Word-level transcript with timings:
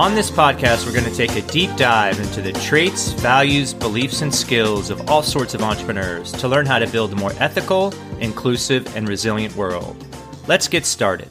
On 0.00 0.14
this 0.14 0.30
podcast, 0.30 0.86
we're 0.86 0.94
going 0.98 1.04
to 1.04 1.14
take 1.14 1.36
a 1.36 1.46
deep 1.52 1.76
dive 1.76 2.18
into 2.18 2.40
the 2.40 2.54
traits, 2.54 3.12
values, 3.12 3.74
beliefs, 3.74 4.22
and 4.22 4.34
skills 4.34 4.88
of 4.88 5.10
all 5.10 5.22
sorts 5.22 5.52
of 5.52 5.60
entrepreneurs 5.60 6.32
to 6.32 6.48
learn 6.48 6.64
how 6.64 6.78
to 6.78 6.86
build 6.86 7.12
a 7.12 7.16
more 7.16 7.34
ethical, 7.38 7.92
inclusive, 8.18 8.96
and 8.96 9.06
resilient 9.06 9.54
world. 9.56 10.02
Let's 10.48 10.68
get 10.68 10.86
started. 10.86 11.28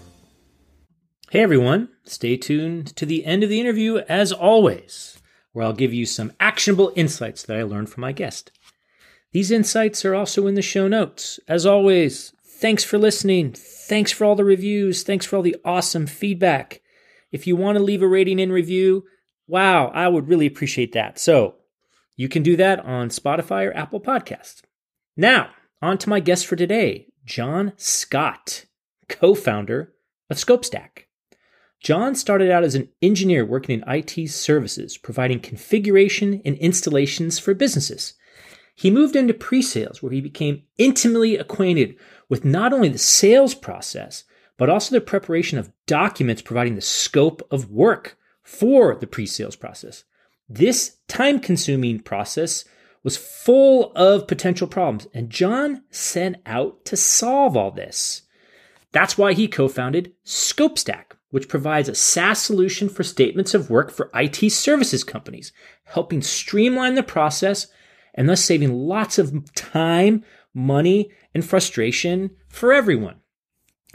Hey 1.32 1.40
everyone, 1.40 1.90
stay 2.04 2.38
tuned 2.38 2.96
to 2.96 3.08
the 3.08 3.26
end 3.26 3.42
of 3.42 3.50
the 3.50 3.60
interview 3.60 4.04
as 4.08 4.32
always, 4.32 5.20
where 5.52 5.66
I'll 5.66 5.74
give 5.74 5.92
you 5.92 6.06
some 6.06 6.32
actionable 6.40 6.94
insights 6.96 7.42
that 7.42 7.58
I 7.58 7.64
learned 7.64 7.90
from 7.90 8.02
my 8.02 8.12
guest. 8.12 8.52
These 9.32 9.50
insights 9.50 10.06
are 10.06 10.14
also 10.14 10.46
in 10.46 10.54
the 10.54 10.62
show 10.62 10.88
notes. 10.88 11.40
As 11.48 11.66
always, 11.66 12.34
thanks 12.46 12.84
for 12.84 13.00
listening. 13.00 13.52
Thanks 13.54 14.12
for 14.12 14.26
all 14.26 14.36
the 14.36 14.46
reviews. 14.46 15.02
Thanks 15.02 15.26
for 15.26 15.38
all 15.38 15.42
the 15.42 15.58
awesome 15.66 16.06
feedback. 16.06 16.84
If 17.32 17.48
you 17.48 17.56
want 17.56 17.78
to 17.78 17.84
leave 17.84 18.02
a 18.02 18.08
rating 18.08 18.40
and 18.40 18.52
review, 18.52 19.06
wow, 19.48 19.88
I 19.88 20.08
would 20.08 20.28
really 20.28 20.48
appreciate 20.48 20.94
that. 20.94 21.20
So 21.20 21.56
you 22.16 22.30
can 22.30 22.44
do 22.44 22.56
that 22.58 22.80
on 22.86 23.10
Spotify 23.10 23.68
or 23.68 23.76
Apple 23.76 24.02
Podcast. 24.02 24.62
Now, 25.16 25.52
on 25.82 25.98
to 26.00 26.10
my 26.10 26.20
guest 26.20 26.46
for 26.46 26.56
today, 26.56 27.08
Jon 27.26 27.74
Scott, 27.78 28.66
co 29.08 29.36
founder 29.36 29.94
of 30.30 30.38
ScopeStack. 30.38 31.06
Jon 31.82 32.14
started 32.14 32.52
out 32.52 32.64
as 32.64 32.76
an 32.76 32.90
engineer 33.02 33.46
working 33.46 33.82
in 33.82 33.90
IT 33.90 34.30
services, 34.30 34.98
providing 34.98 35.40
configuration 35.40 36.42
and 36.44 36.58
installations 36.58 37.40
for 37.40 37.54
businesses. 37.54 38.16
He 38.76 38.92
moved 38.92 39.16
into 39.16 39.34
pre 39.34 39.62
sales, 39.62 40.02
where 40.04 40.12
he 40.12 40.22
became 40.22 40.64
intimately 40.78 41.38
acquainted 41.38 41.96
with 42.28 42.46
not 42.46 42.74
only 42.74 42.90
the 42.90 42.98
sales 42.98 43.56
process, 43.56 44.24
but 44.60 44.70
also 44.70 44.94
the 44.94 45.02
preparation 45.02 45.58
of 45.58 45.72
documents 45.88 46.42
providing 46.42 46.76
the 46.76 46.82
scope 46.82 47.42
of 47.50 47.72
work 47.72 48.18
for 48.44 48.94
the 48.94 49.08
pre 49.08 49.26
sales 49.26 49.56
process. 49.56 50.04
This 50.48 50.98
time 51.08 51.40
consuming 51.40 52.02
process 52.02 52.66
was 53.02 53.16
full 53.16 53.94
of 53.94 54.28
potential 54.28 54.68
problems, 54.68 55.08
and 55.14 55.30
Jon 55.30 55.84
set 55.90 56.42
out 56.46 56.84
to 56.86 56.98
solve 56.98 57.56
all 57.56 57.72
this. 57.72 58.24
That's 58.92 59.18
why 59.18 59.34
he 59.34 59.48
co 59.48 59.70
founded 59.70 60.14
ScopeStack, 60.26 61.14
which 61.30 61.48
provides 61.48 61.88
a 61.88 61.96
SaaS 61.96 62.42
solution 62.42 62.90
for 62.90 63.04
statements 63.04 63.54
of 63.54 63.70
work 63.70 63.92
for 63.92 64.12
IT 64.14 64.52
services 64.52 65.06
companies, 65.06 65.54
helping 65.86 66.22
streamline 66.22 66.96
the 66.96 67.04
process 67.04 67.68
and 68.14 68.28
thus 68.28 68.44
saving 68.44 68.74
lots 68.74 69.18
of 69.18 69.54
time, 69.54 70.26
money, 70.54 71.12
and 71.34 71.46
frustration 71.46 72.32
for 72.50 72.74
everyone. 72.74 73.22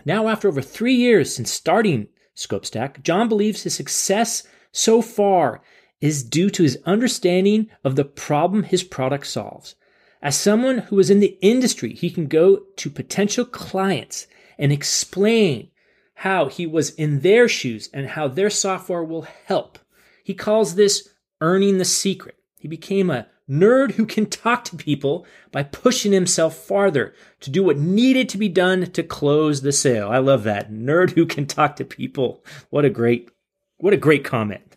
Now, 0.05 0.29
after 0.29 0.49
over 0.49 0.61
three 0.61 0.95
years 0.95 1.35
since 1.35 1.51
starting 1.51 2.09
ScopeStack, 2.37 3.03
Jon 3.03 3.29
believes 3.29 3.63
his 3.63 3.75
success 3.75 4.43
so 4.73 5.01
far 5.01 5.63
is 6.01 6.23
due 6.23 6.51
to 6.51 6.63
his 6.63 6.79
understanding 6.85 7.71
of 7.83 7.97
the 7.97 8.05
problem 8.05 8.65
his 8.65 8.83
product 8.83 9.27
solves. 9.27 9.75
As 10.21 10.37
someone 10.37 10.79
who 10.79 10.99
is 10.99 11.11
in 11.11 11.21
the 11.21 11.39
industry, 11.41 11.95
he 11.95 12.11
can 12.11 12.27
go 12.27 12.63
to 12.77 12.91
potential 12.91 13.45
clients 13.45 14.27
and 14.59 14.73
explain 14.73 15.71
how 16.15 16.47
he 16.47 16.67
was 16.67 16.91
in 16.91 17.21
their 17.21 17.49
shoes 17.49 17.89
and 17.93 18.09
how 18.09 18.29
their 18.29 18.51
software 18.51 19.05
will 19.05 19.27
help. 19.47 19.79
He 20.23 20.35
calls 20.35 20.75
this 20.75 21.09
earning 21.41 21.79
the 21.79 21.85
secret. 21.85 22.37
He 22.59 22.69
became 22.69 23.11
a 23.11 23.27
nerd 23.49 23.93
who 23.93 24.07
can 24.07 24.27
talk 24.27 24.65
to 24.65 24.77
people 24.77 25.27
by 25.53 25.63
pushing 25.63 26.13
himself 26.13 26.57
farther 26.57 27.15
to 27.41 27.51
do 27.51 27.63
what 27.63 27.79
needed 27.79 28.29
to 28.31 28.39
be 28.39 28.49
done 28.49 28.91
to 28.93 29.03
close 29.03 29.63
the 29.63 29.73
sale. 29.73 30.09
I 30.09 30.19
love 30.19 30.45
that. 30.45 30.71
Nerd 30.71 31.11
who 31.11 31.27
can 31.27 31.47
talk 31.47 31.77
to 31.77 31.85
people. 31.85 32.45
What 32.71 32.85
a 32.85 32.91
great 32.91 33.31
what 33.79 33.93
a 33.93 33.99
great 33.99 34.25
comment. 34.25 34.77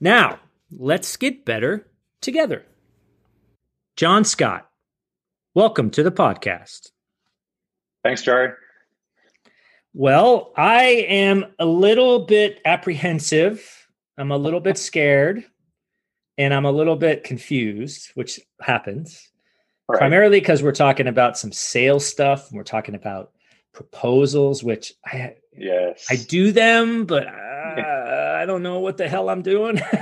Now, 0.00 0.40
let's 0.70 1.16
get 1.16 1.44
better 1.44 1.86
together. 2.20 2.64
Jon 3.96 4.24
Scott, 4.24 4.68
welcome 5.54 5.90
to 5.90 6.02
the 6.02 6.10
podcast. 6.10 6.90
Thanks, 8.02 8.24
Jari. 8.24 8.54
Well, 9.92 10.52
I 10.56 10.84
am 11.08 11.46
a 11.58 11.66
little 11.66 12.20
bit 12.20 12.60
apprehensive. 12.64 13.88
I'm 14.16 14.30
a 14.30 14.38
little 14.38 14.60
bit 14.60 14.78
scared 14.78 15.44
and 16.40 16.54
I'm 16.54 16.64
a 16.64 16.72
little 16.72 16.96
bit 16.96 17.22
confused, 17.22 18.12
which 18.14 18.40
happens 18.62 19.28
right. 19.86 19.98
primarily 19.98 20.40
because 20.40 20.62
we're 20.62 20.72
talking 20.72 21.06
about 21.06 21.36
some 21.36 21.52
sales 21.52 22.06
stuff 22.06 22.48
and 22.48 22.56
we're 22.56 22.64
talking 22.64 22.94
about 22.94 23.32
proposals, 23.74 24.64
which 24.64 24.94
I 25.04 25.34
yes 25.54 26.06
I 26.08 26.16
do 26.16 26.50
them, 26.50 27.04
but 27.04 27.26
uh, 27.26 28.36
I 28.40 28.46
don't 28.46 28.62
know 28.62 28.78
what 28.78 28.96
the 28.96 29.06
hell 29.06 29.28
I'm 29.28 29.42
doing. 29.42 29.76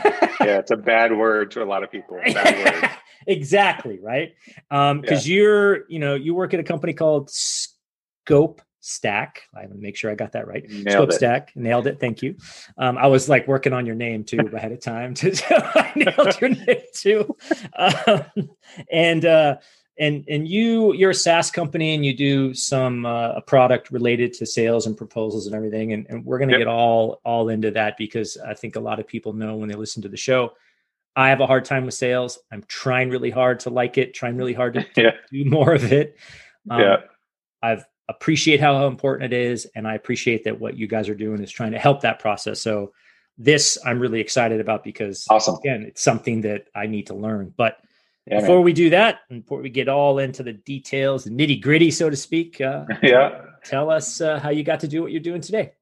yeah, 0.40 0.58
it's 0.58 0.70
a 0.70 0.76
bad 0.76 1.16
word 1.16 1.50
to 1.52 1.62
a 1.62 1.66
lot 1.66 1.82
of 1.82 1.90
people. 1.90 2.20
exactly 3.26 3.98
right, 4.00 4.34
because 4.70 4.90
um, 4.92 5.02
yeah. 5.04 5.18
you're 5.24 5.88
you 5.88 5.98
know 5.98 6.14
you 6.14 6.36
work 6.36 6.54
at 6.54 6.60
a 6.60 6.64
company 6.64 6.92
called 6.92 7.30
Scope 7.30 8.62
Stack. 8.88 9.42
I 9.54 9.60
want 9.60 9.72
to 9.72 9.78
make 9.78 9.96
sure 9.96 10.10
I 10.10 10.14
got 10.14 10.32
that 10.32 10.48
right. 10.48 10.64
Nailed. 10.68 11.12
Stack. 11.12 11.52
Nailed 11.54 11.86
it. 11.86 12.00
Thank 12.00 12.22
you. 12.22 12.36
Um, 12.78 12.96
I 12.96 13.06
was 13.06 13.28
like 13.28 13.46
working 13.46 13.74
on 13.74 13.84
your 13.84 13.94
name 13.94 14.24
too 14.24 14.38
ahead 14.54 14.72
of 14.72 14.80
time. 14.80 15.14
To, 15.14 15.30
I 15.74 15.92
nailed 15.94 16.40
your 16.40 16.50
name 16.50 16.82
too. 16.94 17.36
Um, 17.76 18.50
and 18.90 19.24
uh, 19.26 19.56
and 19.98 20.24
and 20.28 20.48
you 20.48 20.94
you're 20.94 21.10
a 21.10 21.14
SaaS 21.14 21.50
company 21.50 21.94
and 21.94 22.04
you 22.04 22.16
do 22.16 22.54
some 22.54 23.04
uh, 23.04 23.32
a 23.32 23.42
product 23.42 23.90
related 23.90 24.32
to 24.34 24.46
sales 24.46 24.86
and 24.86 24.96
proposals 24.96 25.46
and 25.46 25.54
everything. 25.54 25.92
And, 25.92 26.06
and 26.08 26.24
we're 26.24 26.38
going 26.38 26.48
to 26.48 26.54
yep. 26.54 26.60
get 26.60 26.68
all 26.68 27.20
all 27.24 27.50
into 27.50 27.70
that 27.72 27.98
because 27.98 28.38
I 28.38 28.54
think 28.54 28.76
a 28.76 28.80
lot 28.80 28.98
of 28.98 29.06
people 29.06 29.34
know 29.34 29.56
when 29.56 29.68
they 29.68 29.76
listen 29.76 30.02
to 30.02 30.08
the 30.08 30.16
show. 30.16 30.52
I 31.14 31.28
have 31.28 31.40
a 31.40 31.46
hard 31.46 31.64
time 31.64 31.84
with 31.84 31.94
sales. 31.94 32.38
I'm 32.50 32.62
trying 32.68 33.10
really 33.10 33.30
hard 33.30 33.60
to 33.60 33.70
like 33.70 33.98
it, 33.98 34.14
trying 34.14 34.36
really 34.36 34.54
hard 34.54 34.74
to, 34.74 34.86
yeah. 34.96 35.10
do 35.32 35.44
more 35.44 35.74
of 35.74 35.92
it. 35.92 36.16
Um, 36.70 36.80
yeah. 36.80 36.96
I've 37.60 37.84
appreciate 38.08 38.60
how 38.60 38.86
important 38.86 39.32
it 39.32 39.36
is 39.36 39.66
and 39.74 39.86
i 39.86 39.94
appreciate 39.94 40.44
that 40.44 40.58
what 40.58 40.76
you 40.76 40.86
guys 40.86 41.08
are 41.08 41.14
doing 41.14 41.42
is 41.42 41.50
trying 41.50 41.72
to 41.72 41.78
help 41.78 42.00
that 42.00 42.18
process. 42.18 42.60
So 42.60 42.92
this 43.40 43.78
i'm 43.84 44.00
really 44.00 44.20
excited 44.20 44.60
about 44.60 44.82
because 44.82 45.26
awesome. 45.30 45.56
again 45.56 45.82
it's 45.82 46.02
something 46.02 46.40
that 46.42 46.66
i 46.74 46.86
need 46.86 47.06
to 47.06 47.14
learn. 47.14 47.54
But 47.56 47.78
yeah, 48.26 48.40
before 48.40 48.56
man. 48.56 48.64
we 48.64 48.72
do 48.72 48.90
that 48.90 49.20
and 49.30 49.42
before 49.42 49.60
we 49.60 49.70
get 49.70 49.88
all 49.88 50.18
into 50.18 50.42
the 50.42 50.52
details 50.52 51.24
the 51.24 51.30
nitty 51.30 51.62
gritty 51.62 51.90
so 51.90 52.10
to 52.10 52.16
speak 52.16 52.60
uh, 52.60 52.84
yeah. 53.02 53.42
tell 53.64 53.90
us 53.90 54.20
uh, 54.20 54.38
how 54.40 54.50
you 54.50 54.64
got 54.64 54.80
to 54.80 54.88
do 54.88 55.02
what 55.02 55.12
you're 55.12 55.20
doing 55.20 55.40
today. 55.40 55.72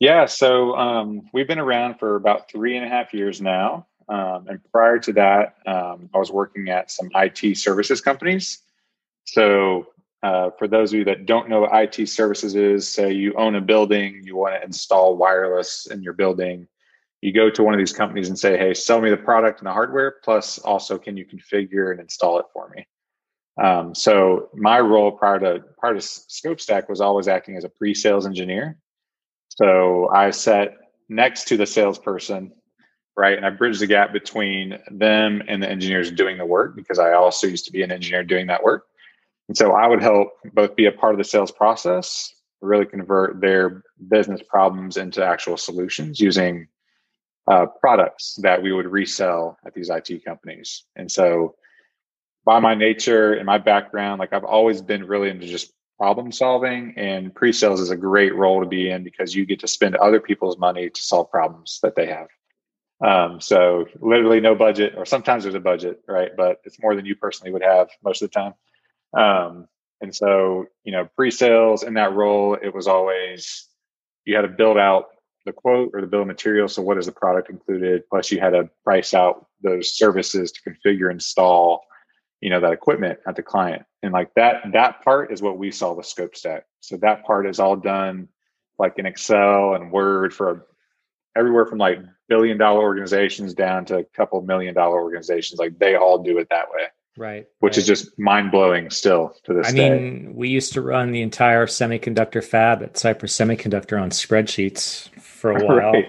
Yeah 0.00 0.26
so 0.26 0.74
um, 0.76 1.28
we've 1.32 1.48
been 1.48 1.58
around 1.58 1.98
for 1.98 2.16
about 2.16 2.50
three 2.50 2.76
and 2.76 2.84
a 2.84 2.88
half 2.88 3.14
years 3.14 3.40
now. 3.40 3.86
Um, 4.10 4.48
and 4.48 4.60
prior 4.72 4.98
to 4.98 5.12
that, 5.12 5.54
um, 5.66 6.10
I 6.12 6.18
was 6.18 6.32
working 6.32 6.68
at 6.68 6.90
some 6.90 7.10
IT 7.14 7.56
services 7.56 8.00
companies. 8.00 8.58
So, 9.24 9.86
uh, 10.22 10.50
for 10.58 10.68
those 10.68 10.92
of 10.92 10.98
you 10.98 11.04
that 11.06 11.26
don't 11.26 11.48
know 11.48 11.62
what 11.62 11.70
IT 11.72 12.08
services 12.08 12.54
is, 12.54 12.88
say 12.88 13.12
you 13.12 13.32
own 13.34 13.54
a 13.54 13.60
building, 13.60 14.20
you 14.24 14.36
want 14.36 14.54
to 14.54 14.64
install 14.64 15.16
wireless 15.16 15.86
in 15.86 16.02
your 16.02 16.12
building, 16.12 16.66
you 17.22 17.32
go 17.32 17.50
to 17.50 17.62
one 17.62 17.74
of 17.74 17.78
these 17.78 17.92
companies 17.92 18.28
and 18.28 18.38
say, 18.38 18.58
"Hey, 18.58 18.74
sell 18.74 19.00
me 19.00 19.10
the 19.10 19.16
product 19.16 19.60
and 19.60 19.66
the 19.66 19.72
hardware. 19.72 20.16
Plus, 20.22 20.58
also, 20.58 20.98
can 20.98 21.16
you 21.16 21.26
configure 21.26 21.90
and 21.90 22.00
install 22.00 22.38
it 22.38 22.46
for 22.52 22.70
me?" 22.70 22.86
Um, 23.62 23.94
so, 23.94 24.50
my 24.54 24.80
role 24.80 25.12
prior 25.12 25.38
to 25.40 25.64
prior 25.78 25.94
to 25.94 26.00
ScopeStack 26.00 26.88
was 26.88 27.00
always 27.00 27.28
acting 27.28 27.56
as 27.56 27.64
a 27.64 27.68
pre-sales 27.68 28.26
engineer. 28.26 28.78
So, 29.48 30.08
I 30.10 30.30
sat 30.30 30.76
next 31.08 31.48
to 31.48 31.56
the 31.56 31.66
salesperson, 31.66 32.52
right, 33.16 33.36
and 33.36 33.46
I 33.46 33.50
bridged 33.50 33.80
the 33.80 33.86
gap 33.86 34.12
between 34.12 34.78
them 34.90 35.42
and 35.48 35.62
the 35.62 35.68
engineers 35.68 36.10
doing 36.10 36.38
the 36.38 36.46
work 36.46 36.76
because 36.76 36.98
I 36.98 37.12
also 37.12 37.46
used 37.46 37.66
to 37.66 37.72
be 37.72 37.82
an 37.82 37.92
engineer 37.92 38.22
doing 38.22 38.46
that 38.48 38.62
work. 38.62 38.86
And 39.50 39.56
so, 39.56 39.72
I 39.72 39.88
would 39.88 40.00
help 40.00 40.28
both 40.54 40.76
be 40.76 40.86
a 40.86 40.92
part 40.92 41.12
of 41.12 41.18
the 41.18 41.24
sales 41.24 41.50
process, 41.50 42.32
really 42.60 42.86
convert 42.86 43.40
their 43.40 43.82
business 44.08 44.40
problems 44.48 44.96
into 44.96 45.26
actual 45.26 45.56
solutions 45.56 46.20
using 46.20 46.68
uh, 47.50 47.66
products 47.66 48.38
that 48.42 48.62
we 48.62 48.70
would 48.70 48.86
resell 48.86 49.58
at 49.66 49.74
these 49.74 49.90
IT 49.90 50.24
companies. 50.24 50.84
And 50.94 51.10
so, 51.10 51.56
by 52.44 52.60
my 52.60 52.76
nature 52.76 53.32
and 53.32 53.44
my 53.44 53.58
background, 53.58 54.20
like 54.20 54.32
I've 54.32 54.44
always 54.44 54.82
been 54.82 55.02
really 55.04 55.30
into 55.30 55.48
just 55.48 55.72
problem 55.98 56.30
solving, 56.30 56.94
and 56.96 57.34
pre 57.34 57.52
sales 57.52 57.80
is 57.80 57.90
a 57.90 57.96
great 57.96 58.36
role 58.36 58.60
to 58.60 58.68
be 58.68 58.88
in 58.88 59.02
because 59.02 59.34
you 59.34 59.44
get 59.44 59.58
to 59.58 59.66
spend 59.66 59.96
other 59.96 60.20
people's 60.20 60.58
money 60.58 60.90
to 60.90 61.02
solve 61.02 61.28
problems 61.28 61.80
that 61.82 61.96
they 61.96 62.06
have. 62.06 62.28
Um, 63.04 63.40
so, 63.40 63.86
literally 63.98 64.38
no 64.38 64.54
budget, 64.54 64.94
or 64.96 65.04
sometimes 65.04 65.42
there's 65.42 65.56
a 65.56 65.58
budget, 65.58 66.02
right? 66.06 66.30
But 66.36 66.60
it's 66.62 66.80
more 66.80 66.94
than 66.94 67.04
you 67.04 67.16
personally 67.16 67.50
would 67.50 67.64
have 67.64 67.88
most 68.04 68.22
of 68.22 68.30
the 68.30 68.34
time. 68.38 68.54
Um, 69.16 69.68
and 70.00 70.14
so, 70.14 70.66
you 70.84 70.92
know, 70.92 71.08
pre 71.16 71.30
sales 71.30 71.82
in 71.82 71.94
that 71.94 72.14
role, 72.14 72.54
it 72.54 72.74
was 72.74 72.86
always 72.86 73.66
you 74.24 74.34
had 74.36 74.42
to 74.42 74.48
build 74.48 74.78
out 74.78 75.08
the 75.46 75.52
quote 75.52 75.90
or 75.94 76.00
the 76.00 76.06
bill 76.06 76.22
of 76.22 76.26
materials. 76.26 76.74
So 76.74 76.82
what 76.82 76.98
is 76.98 77.06
the 77.06 77.12
product 77.12 77.50
included? 77.50 78.02
Plus 78.08 78.30
you 78.30 78.40
had 78.40 78.50
to 78.50 78.68
price 78.84 79.14
out 79.14 79.46
those 79.62 79.96
services 79.96 80.52
to 80.52 80.70
configure, 80.70 81.10
install, 81.10 81.82
you 82.40 82.50
know, 82.50 82.60
that 82.60 82.72
equipment 82.72 83.18
at 83.26 83.36
the 83.36 83.42
client. 83.42 83.82
And 84.02 84.12
like 84.12 84.32
that, 84.34 84.62
that 84.72 85.02
part 85.02 85.32
is 85.32 85.42
what 85.42 85.58
we 85.58 85.70
saw 85.70 85.92
with 85.92 86.06
ScopeStack. 86.06 86.62
So 86.80 86.96
that 86.98 87.24
part 87.24 87.46
is 87.46 87.58
all 87.58 87.76
done 87.76 88.28
like 88.78 88.98
in 88.98 89.06
Excel 89.06 89.74
and 89.74 89.92
Word 89.92 90.32
for 90.32 90.66
everywhere 91.36 91.66
from 91.66 91.78
like 91.78 91.98
billion 92.28 92.58
dollar 92.58 92.80
organizations 92.80 93.54
down 93.54 93.84
to 93.86 93.98
a 93.98 94.04
couple 94.04 94.40
million 94.42 94.74
dollar 94.74 95.00
organizations. 95.00 95.58
Like 95.58 95.78
they 95.78 95.96
all 95.96 96.22
do 96.22 96.38
it 96.38 96.48
that 96.50 96.70
way. 96.70 96.84
Right. 97.16 97.46
Which 97.58 97.72
right. 97.72 97.78
is 97.78 97.86
just 97.86 98.18
mind 98.18 98.50
blowing 98.50 98.90
still 98.90 99.34
to 99.44 99.54
this 99.54 99.68
I 99.68 99.72
day. 99.72 99.90
mean, 99.90 100.34
we 100.34 100.48
used 100.48 100.72
to 100.74 100.80
run 100.80 101.10
the 101.10 101.22
entire 101.22 101.66
semiconductor 101.66 102.42
fab 102.42 102.82
at 102.82 102.96
Cypress 102.96 103.36
Semiconductor 103.36 104.00
on 104.00 104.10
spreadsheets 104.10 105.08
for 105.20 105.52
a 105.52 105.54
while. 105.66 105.76
right. 105.76 106.06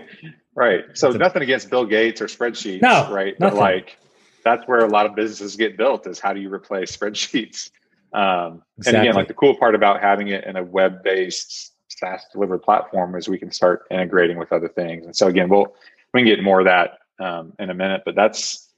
right. 0.56 0.84
So 0.94 1.10
nothing 1.10 1.42
against 1.42 1.70
Bill 1.70 1.86
Gates 1.86 2.22
or 2.22 2.28
spreadsheets. 2.28 2.82
No, 2.82 3.12
right. 3.12 3.40
Nothing. 3.40 3.58
But 3.58 3.62
like 3.62 3.98
that's 4.44 4.68
where 4.68 4.80
a 4.80 4.88
lot 4.88 5.06
of 5.06 5.16
businesses 5.16 5.56
get 5.56 5.78
built 5.78 6.08
is 6.08 6.20
how 6.20 6.34
do 6.34 6.40
you 6.40 6.54
replace 6.54 6.96
spreadsheets? 6.98 7.72
Um, 8.14 8.64
exactly. 8.78 9.00
And 9.00 9.08
again, 9.08 9.16
like 9.16 9.28
the 9.28 9.34
cool 9.34 9.56
part 9.56 9.76
about 9.76 10.02
having 10.02 10.28
it 10.30 10.44
in 10.46 10.56
a 10.56 10.64
web 10.64 11.04
based 11.04 11.74
SaaS 11.88 12.26
delivered 12.32 12.60
platform 12.60 13.16
is 13.16 13.28
we 13.28 13.38
can 13.38 13.52
start 13.52 13.84
integrating 13.92 14.38
with 14.38 14.52
other 14.52 14.68
things. 14.68 15.06
And 15.06 15.16
so 15.16 15.28
again, 15.28 15.50
we'll 15.50 15.74
we 16.14 16.22
can 16.22 16.28
get 16.28 16.44
more 16.44 16.60
of 16.60 16.66
that 16.66 17.00
um, 17.20 17.54
in 17.60 17.70
a 17.70 17.74
minute, 17.74 18.02
but 18.06 18.16
that's 18.16 18.70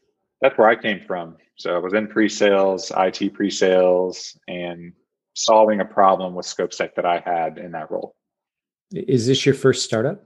that's 0.42 0.58
where 0.58 0.68
I 0.68 0.76
came 0.76 1.00
from. 1.00 1.38
So 1.56 1.76
I 1.76 1.78
was 1.78 1.94
in 1.94 2.08
pre-sales, 2.08 2.92
IT 2.96 3.34
pre-sales, 3.34 4.38
and 4.48 4.94
solving 5.36 5.82
a 5.82 5.86
problem 5.86 6.36
with 6.36 6.46
ScopeStack 6.46 6.96
that 6.96 7.06
I 7.06 7.20
had 7.20 7.58
in 7.58 7.72
that 7.72 7.92
role. 7.92 8.16
Is 8.92 9.26
this 9.28 9.46
your 9.46 9.56
first 9.56 9.84
startup? 9.84 10.24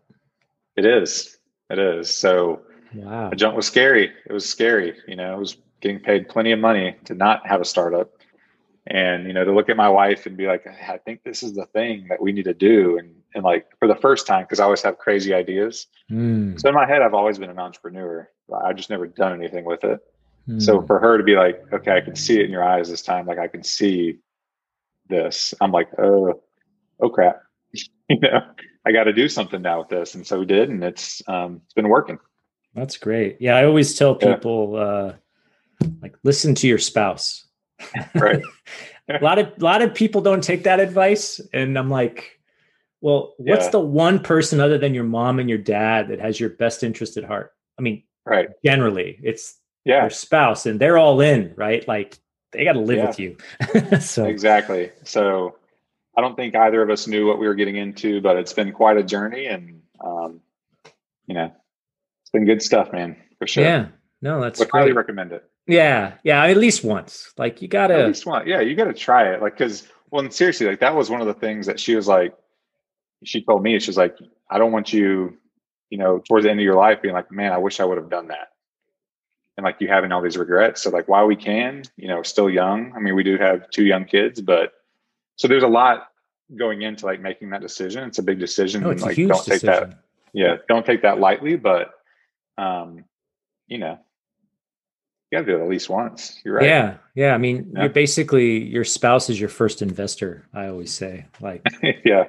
It 0.76 0.86
is. 0.86 1.38
It 1.70 1.80
is. 1.80 2.14
So 2.14 2.62
wow. 2.94 3.30
the 3.30 3.36
jump 3.36 3.56
was 3.56 3.68
scary. 3.68 4.12
It 4.26 4.34
was 4.34 4.48
scary. 4.48 4.96
You 5.08 5.16
know, 5.16 5.34
I 5.34 5.36
was 5.36 5.58
getting 5.82 6.00
paid 6.00 6.30
plenty 6.30 6.52
of 6.52 6.60
money 6.60 6.96
to 7.06 7.14
not 7.14 7.46
have 7.48 7.62
a 7.62 7.66
startup. 7.66 8.12
And, 8.88 9.28
you 9.28 9.34
know, 9.34 9.44
to 9.44 9.52
look 9.52 9.70
at 9.70 9.76
my 9.76 9.90
wife 9.90 10.26
and 10.26 10.38
be 10.38 10.48
like, 10.48 10.66
I 10.66 10.98
think 10.98 11.24
this 11.24 11.44
is 11.44 11.54
the 11.54 11.66
thing 11.68 12.08
that 12.10 12.22
we 12.22 12.32
need 12.32 12.46
to 12.46 12.54
do. 12.54 12.98
And 12.98 13.18
and 13.38 13.44
like 13.44 13.68
for 13.78 13.88
the 13.88 13.96
first 13.96 14.26
time, 14.26 14.44
because 14.44 14.60
I 14.60 14.64
always 14.64 14.82
have 14.82 14.98
crazy 14.98 15.34
ideas. 15.34 15.88
Mm. 16.12 16.60
So 16.60 16.70
in 16.70 16.76
my 16.76 16.88
head, 16.88 17.02
I've 17.04 17.14
always 17.14 17.38
been 17.38 17.52
an 17.52 17.60
entrepreneur. 17.60 18.28
I've 18.66 18.76
just 18.76 18.90
never 18.90 19.06
done 19.06 19.34
anything 19.34 19.64
with 19.64 19.84
it. 19.84 20.00
Mm. 20.48 20.62
So 20.62 20.82
for 20.82 21.00
her 21.00 21.18
to 21.18 21.24
be 21.24 21.36
like, 21.36 21.62
okay, 21.74 21.92
I 21.92 22.02
can 22.02 22.16
see 22.16 22.40
it 22.40 22.46
in 22.46 22.52
your 22.52 22.64
eyes 22.64 22.90
this 22.90 23.02
time. 23.02 23.26
Like 23.26 23.40
I 23.40 23.48
can 23.48 23.64
see 23.64 24.20
this. 25.10 25.54
I'm 25.62 25.72
like, 25.72 25.90
oh, 26.00 26.42
oh 27.00 27.10
crap. 27.10 27.42
you 28.10 28.20
know, 28.20 28.42
I 28.86 28.92
got 28.92 29.04
to 29.04 29.14
do 29.14 29.28
something 29.28 29.62
now 29.62 29.80
with 29.80 29.90
this. 29.90 30.16
And 30.16 30.26
so 30.26 30.40
we 30.40 30.46
did, 30.46 30.70
and 30.70 30.84
it's 30.84 31.22
um, 31.28 31.62
it's 31.66 31.74
been 31.74 31.90
working. 31.90 32.20
That's 32.74 32.98
great. 32.98 33.38
Yeah, 33.40 33.56
I 33.56 33.66
always 33.66 33.98
tell 33.98 34.16
people 34.16 34.74
yeah. 34.74 34.80
uh, 34.80 35.16
like 36.02 36.16
listen 36.24 36.56
to 36.56 36.68
your 36.68 36.78
spouse. 36.78 37.46
right. 38.16 38.42
a 39.10 39.24
lot 39.24 39.40
of 39.40 39.48
a 39.60 39.64
lot 39.64 39.82
of 39.82 39.94
people 39.94 40.22
don't 40.22 40.44
take 40.44 40.64
that 40.64 40.80
advice, 40.80 41.42
and 41.54 41.78
I'm 41.78 41.90
like, 41.90 42.40
well, 43.02 43.34
what's 43.38 43.66
Yeah. 43.66 43.72
the 43.72 43.80
one 43.80 44.20
person 44.20 44.60
other 44.60 44.78
than 44.78 44.94
your 44.94 45.04
mom 45.04 45.40
and 45.40 45.50
your 45.50 45.58
dad 45.58 46.08
that 46.08 46.20
has 46.20 46.40
your 46.40 46.50
best 46.52 46.84
interest 46.84 47.18
at 47.18 47.24
heart? 47.24 47.52
I 47.78 47.82
mean, 47.82 48.04
Right. 48.26 48.50
generally, 48.64 49.20
it's 49.22 49.60
Yeah. 49.88 50.02
your 50.02 50.10
spouse, 50.10 50.66
and 50.66 50.80
they're 50.80 50.98
all 50.98 51.20
in, 51.22 51.54
right? 51.56 51.88
Like 51.88 52.18
they 52.52 52.64
got 52.64 52.74
to 52.74 52.80
live 52.80 52.98
Yeah. 52.98 53.08
with 53.08 53.20
you. 53.20 53.38
so 54.00 54.26
Exactly. 54.26 54.92
So 55.04 55.58
I 56.18 56.22
don't 56.22 56.36
think 56.36 56.56
either 56.56 56.82
of 56.82 56.90
us 56.90 57.08
knew 57.08 57.28
what 57.28 57.40
we 57.40 57.48
were 57.48 57.56
getting 57.56 57.76
into, 57.76 58.22
but 58.22 58.38
it's 58.38 58.54
been 58.54 58.72
quite 58.72 58.98
a 58.98 59.04
journey, 59.04 59.46
and 59.48 59.82
um, 60.04 60.42
you 61.28 61.36
know, 61.36 61.52
it's 62.24 62.32
been 62.32 62.46
good 62.46 62.62
stuff, 62.62 62.92
man, 62.92 63.16
for 63.40 63.48
sure. 63.48 63.64
yeah, 63.64 63.88
no, 64.22 64.42
that's 64.42 64.60
Would 64.60 64.70
highly 64.72 64.94
recommend 64.94 65.32
it. 65.32 65.44
Yeah, 65.68 66.14
yeah, 66.24 66.44
at 66.46 66.58
least 66.58 66.84
once. 66.84 67.34
Like 67.38 67.62
you 67.62 67.68
gotta. 67.68 67.96
at 67.96 68.08
least 68.08 68.26
one. 68.26 68.48
Yeah, 68.48 68.62
you 68.62 68.76
got 68.76 68.86
to 68.86 68.94
try 68.94 69.34
it. 69.34 69.42
Like, 69.42 69.58
because 69.58 69.88
well, 70.12 70.24
and 70.24 70.34
seriously, 70.34 70.66
like 70.68 70.80
that 70.80 70.96
was 70.96 71.10
one 71.10 71.20
of 71.22 71.28
the 71.28 71.34
things 71.34 71.66
that 71.68 71.80
she 71.80 71.96
was 71.96 72.08
like. 72.08 72.34
She 73.24 73.44
told 73.44 73.64
me 73.64 73.78
she's 73.80 73.98
like, 73.98 74.16
I 74.50 74.58
don't 74.60 74.72
want 74.72 74.94
you, 74.94 75.38
you 75.90 75.98
know, 75.98 76.20
towards 76.20 76.46
the 76.46 76.52
end 76.52 76.60
of 76.60 76.64
your 76.64 76.76
life 76.76 77.02
being 77.02 77.16
like, 77.16 77.32
man, 77.32 77.52
I 77.52 77.58
wish 77.58 77.80
I 77.80 77.86
would 77.86 77.98
have 77.98 78.10
done 78.10 78.28
that, 78.28 78.50
and 79.58 79.64
like 79.64 79.78
you 79.80 79.88
having 79.88 80.12
all 80.12 80.22
these 80.22 80.38
regrets. 80.38 80.84
So 80.84 80.92
like, 80.92 81.08
while 81.08 81.26
we 81.26 81.36
can, 81.36 81.84
you 81.98 82.08
know, 82.08 82.22
still 82.24 82.50
young. 82.50 82.94
I 82.96 83.00
mean, 83.00 83.16
we 83.16 83.24
do 83.24 83.38
have 83.38 83.70
two 83.72 83.86
young 83.86 84.06
kids, 84.06 84.40
but 84.40 84.74
so 85.36 85.48
there's 85.48 85.64
a 85.64 85.68
lot 85.68 86.10
going 86.56 86.84
into 86.84 87.06
like 87.06 87.20
making 87.20 87.50
that 87.50 87.62
decision. 87.62 88.04
It's 88.08 88.20
a 88.20 88.24
big 88.24 88.40
decision. 88.40 88.82
No, 88.82 88.90
and 88.90 88.98
it's 88.98 89.04
a 89.04 89.08
like, 89.08 89.16
huge 89.18 89.30
don't 89.30 89.44
take 89.46 89.62
decision. 89.62 89.90
that. 89.90 90.00
Yeah, 90.34 90.56
don't 90.68 90.86
take 90.86 91.02
that 91.02 91.20
lightly. 91.20 91.56
But, 91.56 91.92
um, 92.58 93.04
you 93.68 93.80
know, 93.80 93.98
you 95.32 95.38
got 95.40 95.46
to 95.46 95.52
do 95.52 95.60
it 95.60 95.64
at 95.64 95.70
least 95.70 95.90
once. 95.90 96.40
You're 96.46 96.56
right. 96.56 96.66
Yeah, 96.66 96.98
yeah. 97.16 97.34
I 97.34 97.38
mean, 97.38 97.72
Yeah. 97.74 97.82
you're 97.82 97.90
basically 97.90 98.64
your 98.64 98.84
spouse 98.84 99.30
is 99.30 99.40
your 99.40 99.50
first 99.50 99.82
investor. 99.82 100.48
I 100.54 100.68
always 100.68 100.94
say, 100.94 101.26
like, 101.42 101.66
yeah. 102.06 102.26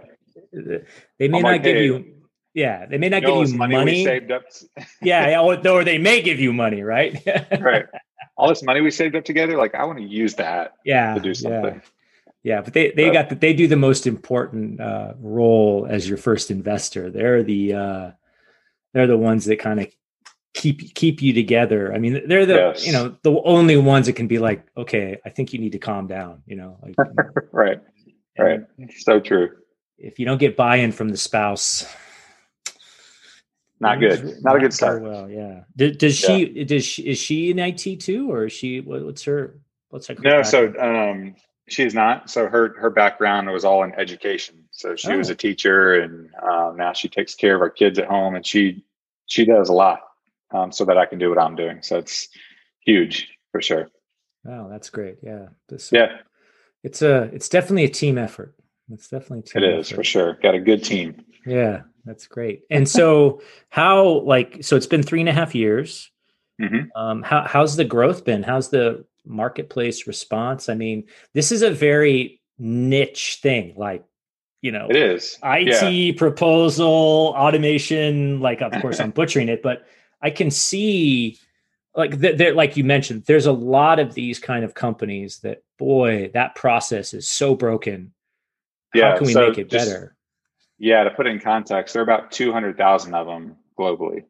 they 0.52 1.28
may 1.28 1.36
I'm 1.38 1.42
not 1.42 1.42
like, 1.42 1.62
give 1.62 1.76
hey, 1.76 1.84
you, 1.84 2.14
yeah, 2.58 2.86
they 2.86 2.98
may 2.98 3.08
not 3.08 3.22
You 3.22 3.28
give 3.28 3.50
you 3.52 3.56
money, 3.58 3.74
money. 3.76 4.04
saved 4.04 4.30
up. 4.32 4.42
yeah, 5.02 5.28
yeah, 5.30 5.40
or, 5.40 5.54
or 5.68 5.84
they 5.84 5.98
may 5.98 6.20
give 6.22 6.40
you 6.40 6.52
money, 6.52 6.82
right? 6.82 7.12
right. 7.60 7.86
All 8.36 8.48
this 8.48 8.62
money 8.62 8.80
we 8.80 8.90
saved 8.90 9.14
up 9.16 9.24
together, 9.24 9.56
like 9.56 9.74
I 9.74 9.84
want 9.84 9.98
to 9.98 10.04
use 10.04 10.34
that 10.34 10.74
Yeah, 10.84 11.14
to 11.14 11.20
do 11.20 11.32
yeah, 11.48 11.78
yeah. 12.42 12.60
But 12.60 12.72
they 12.74 12.90
they 12.92 13.06
But- 13.06 13.12
got 13.12 13.28
the, 13.30 13.34
they 13.36 13.52
do 13.52 13.66
the 13.68 13.76
most 13.76 14.06
important 14.06 14.80
uh, 14.80 15.14
role 15.20 15.86
as 15.88 16.08
your 16.08 16.18
first 16.18 16.50
investor. 16.50 17.10
They're 17.10 17.42
the 17.42 17.74
uh, 17.74 18.10
they're 18.92 19.06
the 19.06 19.18
ones 19.18 19.44
that 19.46 19.58
kind 19.58 19.80
of 19.80 19.86
keep 20.54 20.94
keep 20.94 21.20
you 21.22 21.32
together. 21.32 21.92
I 21.94 21.98
mean, 21.98 22.22
they're 22.28 22.46
the 22.46 22.54
Yes. 22.54 22.86
you 22.86 22.92
know 22.92 23.16
the 23.22 23.40
only 23.44 23.76
ones 23.76 24.06
that 24.06 24.14
can 24.14 24.26
be 24.28 24.38
like, 24.38 24.66
okay, 24.76 25.18
I 25.24 25.30
think 25.30 25.52
you 25.52 25.58
need 25.60 25.72
to 25.72 25.78
calm 25.78 26.06
down. 26.06 26.42
You 26.46 26.56
know, 26.56 26.78
like, 26.82 26.94
Right. 27.52 27.80
Right. 28.38 28.60
So 28.98 29.18
true. 29.20 29.50
if 29.98 30.18
you 30.20 30.26
don't 30.26 30.38
get 30.38 30.56
buy-in 30.56 30.92
from 30.92 31.08
the 31.08 31.16
spouse 31.16 31.84
Not 33.80 33.98
things 34.00 34.20
good. 34.20 34.42
Not 34.44 34.56
a 34.56 34.60
good 34.60 34.72
start. 34.74 35.02
well 35.02 35.28
yeah 35.30 35.62
does, 35.76 35.96
does 35.96 36.16
she 36.16 36.64
does 36.64 36.84
she 36.84 37.02
is 37.02 37.18
she 37.18 37.50
in 37.50 37.58
it 37.58 37.78
too 38.00 38.30
or 38.32 38.46
is 38.46 38.52
she 38.52 38.80
what, 38.80 39.04
what's 39.04 39.22
her 39.24 39.60
what's 39.90 40.06
her 40.08 40.14
No, 40.14 40.42
background? 40.42 40.46
so 40.46 40.80
um, 40.80 41.34
she's 41.68 41.94
not. 41.94 42.28
So 42.30 42.48
her 42.48 42.74
her 42.78 42.90
background 42.90 43.50
was 43.50 43.64
all 43.64 43.82
in 43.84 43.92
education. 43.94 44.64
So 44.70 44.96
she 44.96 45.14
was 45.16 45.28
Oh. 45.30 45.32
a 45.32 45.36
teacher, 45.36 46.00
and 46.00 46.28
um, 46.42 46.76
now 46.76 46.92
she 46.92 47.08
takes 47.08 47.34
care 47.34 47.54
of 47.54 47.60
our 47.60 47.70
kids 47.70 47.98
at 47.98 48.06
home, 48.06 48.34
and 48.34 48.44
she 48.46 48.84
she 49.26 49.44
does 49.44 49.68
a 49.68 49.72
lot 49.72 50.00
um, 50.52 50.72
so 50.72 50.84
that 50.86 50.96
I 50.98 51.06
can 51.06 51.18
do 51.18 51.28
what 51.28 51.38
I'm 51.38 51.56
doing. 51.56 51.82
So 51.82 51.98
it's 51.98 52.28
huge 52.84 53.28
for 53.52 53.60
sure. 53.62 53.88
wow 54.44 54.68
that's 54.68 54.88
great 54.90 55.16
yeah 55.22 55.46
this, 55.68 55.90
Yeah, 55.92 56.18
it's 56.82 57.02
a 57.02 57.22
it's 57.32 57.48
definitely 57.48 57.84
a 57.84 57.88
team 57.88 58.16
effort 58.18 58.54
it's 58.90 59.08
definitely 59.08 59.38
a 59.40 59.42
it 59.42 59.46
team 59.70 59.78
is 59.80 59.88
effort. 59.88 59.96
for 59.96 60.04
sure. 60.04 60.32
Got 60.42 60.54
a 60.54 60.60
good 60.60 60.82
team. 60.84 61.22
yeah 61.46 61.82
that's 62.08 62.26
great 62.26 62.62
and 62.70 62.88
so 62.88 63.40
how 63.68 64.20
like 64.20 64.58
so 64.62 64.74
it's 64.76 64.86
been 64.86 65.02
three 65.02 65.20
and 65.20 65.28
a 65.28 65.32
half 65.32 65.54
years 65.54 66.10
Mm-hmm. 66.60 67.00
Um, 67.00 67.22
how, 67.22 67.44
how's 67.46 67.76
the 67.76 67.84
growth 67.84 68.24
been? 68.24 68.42
How's 68.42 68.70
the 68.70 69.04
marketplace 69.24 70.06
response? 70.06 70.68
I 70.68 70.74
mean, 70.74 71.04
this 71.34 71.52
is 71.52 71.62
a 71.62 71.70
very 71.70 72.40
niche 72.58 73.38
thing. 73.42 73.74
Like, 73.76 74.04
you 74.60 74.72
know, 74.72 74.88
it 74.90 74.96
is 74.96 75.38
IT 75.44 75.92
yeah. 75.92 76.12
proposal 76.16 77.34
automation. 77.36 78.40
Like, 78.40 78.60
of 78.60 78.72
course, 78.80 78.98
I'm 78.98 79.10
butchering 79.12 79.48
it, 79.48 79.62
but 79.62 79.86
I 80.20 80.30
can 80.30 80.50
see 80.50 81.38
like 81.94 82.18
there, 82.18 82.54
like 82.54 82.76
you 82.76 82.84
mentioned, 82.84 83.24
there's 83.24 83.46
a 83.46 83.52
lot 83.52 84.00
of 84.00 84.14
these 84.14 84.38
kind 84.38 84.64
of 84.64 84.74
companies 84.74 85.38
that 85.40 85.62
boy, 85.78 86.30
that 86.34 86.56
process 86.56 87.14
is 87.14 87.28
so 87.28 87.54
broken. 87.54 88.12
Yeah, 88.94 89.12
How 89.12 89.18
can 89.18 89.26
we 89.26 89.32
so 89.32 89.48
make 89.48 89.58
it 89.58 89.70
just, 89.70 89.86
better? 89.86 90.16
Yeah, 90.78 91.04
to 91.04 91.10
put 91.10 91.26
it 91.26 91.30
in 91.30 91.40
context, 91.40 91.92
there 91.92 92.00
are 92.00 92.04
about 92.04 92.30
200,000 92.30 93.14
of 93.14 93.26
them 93.26 93.56
globally. 93.78 94.24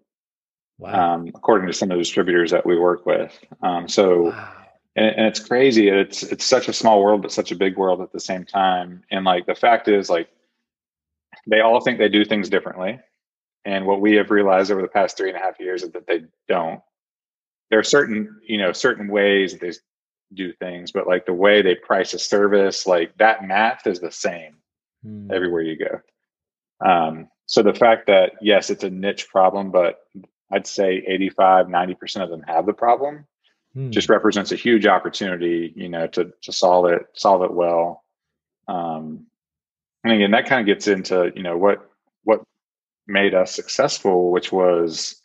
Wow. 0.78 1.14
Um, 1.14 1.28
according 1.35 1.67
to 1.67 1.73
some 1.73 1.90
of 1.90 1.97
the 1.97 2.02
distributors 2.02 2.50
that 2.52 2.64
we 2.64 2.78
work 2.78 3.05
with. 3.05 3.37
Um, 3.62 3.88
so, 3.88 4.31
wow. 4.31 4.52
and, 4.97 5.07
and, 5.07 5.26
it's 5.26 5.40
crazy. 5.40 5.88
It's 5.88 6.23
it's 6.23 6.45
such 6.45 6.69
a 6.69 6.73
small 6.73 7.02
world, 7.02 7.21
but 7.21 7.33
such 7.33 7.50
a 7.50 7.57
big 7.57 7.76
world 7.76 8.00
at 8.00 8.12
the 8.12 8.21
same 8.21 8.45
time. 8.45 9.02
And 9.11 9.25
like 9.25 9.47
the 9.47 9.57
fact 9.57 9.88
is, 9.88 10.09
like 10.09 10.28
they 11.49 11.61
all 11.61 11.81
think 11.81 11.99
they 11.99 12.09
do 12.09 12.25
things 12.25 12.49
differently. 12.49 13.00
And 13.64 13.87
what 13.87 14.00
we 14.00 14.14
have 14.14 14.31
realized 14.31 14.71
over 14.71 14.81
the 14.81 14.87
past 14.87 15.17
three 15.17 15.31
and 15.31 15.37
a 15.37 15.40
half 15.40 15.59
years 15.59 15.83
is 15.83 15.90
that 15.90 16.07
they 16.07 16.23
don't 16.47 16.81
there 17.71 17.78
are 17.78 17.85
certain 17.85 18.40
you 18.47 18.59
know 18.59 18.73
certain 18.73 19.09
ways 19.09 19.52
that 19.52 19.61
they 19.61 19.73
do 20.35 20.52
things 20.55 20.93
but 20.93 21.07
like 21.07 21.26
the 21.26 21.33
way 21.33 21.62
they 21.62 21.75
price 21.75 22.12
a 22.12 22.19
service 22.19 22.87
like 22.87 23.17
that 23.19 23.45
math 23.45 23.87
is 23.87 24.00
the 24.00 24.11
same 24.11 24.57
mm. 25.05 25.33
everywhere 25.33 25.62
you 25.62 25.76
go 25.76 26.00
um, 26.85 27.29
so 27.47 27.63
the 27.63 27.75
fact 27.75 28.07
that 28.07 28.33
yes 28.41 28.71
it's 28.71 28.85
a 28.85 28.91
niche 28.91 29.29
problem 29.29 29.71
but 29.71 30.01
i'd 30.53 30.67
say 30.67 31.03
85 31.07 31.67
90% 31.67 32.23
of 32.23 32.31
them 32.31 32.43
have 32.47 32.67
the 32.67 32.73
problem 32.73 33.27
mm. 33.77 33.91
just 33.91 34.09
represents 34.09 34.53
a 34.53 34.57
huge 34.57 34.87
opportunity 34.87 35.73
you 35.77 35.89
know 35.89 36.07
to 36.09 36.33
to 36.43 36.53
solve 36.53 36.87
it 36.87 37.07
solve 37.15 37.43
it 37.43 37.53
well. 37.53 38.05
Um, 38.67 39.27
and 40.05 40.13
again 40.13 40.31
that 40.33 40.47
kind 40.47 40.61
of 40.61 40.67
gets 40.67 40.89
into 40.89 41.33
you 41.35 41.43
know 41.43 41.57
what 41.57 41.91
what 42.25 42.43
made 43.07 43.35
us 43.35 43.55
successful 43.55 44.31
which 44.31 44.53
was 44.53 45.21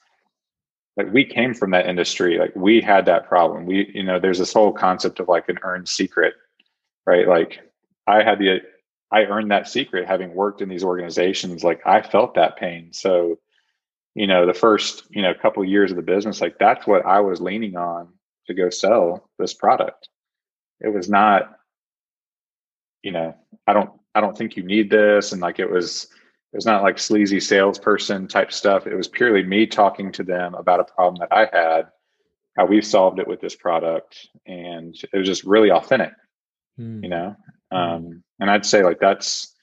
like 0.96 1.12
we 1.12 1.26
came 1.26 1.54
from 1.54 1.72
that 1.72 1.88
industry 1.88 2.38
like 2.38 2.56
we 2.56 2.82
had 2.82 3.06
that 3.06 3.28
problem. 3.28 3.66
We 3.66 3.92
you 3.94 4.04
know 4.04 4.20
there's 4.20 4.40
this 4.40 4.54
whole 4.54 4.72
concept 4.72 5.20
of 5.20 5.28
like 5.28 5.50
an 5.50 5.60
earned 5.64 5.88
secret 5.88 6.34
right? 7.06 7.28
Like 7.28 7.60
i 8.08 8.24
had 8.24 8.40
the 8.40 8.62
i 9.14 9.24
earned 9.24 9.52
that 9.52 9.68
secret 9.68 10.08
having 10.08 10.34
worked 10.34 10.62
in 10.62 10.70
these 10.70 10.84
organizations 10.84 11.64
like 11.64 11.82
i 11.86 12.02
felt 12.02 12.36
that 12.36 12.58
pain 12.58 12.92
so 12.92 13.38
you 14.16 14.28
know 14.28 14.46
the 14.46 14.54
first 14.54 15.04
you 15.10 15.22
know 15.22 15.34
couple 15.34 15.64
of 15.64 15.70
years 15.70 15.92
of 15.92 15.98
the 15.98 16.04
business 16.04 16.42
like 16.42 16.58
that's 16.60 16.86
what 16.86 17.06
i 17.06 17.20
was 17.20 17.42
leaning 17.42 17.78
on 17.78 18.10
to 18.48 18.54
go 18.54 18.70
sell 18.70 19.30
this 19.40 19.54
product 19.54 20.10
it 20.82 20.94
was 20.94 21.10
not 21.10 21.58
you 23.02 23.12
know 23.12 23.36
i 23.68 23.74
don't 23.74 23.92
i 24.16 24.22
don't 24.22 24.38
think 24.38 24.58
you 24.58 24.64
need 24.64 24.90
this 24.90 25.32
and 25.32 25.42
like 25.42 25.60
it 25.60 25.70
was 25.70 26.08
it 26.54 26.58
was 26.58 26.68
not 26.68 26.84
like 26.84 27.00
sleazy 27.00 27.40
salesperson 27.40 28.28
type 28.28 28.52
stuff. 28.52 28.86
It 28.86 28.96
was 28.96 29.08
purely 29.08 29.42
me 29.42 29.66
talking 29.66 30.12
to 30.12 30.24
them 30.24 30.54
about 30.54 30.80
a 30.80 30.84
problem 30.84 31.16
that 31.16 31.36
I 31.36 31.50
had, 31.52 31.88
how 32.56 32.68
we've 32.68 32.86
solved 32.86 33.18
it 33.18 33.28
with 33.28 33.42
this 33.42 33.56
product, 33.56 34.28
and 34.46 34.96
it 35.12 35.18
was 35.18 35.28
just 35.28 35.46
really 35.46 35.72
authentic, 35.72 36.12
mm. 36.80 37.02
you 37.02 37.10
know. 37.10 37.36
Um, 37.74 38.24
and 38.40 38.50
I'd 38.50 38.66
say 38.66 38.84
like 38.84 39.00
that's 39.00 39.54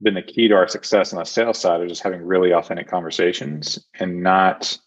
been 0.00 0.14
the 0.14 0.22
key 0.22 0.48
to 0.48 0.54
our 0.54 0.68
success 0.68 1.12
on 1.12 1.18
the 1.18 1.24
sales 1.24 1.58
side 1.58 1.80
of 1.80 1.88
just 1.88 2.02
having 2.02 2.22
really 2.22 2.52
authentic 2.52 2.88
conversations 2.88 3.78
and 3.98 4.22
not 4.22 4.78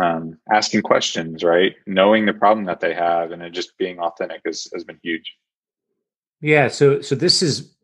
um, 0.00 0.38
asking 0.52 0.82
questions, 0.82 1.44
right? 1.44 1.74
Knowing 1.86 2.26
the 2.26 2.34
problem 2.34 2.66
that 2.66 2.80
they 2.80 2.94
have 2.94 3.30
and 3.30 3.52
just 3.52 3.78
being 3.78 3.98
authentic 3.98 4.42
has, 4.44 4.66
has 4.74 4.84
been 4.84 4.98
huge. 5.02 5.34
Yeah. 6.40 6.68
So, 6.68 7.00
so 7.00 7.14
this 7.14 7.42
is 7.42 7.74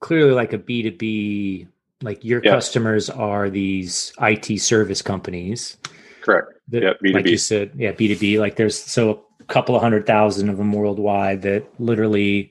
clearly 0.00 0.32
like 0.32 0.52
a 0.52 0.58
B2B 0.58 1.68
like 2.02 2.24
your 2.24 2.40
yeah. 2.44 2.52
customers 2.52 3.08
are 3.08 3.48
these 3.48 4.12
IT 4.20 4.60
service 4.60 5.02
companies. 5.02 5.76
Correct. 6.20 6.48
That, 6.68 6.82
yeah, 6.82 6.92
B2B. 7.02 7.14
Like 7.14 7.26
you 7.26 7.38
said, 7.38 7.72
yeah, 7.76 7.92
B2B. 7.92 8.38
Like 8.38 8.56
there's 8.56 8.78
so 8.78 9.24
a 9.40 9.44
couple 9.44 9.74
of 9.74 9.82
hundred 9.82 10.06
thousand 10.06 10.48
of 10.48 10.56
them 10.56 10.72
worldwide 10.72 11.42
that 11.42 11.68
literally, 11.80 12.50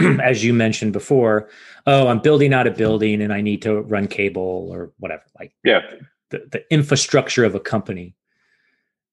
as 0.22 0.44
you 0.44 0.52
mentioned 0.52 0.92
before, 0.92 1.48
oh, 1.86 2.08
I'm 2.08 2.20
building 2.20 2.52
out 2.52 2.66
a 2.66 2.70
building 2.70 3.22
and 3.22 3.32
I 3.32 3.40
need 3.40 3.62
to 3.62 3.80
run 3.80 4.08
cable 4.08 4.68
or 4.70 4.92
whatever. 4.98 5.22
Like 5.38 5.52
yeah, 5.64 5.82
the, 6.30 6.46
the 6.50 6.72
infrastructure 6.72 7.44
of 7.44 7.54
a 7.54 7.60
company. 7.60 8.14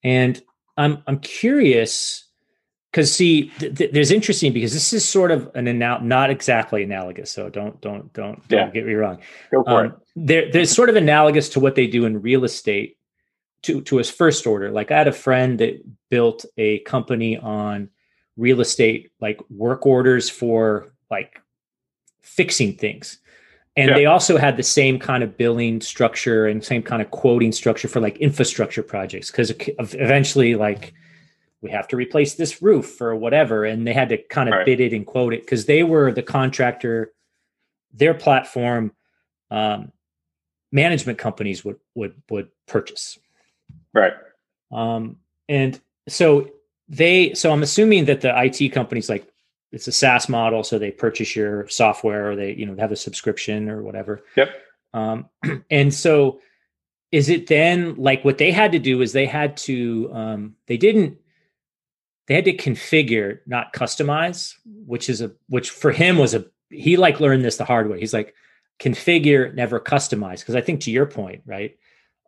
And 0.03 0.41
I'm 0.77 1.03
I'm 1.07 1.19
curious 1.19 2.27
because 2.91 3.13
see 3.13 3.49
th- 3.59 3.75
th- 3.75 3.91
there's 3.91 4.11
interesting 4.11 4.53
because 4.53 4.73
this 4.73 4.93
is 4.93 5.07
sort 5.07 5.31
of 5.31 5.51
an 5.55 5.67
anal- 5.67 6.01
not 6.01 6.29
exactly 6.29 6.83
analogous 6.83 7.31
so 7.31 7.49
don't 7.49 7.79
don't 7.81 8.11
don't 8.13 8.41
yeah. 8.49 8.61
don't 8.61 8.73
get 8.73 8.85
me 8.85 8.93
wrong 8.93 9.19
Go 9.51 9.63
for 9.63 9.85
um, 9.85 9.85
it. 9.85 9.93
There, 10.15 10.51
there's 10.51 10.71
sort 10.71 10.89
of 10.89 10.95
analogous 10.95 11.49
to 11.49 11.59
what 11.59 11.75
they 11.75 11.87
do 11.87 12.05
in 12.05 12.21
real 12.21 12.43
estate 12.43 12.97
to 13.63 13.81
to 13.81 13.97
his 13.97 14.09
first 14.09 14.47
order 14.47 14.71
like 14.71 14.91
i 14.91 14.97
had 14.97 15.07
a 15.07 15.11
friend 15.11 15.59
that 15.59 15.83
built 16.09 16.45
a 16.57 16.79
company 16.79 17.37
on 17.37 17.89
real 18.37 18.61
estate 18.61 19.11
like 19.19 19.39
work 19.49 19.85
orders 19.85 20.29
for 20.29 20.93
like 21.09 21.41
fixing 22.21 22.73
things 22.73 23.19
and 23.77 23.89
yeah. 23.89 23.95
they 23.95 24.05
also 24.07 24.37
had 24.37 24.57
the 24.57 24.63
same 24.63 24.97
kind 24.97 25.23
of 25.23 25.37
billing 25.37 25.81
structure 25.81 26.47
and 26.47 26.65
same 26.65 26.81
kind 26.81 27.01
of 27.01 27.11
quoting 27.11 27.51
structure 27.51 27.87
for 27.87 27.99
like 27.99 28.17
infrastructure 28.17 28.81
projects 28.83 29.29
because 29.29 29.53
eventually 29.79 30.55
like 30.55 30.93
we 31.61 31.69
have 31.69 31.87
to 31.87 31.95
replace 31.95 32.35
this 32.35 32.61
roof 32.61 32.99
or 32.99 33.15
whatever 33.15 33.65
and 33.65 33.85
they 33.85 33.93
had 33.93 34.09
to 34.09 34.17
kind 34.17 34.49
of 34.49 34.53
right. 34.53 34.65
bid 34.65 34.79
it 34.79 34.93
and 34.93 35.05
quote 35.05 35.33
it 35.33 35.41
because 35.41 35.65
they 35.65 35.83
were 35.83 36.11
the 36.11 36.23
contractor 36.23 37.13
their 37.93 38.13
platform 38.13 38.91
um, 39.51 39.91
management 40.71 41.17
companies 41.17 41.63
would 41.63 41.77
would 41.95 42.13
would 42.29 42.49
purchase 42.67 43.17
right 43.93 44.13
um, 44.71 45.17
and 45.47 45.79
so 46.09 46.49
they 46.89 47.33
so 47.33 47.51
i'm 47.51 47.63
assuming 47.63 48.05
that 48.05 48.21
the 48.21 48.29
it 48.29 48.71
companies 48.71 49.09
like 49.09 49.27
it's 49.71 49.87
a 49.87 49.91
saas 49.91 50.29
model 50.29 50.63
so 50.63 50.79
they 50.79 50.91
purchase 50.91 51.35
your 51.35 51.67
software 51.67 52.31
or 52.31 52.35
they 52.35 52.53
you 52.53 52.65
know 52.65 52.75
have 52.77 52.91
a 52.91 52.95
subscription 52.95 53.69
or 53.69 53.81
whatever 53.81 54.23
yep 54.35 54.49
um, 54.93 55.27
and 55.69 55.93
so 55.93 56.39
is 57.11 57.29
it 57.29 57.47
then 57.47 57.95
like 57.95 58.23
what 58.25 58.37
they 58.37 58.51
had 58.51 58.71
to 58.71 58.79
do 58.79 59.01
is 59.01 59.11
they 59.13 59.25
had 59.25 59.55
to 59.57 60.09
um, 60.13 60.55
they 60.67 60.77
didn't 60.77 61.17
they 62.27 62.35
had 62.35 62.45
to 62.45 62.55
configure, 62.55 63.39
not 63.45 63.73
customize, 63.73 64.55
which 64.65 65.09
is 65.09 65.21
a 65.21 65.31
which 65.47 65.69
for 65.69 65.91
him 65.91 66.17
was 66.17 66.33
a 66.33 66.45
he 66.69 66.97
like 66.97 67.19
learned 67.19 67.43
this 67.43 67.57
the 67.57 67.65
hard 67.65 67.89
way. 67.89 67.99
He's 67.99 68.13
like 68.13 68.35
configure, 68.79 69.53
never 69.53 69.79
customize. 69.79 70.39
Because 70.39 70.55
I 70.55 70.61
think 70.61 70.81
to 70.81 70.91
your 70.91 71.05
point, 71.05 71.41
right? 71.45 71.77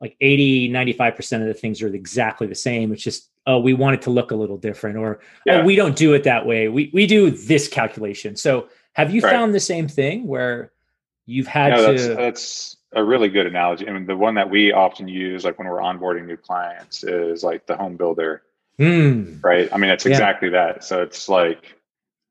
Like 0.01 0.15
80, 0.21 0.69
95% 0.69 1.41
of 1.41 1.47
the 1.47 1.53
things 1.53 1.81
are 1.81 1.93
exactly 1.93 2.47
the 2.47 2.55
same. 2.55 2.93
It's 2.93 3.03
just, 3.03 3.29
oh, 3.45 3.59
we 3.59 3.73
want 3.73 3.95
it 3.95 4.01
to 4.03 4.09
look 4.09 4.31
a 4.31 4.35
little 4.35 4.57
different, 4.57 4.97
or 4.97 5.19
yeah. 5.45 5.61
oh, 5.61 5.63
we 5.65 5.75
don't 5.75 5.95
do 5.95 6.13
it 6.13 6.23
that 6.23 6.45
way. 6.45 6.67
We 6.69 6.89
we 6.93 7.05
do 7.05 7.31
this 7.31 7.67
calculation. 7.67 8.35
So 8.35 8.69
have 8.93 9.13
you 9.13 9.21
right. 9.21 9.31
found 9.31 9.53
the 9.53 9.59
same 9.59 9.87
thing 9.87 10.25
where 10.27 10.71
you've 11.25 11.47
had 11.47 11.71
no, 11.71 11.77
to 11.77 12.01
that's, 12.01 12.15
that's 12.15 12.77
a 12.93 13.03
really 13.03 13.27
good 13.29 13.45
analogy. 13.45 13.87
I 13.87 13.91
mean, 13.91 14.05
the 14.05 14.15
one 14.15 14.35
that 14.35 14.49
we 14.49 14.71
often 14.71 15.07
use, 15.07 15.43
like 15.43 15.59
when 15.59 15.67
we're 15.67 15.79
onboarding 15.79 16.25
new 16.25 16.37
clients, 16.37 17.03
is 17.03 17.43
like 17.43 17.65
the 17.65 17.75
home 17.75 17.97
builder 17.97 18.43
Mm. 18.79 19.43
Right. 19.43 19.69
I 19.71 19.77
mean, 19.77 19.91
it's 19.91 20.05
exactly 20.05 20.49
yeah. 20.49 20.73
that. 20.73 20.83
So 20.83 21.01
it's 21.01 21.27
like 21.27 21.75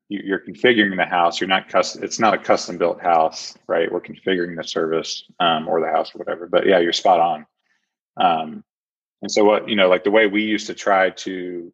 you're 0.09 0.39
configuring 0.39 0.97
the 0.97 1.05
house. 1.05 1.39
You're 1.39 1.47
not 1.47 1.69
custom. 1.69 2.03
It's 2.03 2.19
not 2.19 2.33
a 2.33 2.39
custom 2.39 2.79
built 2.79 2.99
house, 2.99 3.55
right? 3.67 3.91
We're 3.91 4.01
configuring 4.01 4.57
the 4.57 4.63
service 4.63 5.23
um, 5.39 5.67
or 5.67 5.79
the 5.79 5.87
house 5.87 6.13
or 6.15 6.17
whatever. 6.17 6.47
But 6.47 6.65
yeah, 6.65 6.79
you're 6.79 6.93
spot 6.93 7.19
on. 7.19 7.45
Um, 8.19 8.63
and 9.21 9.31
so 9.31 9.43
what 9.43 9.69
you 9.69 9.75
know, 9.75 9.89
like 9.89 10.03
the 10.03 10.11
way 10.11 10.27
we 10.27 10.43
used 10.43 10.67
to 10.67 10.73
try 10.73 11.09
to 11.11 11.73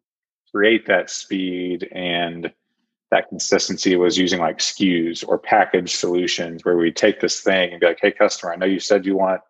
create 0.54 0.86
that 0.86 1.10
speed 1.10 1.88
and 1.92 2.52
that 3.10 3.28
consistency 3.28 3.96
was 3.96 4.18
using 4.18 4.40
like 4.40 4.58
SKUs 4.58 5.26
or 5.26 5.38
package 5.38 5.94
solutions 5.96 6.64
where 6.64 6.76
we 6.76 6.92
take 6.92 7.20
this 7.20 7.40
thing 7.40 7.72
and 7.72 7.80
be 7.80 7.86
like, 7.86 7.98
"Hey, 8.02 8.12
customer, 8.12 8.52
I 8.52 8.56
know 8.56 8.66
you 8.66 8.80
said 8.80 9.06
you 9.06 9.16
want 9.16 9.42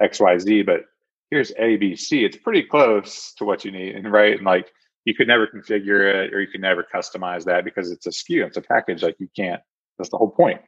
X, 0.00 0.20
Y, 0.20 0.38
Z, 0.38 0.62
but 0.62 0.86
here's 1.30 1.52
A, 1.58 1.76
B, 1.76 1.96
C. 1.96 2.24
It's 2.24 2.36
pretty 2.36 2.62
close 2.62 3.32
to 3.34 3.44
what 3.44 3.64
you 3.64 3.70
need, 3.70 3.94
and 3.96 4.10
right, 4.12 4.36
and 4.36 4.44
like 4.46 4.72
you 5.04 5.14
could 5.14 5.28
never 5.28 5.46
configure 5.46 6.26
it 6.26 6.34
or 6.34 6.40
you 6.40 6.48
could 6.48 6.60
never 6.60 6.84
customize 6.94 7.44
that 7.44 7.64
because 7.64 7.90
it's 7.90 8.06
a 8.06 8.10
SKU, 8.10 8.46
it's 8.46 8.56
a 8.56 8.62
package. 8.62 9.02
Like 9.02 9.16
you 9.18 9.28
can't. 9.36 9.62
That's 9.98 10.10
the 10.10 10.18
whole 10.18 10.30
point, 10.30 10.60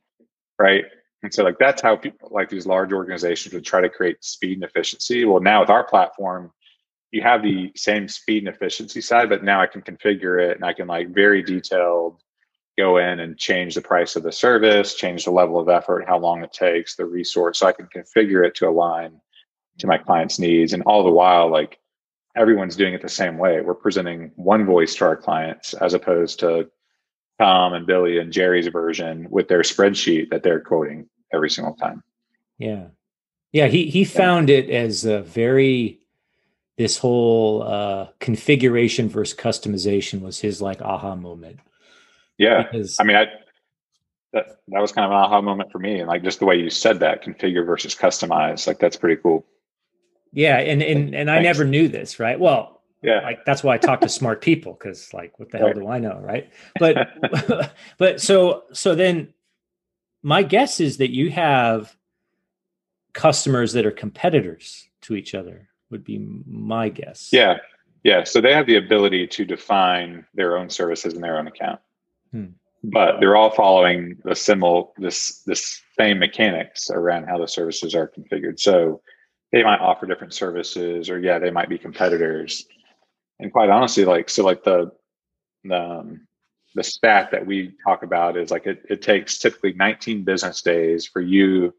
right? 0.59 0.85
And 1.23 1.33
so 1.33 1.45
like 1.45 1.59
that's 1.59 1.83
how 1.83 1.97
people 1.97 2.31
like 2.33 2.49
these 2.49 2.67
large 2.67 2.93
organizations 2.93 3.55
would 3.55 3.65
try 3.65 3.81
to 3.81 3.89
create 3.89 4.25
speed 4.25 4.55
and 4.55 4.65
efficiency. 4.65 5.25
Well, 5.25 5.41
now 5.41 5.61
with 5.61 5.71
our 5.71 5.85
platform, 5.85 6.51
you 7.13 7.23
have 7.23 7.43
the 7.43 7.71
same 7.77 8.09
speed 8.09 8.47
and 8.47 8.55
efficiency 8.55 9.01
side, 9.01 9.29
but 9.29 9.45
now 9.45 9.61
I 9.61 9.67
can 9.67 9.83
configure 9.83 10.41
it 10.41 10.57
and 10.57 10.65
I 10.65 10.73
can 10.73 10.89
like 10.89 11.15
very 11.15 11.43
detailed 11.43 12.23
go 12.79 12.97
in 12.97 13.21
and 13.21 13.39
change 13.39 13.75
the 13.75 13.83
price 13.83 14.17
of 14.17 14.23
the 14.23 14.33
service, 14.33 14.95
change 14.95 15.25
the 15.25 15.31
level 15.31 15.61
of 15.61 15.69
effort, 15.69 16.07
how 16.09 16.19
long 16.19 16.43
it 16.43 16.53
takes, 16.53 16.97
the 16.97 17.05
resource. 17.05 17.59
So 17.59 17.67
I 17.67 17.73
can 17.73 17.87
configure 17.95 18.47
it 18.47 18.55
to 18.57 18.69
align 18.69 19.21
to 19.79 19.87
my 19.87 19.99
clients' 19.99 20.39
needs, 20.39 20.73
and 20.73 20.83
all 20.85 21.05
the 21.05 21.11
while, 21.11 21.51
like 21.51 21.79
everyone's 22.37 22.77
doing 22.77 22.95
it 22.95 23.03
the 23.03 23.09
same 23.09 23.39
way. 23.39 23.61
We're 23.61 23.75
presenting 23.75 24.33
one 24.37 24.65
voice 24.65 24.95
to 24.97 25.05
our 25.05 25.17
clients 25.17 25.75
as 25.75 25.95
opposed 25.95 26.41
to 26.41 26.71
Tom 27.39 27.75
and 27.75 27.87
Billy 27.87 28.19
and 28.19 28.33
Jerry's 28.33 28.69
version 28.69 29.27
with 29.31 29.49
their 29.49 29.61
spreadsheet 29.61 30.31
that 30.31 30.43
they're 30.43 30.61
quoting 30.61 31.09
every 31.33 31.51
single 31.51 31.75
time. 31.75 32.03
Yeah. 32.59 32.87
Yeah, 33.53 33.67
he 33.67 33.91
he 33.91 34.05
found 34.05 34.49
it 34.49 34.71
as 34.71 35.05
a 35.05 35.23
very 35.23 36.01
this 36.79 36.97
whole 36.97 37.63
uh 37.63 38.09
configuration 38.19 39.09
versus 39.09 39.39
customization 39.39 40.23
was 40.23 40.41
his 40.41 40.63
like 40.63 40.81
aha 40.81 41.15
moment. 41.15 41.61
Yeah. 42.39 42.63
Because, 42.63 42.99
I 42.99 43.05
mean, 43.05 43.17
I 43.17 43.27
that 44.33 44.59
that 44.69 44.81
was 44.81 44.93
kind 44.93 45.05
of 45.05 45.11
an 45.11 45.17
aha 45.17 45.41
moment 45.41 45.71
for 45.71 45.79
me 45.79 45.99
and 45.99 46.09
like 46.09 46.23
just 46.23 46.39
the 46.39 46.45
way 46.45 46.57
you 46.57 46.71
said 46.71 47.01
that 47.01 47.23
configure 47.23 47.65
versus 47.65 47.95
customize 47.95 48.67
like 48.67 48.79
that's 48.79 48.97
pretty 48.97 49.21
cool 49.21 49.45
yeah 50.33 50.59
and 50.59 50.83
and 50.83 51.15
and 51.15 51.31
i 51.31 51.41
never 51.41 51.65
knew 51.65 51.89
this 51.89 52.19
right 52.19 52.41
well 52.41 52.83
yeah 53.03 53.21
like 53.21 53.45
that's 53.45 53.63
why 53.63 53.75
i 53.75 53.79
talk 53.79 54.01
to 54.01 54.09
smart 54.09 54.41
people 54.41 54.73
because 54.73 55.13
like 55.13 55.39
what 55.39 55.51
the 55.51 55.59
hell 55.59 55.73
do 55.73 55.89
i 55.89 55.99
know 55.99 56.19
right 56.23 56.51
but 56.79 57.09
but 57.99 58.21
so 58.21 58.65
so 58.73 58.95
then 58.95 59.33
my 60.23 60.43
guess 60.43 60.81
is 60.81 60.99
that 60.99 61.11
you 61.11 61.31
have 61.31 61.97
customers 63.13 63.73
that 63.73 63.87
are 63.87 63.91
competitors 63.91 64.89
to 65.03 65.15
each 65.15 65.35
other 65.35 65.69
would 65.91 66.05
be 66.05 66.19
my 66.47 66.89
guess. 66.89 67.29
Yeah. 67.33 67.59
Yeah. 68.03 68.25
So 68.25 68.41
they 68.41 68.55
have 68.55 68.67
the 68.67 68.77
ability 68.77 69.27
to 69.29 69.45
define 69.45 70.25
their 70.35 70.57
own 70.57 70.71
services 70.71 71.15
in 71.15 71.21
their 71.21 71.39
own 71.39 71.47
account. 71.47 71.81
Hmm. 72.31 72.47
but 72.85 73.21
they're 73.21 73.37
all 73.37 73.51
following 73.51 74.17
the 74.25 74.35
similar 74.35 74.85
this 74.97 75.43
this 75.45 75.83
same 75.99 76.19
mechanics 76.19 76.89
around 76.89 77.29
how 77.29 77.39
the 77.39 77.47
services 77.47 77.95
are 77.95 78.09
configured. 78.09 78.59
So 78.59 79.03
they 79.53 79.63
might 79.63 79.81
offer 79.81 80.07
different 80.07 80.33
services 80.33 81.11
or 81.11 81.21
yeah 81.21 81.39
they 81.39 81.51
might 81.51 81.69
be 81.69 81.77
competitors. 81.77 82.65
And 83.39 83.53
quite 83.53 83.69
honestly 83.69 84.07
like 84.07 84.31
so 84.31 84.45
like 84.45 84.65
the 84.65 84.91
the 85.65 85.79
um, 85.79 86.27
the 86.75 86.83
stat 86.83 87.31
that 87.33 87.47
we 87.47 87.75
talk 87.87 88.03
about 88.03 88.37
is 88.37 88.51
like 88.51 88.67
it, 88.67 88.85
it 88.89 89.03
takes 89.03 89.39
typically 89.39 89.73
19 89.75 90.25
business 90.25 90.63
days 90.63 91.07
for 91.07 91.21
you 91.21 91.75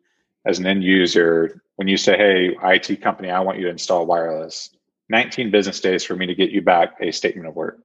as 0.46 0.60
an 0.60 0.66
end 0.66 0.84
user 0.84 1.62
when 1.78 1.88
you 1.88 1.98
say 1.98 2.18
hey 2.18 2.56
it 2.62 3.02
company 3.02 3.30
i 3.30 3.40
want 3.40 3.58
you 3.58 3.66
to 3.66 3.72
install 3.72 4.06
wireless 4.06 4.70
19 5.10 5.52
business 5.52 5.80
days 5.80 6.04
for 6.04 6.16
me 6.16 6.26
to 6.26 6.36
get 6.36 6.52
you 6.52 6.62
back 6.62 6.96
a 7.00 7.12
statement 7.12 7.48
of 7.48 7.56
work. 7.56 7.80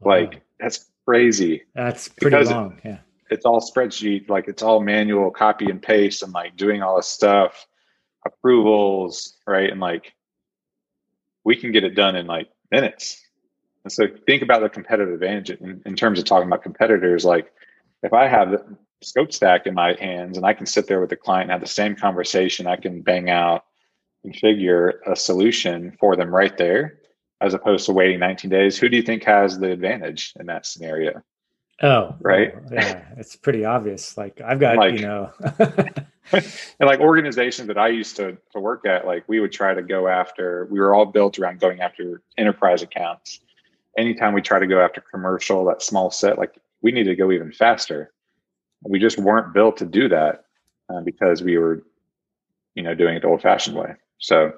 Wow. 0.00 0.20
like 0.20 0.42
that's 0.60 0.90
crazy. 1.06 1.62
That's 1.74 2.08
pretty 2.08 2.36
because 2.36 2.50
long 2.50 2.80
yeah. 2.84 2.98
it's 3.30 3.44
all 3.44 3.60
spreadsheet 3.60 4.28
like 4.28 4.48
it's 4.48 4.62
all 4.62 4.80
manual 4.80 5.30
copy 5.30 5.70
and 5.70 5.80
paste 5.82 6.22
and 6.22 6.32
like 6.32 6.56
doing 6.56 6.82
all 6.82 6.96
this 6.96 7.08
stuff 7.08 7.66
approvals 8.26 9.34
right? 9.46 9.70
And 9.70 9.80
like 9.80 10.14
we 11.44 11.56
can 11.56 11.72
get 11.72 11.84
it 11.84 11.94
done 11.94 12.16
in 12.16 12.26
like 12.26 12.48
minutes 12.70 13.20
and 13.84 13.92
so 13.92 14.06
think 14.26 14.42
about 14.42 14.62
the 14.62 14.68
competitive 14.68 15.12
advantage 15.12 15.50
in, 15.50 15.82
in 15.84 15.94
terms 15.94 16.18
of 16.18 16.24
talking 16.24 16.48
about 16.48 16.62
competitors. 16.62 17.24
Like 17.24 17.52
if 18.02 18.12
I 18.12 18.26
have 18.26 18.50
the 18.50 18.64
ScopeStack 19.04 19.66
in 19.66 19.74
my 19.74 19.94
hands 20.00 20.36
and 20.36 20.46
I 20.46 20.54
can 20.54 20.66
sit 20.66 20.86
there 20.86 21.00
with 21.00 21.10
the 21.10 21.16
client 21.16 21.44
and 21.44 21.52
have 21.52 21.60
the 21.60 21.66
same 21.66 21.94
conversation, 21.94 22.66
I 22.66 22.76
can 22.76 23.02
bang 23.02 23.28
out, 23.28 23.64
configure 24.26 24.94
a 25.06 25.14
solution 25.14 25.96
for 26.00 26.16
them 26.16 26.34
right 26.34 26.56
there, 26.56 26.98
as 27.40 27.52
opposed 27.52 27.86
to 27.86 27.92
waiting 27.92 28.18
19 28.18 28.50
days. 28.50 28.78
Who 28.78 28.88
do 28.88 28.96
you 28.96 29.02
think 29.02 29.24
has 29.24 29.58
the 29.58 29.70
advantage 29.70 30.32
in 30.40 30.46
that 30.46 30.64
scenario? 30.64 31.22
Oh, 31.82 32.14
right. 32.20 32.54
Oh, 32.56 32.60
yeah, 32.72 33.04
it's 33.18 33.36
pretty 33.36 33.64
obvious. 33.64 34.16
Like 34.16 34.40
I've 34.40 34.60
got, 34.60 34.76
like, 34.76 34.94
you 34.94 35.06
know, 35.06 35.30
and 36.32 36.44
like 36.80 37.00
organizations 37.00 37.68
that 37.68 37.76
I 37.76 37.88
used 37.88 38.16
to 38.16 38.38
to 38.52 38.60
work 38.60 38.86
at, 38.86 39.06
like 39.06 39.24
we 39.28 39.40
would 39.40 39.52
try 39.52 39.74
to 39.74 39.82
go 39.82 40.08
after. 40.08 40.66
We 40.70 40.80
were 40.80 40.94
all 40.94 41.06
built 41.06 41.38
around 41.38 41.60
going 41.60 41.80
after 41.80 42.22
enterprise 42.38 42.82
accounts, 42.82 43.40
anytime 43.96 44.34
we 44.34 44.42
try 44.42 44.58
to 44.58 44.66
go 44.66 44.80
after 44.80 45.00
commercial, 45.00 45.64
that 45.66 45.82
small 45.82 46.10
set, 46.10 46.38
like 46.38 46.58
we 46.82 46.92
need 46.92 47.04
to 47.04 47.16
go 47.16 47.30
even 47.32 47.52
faster. 47.52 48.12
We 48.82 48.98
just 48.98 49.18
weren't 49.18 49.54
built 49.54 49.78
to 49.78 49.86
do 49.86 50.08
that 50.08 50.44
uh, 50.88 51.00
because 51.00 51.42
we 51.42 51.56
were, 51.56 51.82
you 52.74 52.82
know, 52.82 52.94
doing 52.94 53.16
it 53.16 53.22
the 53.22 53.28
old 53.28 53.42
fashioned 53.42 53.76
way. 53.76 53.94
So 54.18 54.52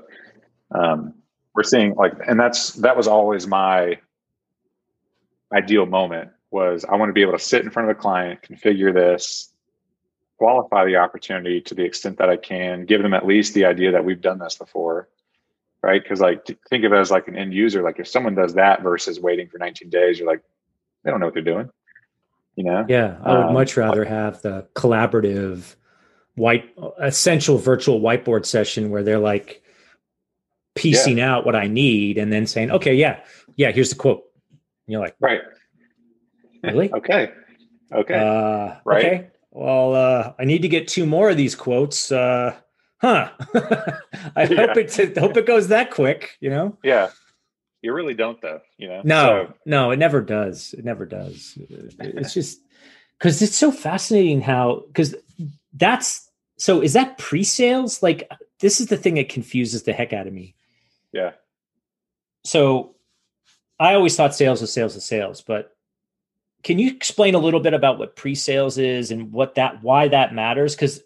um, 0.74 1.14
we're 1.54 1.62
seeing 1.62 1.94
like, 1.94 2.14
and 2.26 2.38
that's, 2.38 2.72
that 2.74 2.96
was 2.96 3.06
always 3.06 3.46
my 3.46 3.98
ideal 5.52 5.86
moment 5.86 6.30
was 6.50 6.84
I 6.84 6.96
want 6.96 7.08
to 7.10 7.12
be 7.12 7.22
able 7.22 7.32
to 7.32 7.38
sit 7.38 7.62
in 7.62 7.70
front 7.70 7.88
of 7.90 7.96
the 7.96 8.00
client, 8.00 8.40
configure 8.42 8.92
this, 8.92 9.52
qualify 10.38 10.84
the 10.84 10.96
opportunity 10.96 11.60
to 11.62 11.74
the 11.74 11.84
extent 11.84 12.18
that 12.18 12.28
I 12.28 12.36
can, 12.36 12.84
give 12.84 13.02
them 13.02 13.14
at 13.14 13.26
least 13.26 13.54
the 13.54 13.64
idea 13.64 13.92
that 13.92 14.04
we've 14.04 14.20
done 14.20 14.38
this 14.38 14.54
before, 14.54 15.08
right? 15.82 16.02
Because 16.02 16.20
like 16.20 16.46
think 16.68 16.84
of 16.84 16.92
it 16.92 16.96
as 16.96 17.10
like 17.10 17.28
an 17.28 17.36
end 17.36 17.54
user. 17.54 17.82
Like 17.82 17.98
if 17.98 18.08
someone 18.08 18.34
does 18.34 18.54
that 18.54 18.82
versus 18.82 19.20
waiting 19.20 19.48
for 19.48 19.58
19 19.58 19.88
days, 19.88 20.18
you're 20.18 20.28
like, 20.28 20.42
they 21.04 21.10
don't 21.10 21.20
know 21.20 21.26
what 21.26 21.34
they're 21.34 21.42
doing. 21.42 21.70
You 22.56 22.64
know? 22.64 22.86
Yeah, 22.88 23.18
I 23.22 23.32
would 23.34 23.46
um, 23.46 23.54
much 23.54 23.76
rather 23.76 24.04
have 24.04 24.42
the 24.42 24.66
collaborative 24.74 25.76
white 26.34 26.74
essential 26.98 27.58
virtual 27.58 28.00
whiteboard 28.00 28.46
session 28.46 28.90
where 28.90 29.02
they're 29.02 29.18
like 29.18 29.62
piecing 30.74 31.18
yeah. 31.18 31.34
out 31.34 31.46
what 31.46 31.56
I 31.56 31.66
need 31.66 32.18
and 32.18 32.32
then 32.32 32.46
saying, 32.46 32.70
okay, 32.70 32.94
yeah, 32.94 33.20
yeah, 33.56 33.72
here's 33.72 33.90
the 33.90 33.96
quote. 33.96 34.24
And 34.86 34.92
you're 34.92 35.00
like, 35.00 35.16
right. 35.20 35.40
Really? 36.62 36.92
okay. 36.94 37.32
Okay. 37.92 38.14
Uh, 38.14 38.76
right. 38.84 39.06
Okay. 39.06 39.30
Well, 39.50 39.94
uh, 39.94 40.32
I 40.38 40.44
need 40.44 40.62
to 40.62 40.68
get 40.68 40.88
two 40.88 41.06
more 41.06 41.30
of 41.30 41.36
these 41.36 41.54
quotes. 41.54 42.12
Uh, 42.12 42.54
huh? 43.06 43.30
I 44.36 44.44
yeah. 44.44 44.66
hope 44.66 44.76
it 44.76 45.18
hope 45.18 45.36
it 45.36 45.46
goes 45.46 45.68
that 45.68 45.90
quick. 45.90 46.36
You 46.40 46.50
know? 46.50 46.78
Yeah. 46.82 47.10
You 47.82 47.92
really 47.92 48.14
don't, 48.14 48.40
though. 48.40 48.60
You 48.78 48.88
know? 48.88 49.02
No, 49.04 49.46
so. 49.48 49.54
no, 49.64 49.90
it 49.92 49.98
never 49.98 50.20
does. 50.20 50.74
It 50.76 50.84
never 50.84 51.06
does. 51.06 51.56
It's 51.58 52.34
just 52.34 52.60
because 53.18 53.40
it's 53.42 53.56
so 53.56 53.70
fascinating 53.70 54.40
how 54.40 54.84
because 54.88 55.14
that's 55.74 56.30
so 56.58 56.82
is 56.82 56.94
that 56.94 57.18
pre-sales? 57.18 58.02
Like 58.02 58.30
this 58.60 58.80
is 58.80 58.88
the 58.88 58.96
thing 58.96 59.14
that 59.14 59.28
confuses 59.28 59.84
the 59.84 59.92
heck 59.92 60.12
out 60.12 60.26
of 60.26 60.32
me. 60.32 60.54
Yeah. 61.12 61.32
So 62.44 62.96
I 63.78 63.94
always 63.94 64.16
thought 64.16 64.34
sales 64.34 64.60
was 64.60 64.72
sales 64.72 64.96
is 64.96 65.04
sales, 65.04 65.42
but 65.42 65.76
can 66.62 66.78
you 66.78 66.90
explain 66.90 67.34
a 67.34 67.38
little 67.38 67.60
bit 67.60 67.74
about 67.74 67.98
what 67.98 68.16
pre-sales 68.16 68.78
is 68.78 69.10
and 69.10 69.32
what 69.32 69.54
that 69.54 69.82
why 69.82 70.08
that 70.08 70.34
matters? 70.34 70.74
Because 70.74 71.00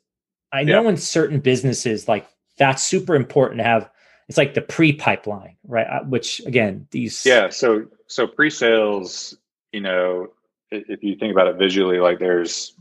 I 0.53 0.65
know 0.65 0.83
yeah. 0.83 0.91
in 0.91 0.97
certain 0.97 1.41
businesses, 1.41 2.09
like 2.09 2.27
that's 2.59 2.83
super 2.83 3.15
important 3.15 3.59
to 3.59 3.65
have. 3.65 3.91
It's 4.29 4.39
like 4.39 4.55
the 4.55 4.61
pre-pipeline, 4.61 5.57
right? 5.67 5.87
Uh, 5.87 6.05
which 6.05 6.41
again, 6.47 6.87
these 6.91 7.25
yeah. 7.27 7.49
So 7.51 7.87
so 8.07 8.27
pre-sales, 8.27 9.37
you 9.73 9.81
know, 9.81 10.29
if 10.71 11.03
you 11.03 11.17
think 11.17 11.33
about 11.33 11.49
it 11.49 11.57
visually, 11.57 11.99
like 11.99 12.19
there's 12.19 12.75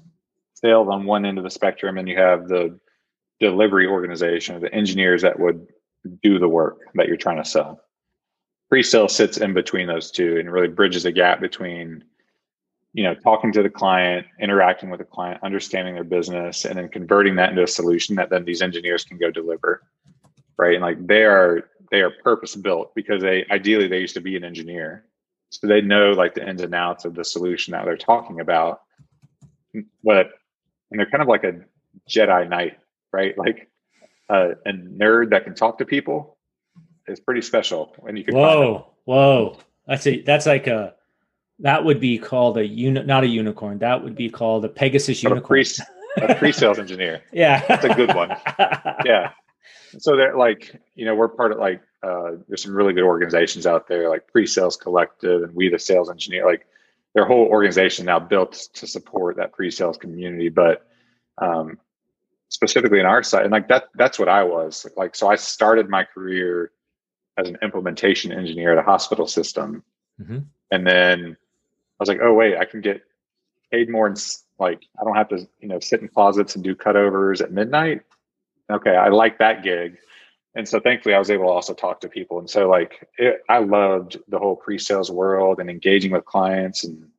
sales 0.53 0.87
on 0.89 1.05
one 1.05 1.25
end 1.25 1.37
of 1.37 1.43
the 1.43 1.49
spectrum, 1.49 1.97
and 1.97 2.07
you 2.07 2.17
have 2.17 2.47
the 2.47 2.79
delivery 3.39 3.87
organization, 3.87 4.59
the 4.61 4.73
engineers 4.73 5.21
that 5.21 5.39
would 5.39 5.65
do 6.21 6.39
the 6.39 6.47
work 6.47 6.79
that 6.95 7.07
you're 7.07 7.17
trying 7.17 7.41
to 7.41 7.49
sell. 7.49 7.81
Pre-sale 8.69 9.07
sits 9.07 9.37
in 9.37 9.53
between 9.53 9.87
those 9.87 10.11
two 10.11 10.37
and 10.37 10.51
really 10.51 10.67
bridges 10.67 11.05
a 11.05 11.11
gap 11.11 11.39
between 11.39 12.03
you 12.93 13.03
know 13.03 13.13
talking 13.13 13.51
to 13.51 13.61
the 13.61 13.69
client 13.69 14.25
interacting 14.39 14.89
with 14.89 14.99
the 14.99 15.05
client 15.05 15.39
understanding 15.43 15.95
their 15.95 16.03
business 16.03 16.65
and 16.65 16.77
then 16.77 16.89
converting 16.89 17.35
that 17.35 17.49
into 17.49 17.63
a 17.63 17.67
solution 17.67 18.15
that 18.15 18.29
then 18.29 18.45
these 18.45 18.61
engineers 18.61 19.03
can 19.03 19.17
go 19.17 19.29
deliver 19.29 19.83
right? 20.59 20.75
And 20.75 20.83
like 20.83 21.07
they 21.07 21.23
are 21.23 21.69
they 21.89 22.01
are 22.01 22.11
purpose 22.11 22.55
built 22.55 22.93
because 22.93 23.21
they 23.23 23.45
ideally 23.49 23.87
they 23.87 23.99
used 23.99 24.13
to 24.15 24.21
be 24.21 24.35
an 24.35 24.43
engineer. 24.43 25.05
So 25.49 25.65
they 25.65 25.81
know 25.81 26.11
like 26.11 26.35
the 26.35 26.47
ins 26.47 26.61
and 26.61 26.75
outs 26.75 27.05
of 27.05 27.15
the 27.15 27.23
solution 27.23 27.71
that 27.71 27.85
they're 27.85 27.97
talking 27.97 28.41
about. 28.41 28.81
But 30.03 30.31
and 30.91 30.99
they're 30.99 31.09
kind 31.09 31.23
of 31.23 31.27
like 31.27 31.45
a 31.45 31.61
jedi 32.07 32.47
knight 32.47 32.77
right? 33.11 33.35
Like 33.35 33.71
uh, 34.29 34.49
a 34.67 34.71
nerd 34.71 35.31
that 35.31 35.45
can 35.45 35.55
talk 35.55 35.79
to 35.79 35.85
people 35.85 36.37
is 37.07 37.19
pretty 37.19 37.41
special 37.41 37.95
and 38.07 38.17
you 38.17 38.23
can 38.23 38.35
whoa 38.35 38.93
whoa. 39.05 39.57
That's 39.87 40.05
a 40.05 40.21
that's 40.21 40.45
like 40.45 40.67
a 40.67 40.93
that 41.59 41.83
would 41.83 41.99
be 41.99 42.17
called 42.17 42.57
a 42.57 42.65
uni- 42.65 43.03
not 43.03 43.23
a 43.23 43.27
unicorn. 43.27 43.79
That 43.79 44.03
would 44.03 44.15
be 44.15 44.29
called 44.29 44.65
a 44.65 44.69
Pegasus 44.69 45.21
unicorn. 45.23 45.43
A, 45.43 45.47
pre- 45.47 46.33
a 46.33 46.35
pre-sales 46.39 46.79
engineer. 46.79 47.21
yeah, 47.31 47.65
that's 47.67 47.85
a 47.85 47.93
good 47.93 48.13
one. 48.15 48.35
Yeah. 49.05 49.31
So 49.97 50.15
they're 50.15 50.37
like, 50.37 50.79
you 50.93 51.05
know, 51.05 51.15
we're 51.15 51.29
part 51.29 51.51
of 51.51 51.57
like 51.57 51.81
uh, 52.03 52.33
there's 52.47 52.61
some 52.61 52.75
really 52.75 52.93
good 52.93 53.03
organizations 53.03 53.65
out 53.65 53.87
there 53.87 54.07
like 54.07 54.27
Pre-Sales 54.27 54.77
Collective 54.77 55.41
and 55.41 55.55
We 55.55 55.69
the 55.69 55.79
Sales 55.79 56.11
Engineer. 56.11 56.45
Like 56.45 56.67
their 57.15 57.25
whole 57.25 57.47
organization 57.47 58.05
now 58.05 58.19
built 58.19 58.53
to 58.73 58.87
support 58.87 59.37
that 59.37 59.51
pre-sales 59.51 59.97
community, 59.97 60.49
but 60.49 60.85
um, 61.39 61.79
specifically 62.49 62.99
in 62.99 63.05
our 63.05 63.23
side, 63.23 63.43
and 63.43 63.51
like 63.51 63.67
that 63.69 63.85
that's 63.95 64.19
what 64.19 64.29
I 64.29 64.43
was 64.43 64.85
like. 64.95 65.15
So 65.15 65.27
I 65.27 65.35
started 65.35 65.89
my 65.89 66.03
career 66.03 66.71
as 67.37 67.47
an 67.47 67.57
implementation 67.61 68.31
engineer 68.31 68.73
at 68.73 68.77
a 68.77 68.83
hospital 68.83 69.27
system, 69.27 69.83
mm-hmm. 70.21 70.39
and 70.71 70.87
then 70.87 71.37
I 71.99 72.03
was 72.03 72.09
like, 72.09 72.19
oh 72.21 72.33
wait, 72.33 72.57
I 72.57 72.65
can 72.65 72.81
get 72.81 73.03
paid 73.71 73.89
more 73.89 74.07
and 74.07 74.17
like 74.57 74.83
I 74.99 75.03
don't 75.03 75.15
have 75.15 75.29
to, 75.29 75.47
you 75.59 75.67
know, 75.67 75.79
sit 75.79 76.01
in 76.01 76.07
closets 76.07 76.55
and 76.55 76.63
do 76.63 76.75
cutovers 76.75 77.41
at 77.41 77.51
midnight. 77.51 78.01
Okay, 78.69 78.95
I 78.95 79.09
like 79.09 79.39
that 79.39 79.63
gig. 79.63 79.97
and 80.55 80.67
so 80.67 80.79
thankfully 80.79 81.15
I 81.15 81.19
was 81.19 81.29
able 81.29 81.45
to 81.45 81.51
also 81.51 81.73
talk 81.73 82.01
to 82.01 82.09
people. 82.09 82.39
And 82.39 82.49
so 82.49 82.69
like 82.69 83.07
it, 83.17 83.41
I 83.49 83.59
loved 83.59 84.17
the 84.27 84.39
whole 84.39 84.55
pre-sales 84.55 85.11
world 85.11 85.59
and 85.59 85.69
engaging 85.69 86.11
with 86.11 86.25
clients 86.25 86.83
and 86.83 87.09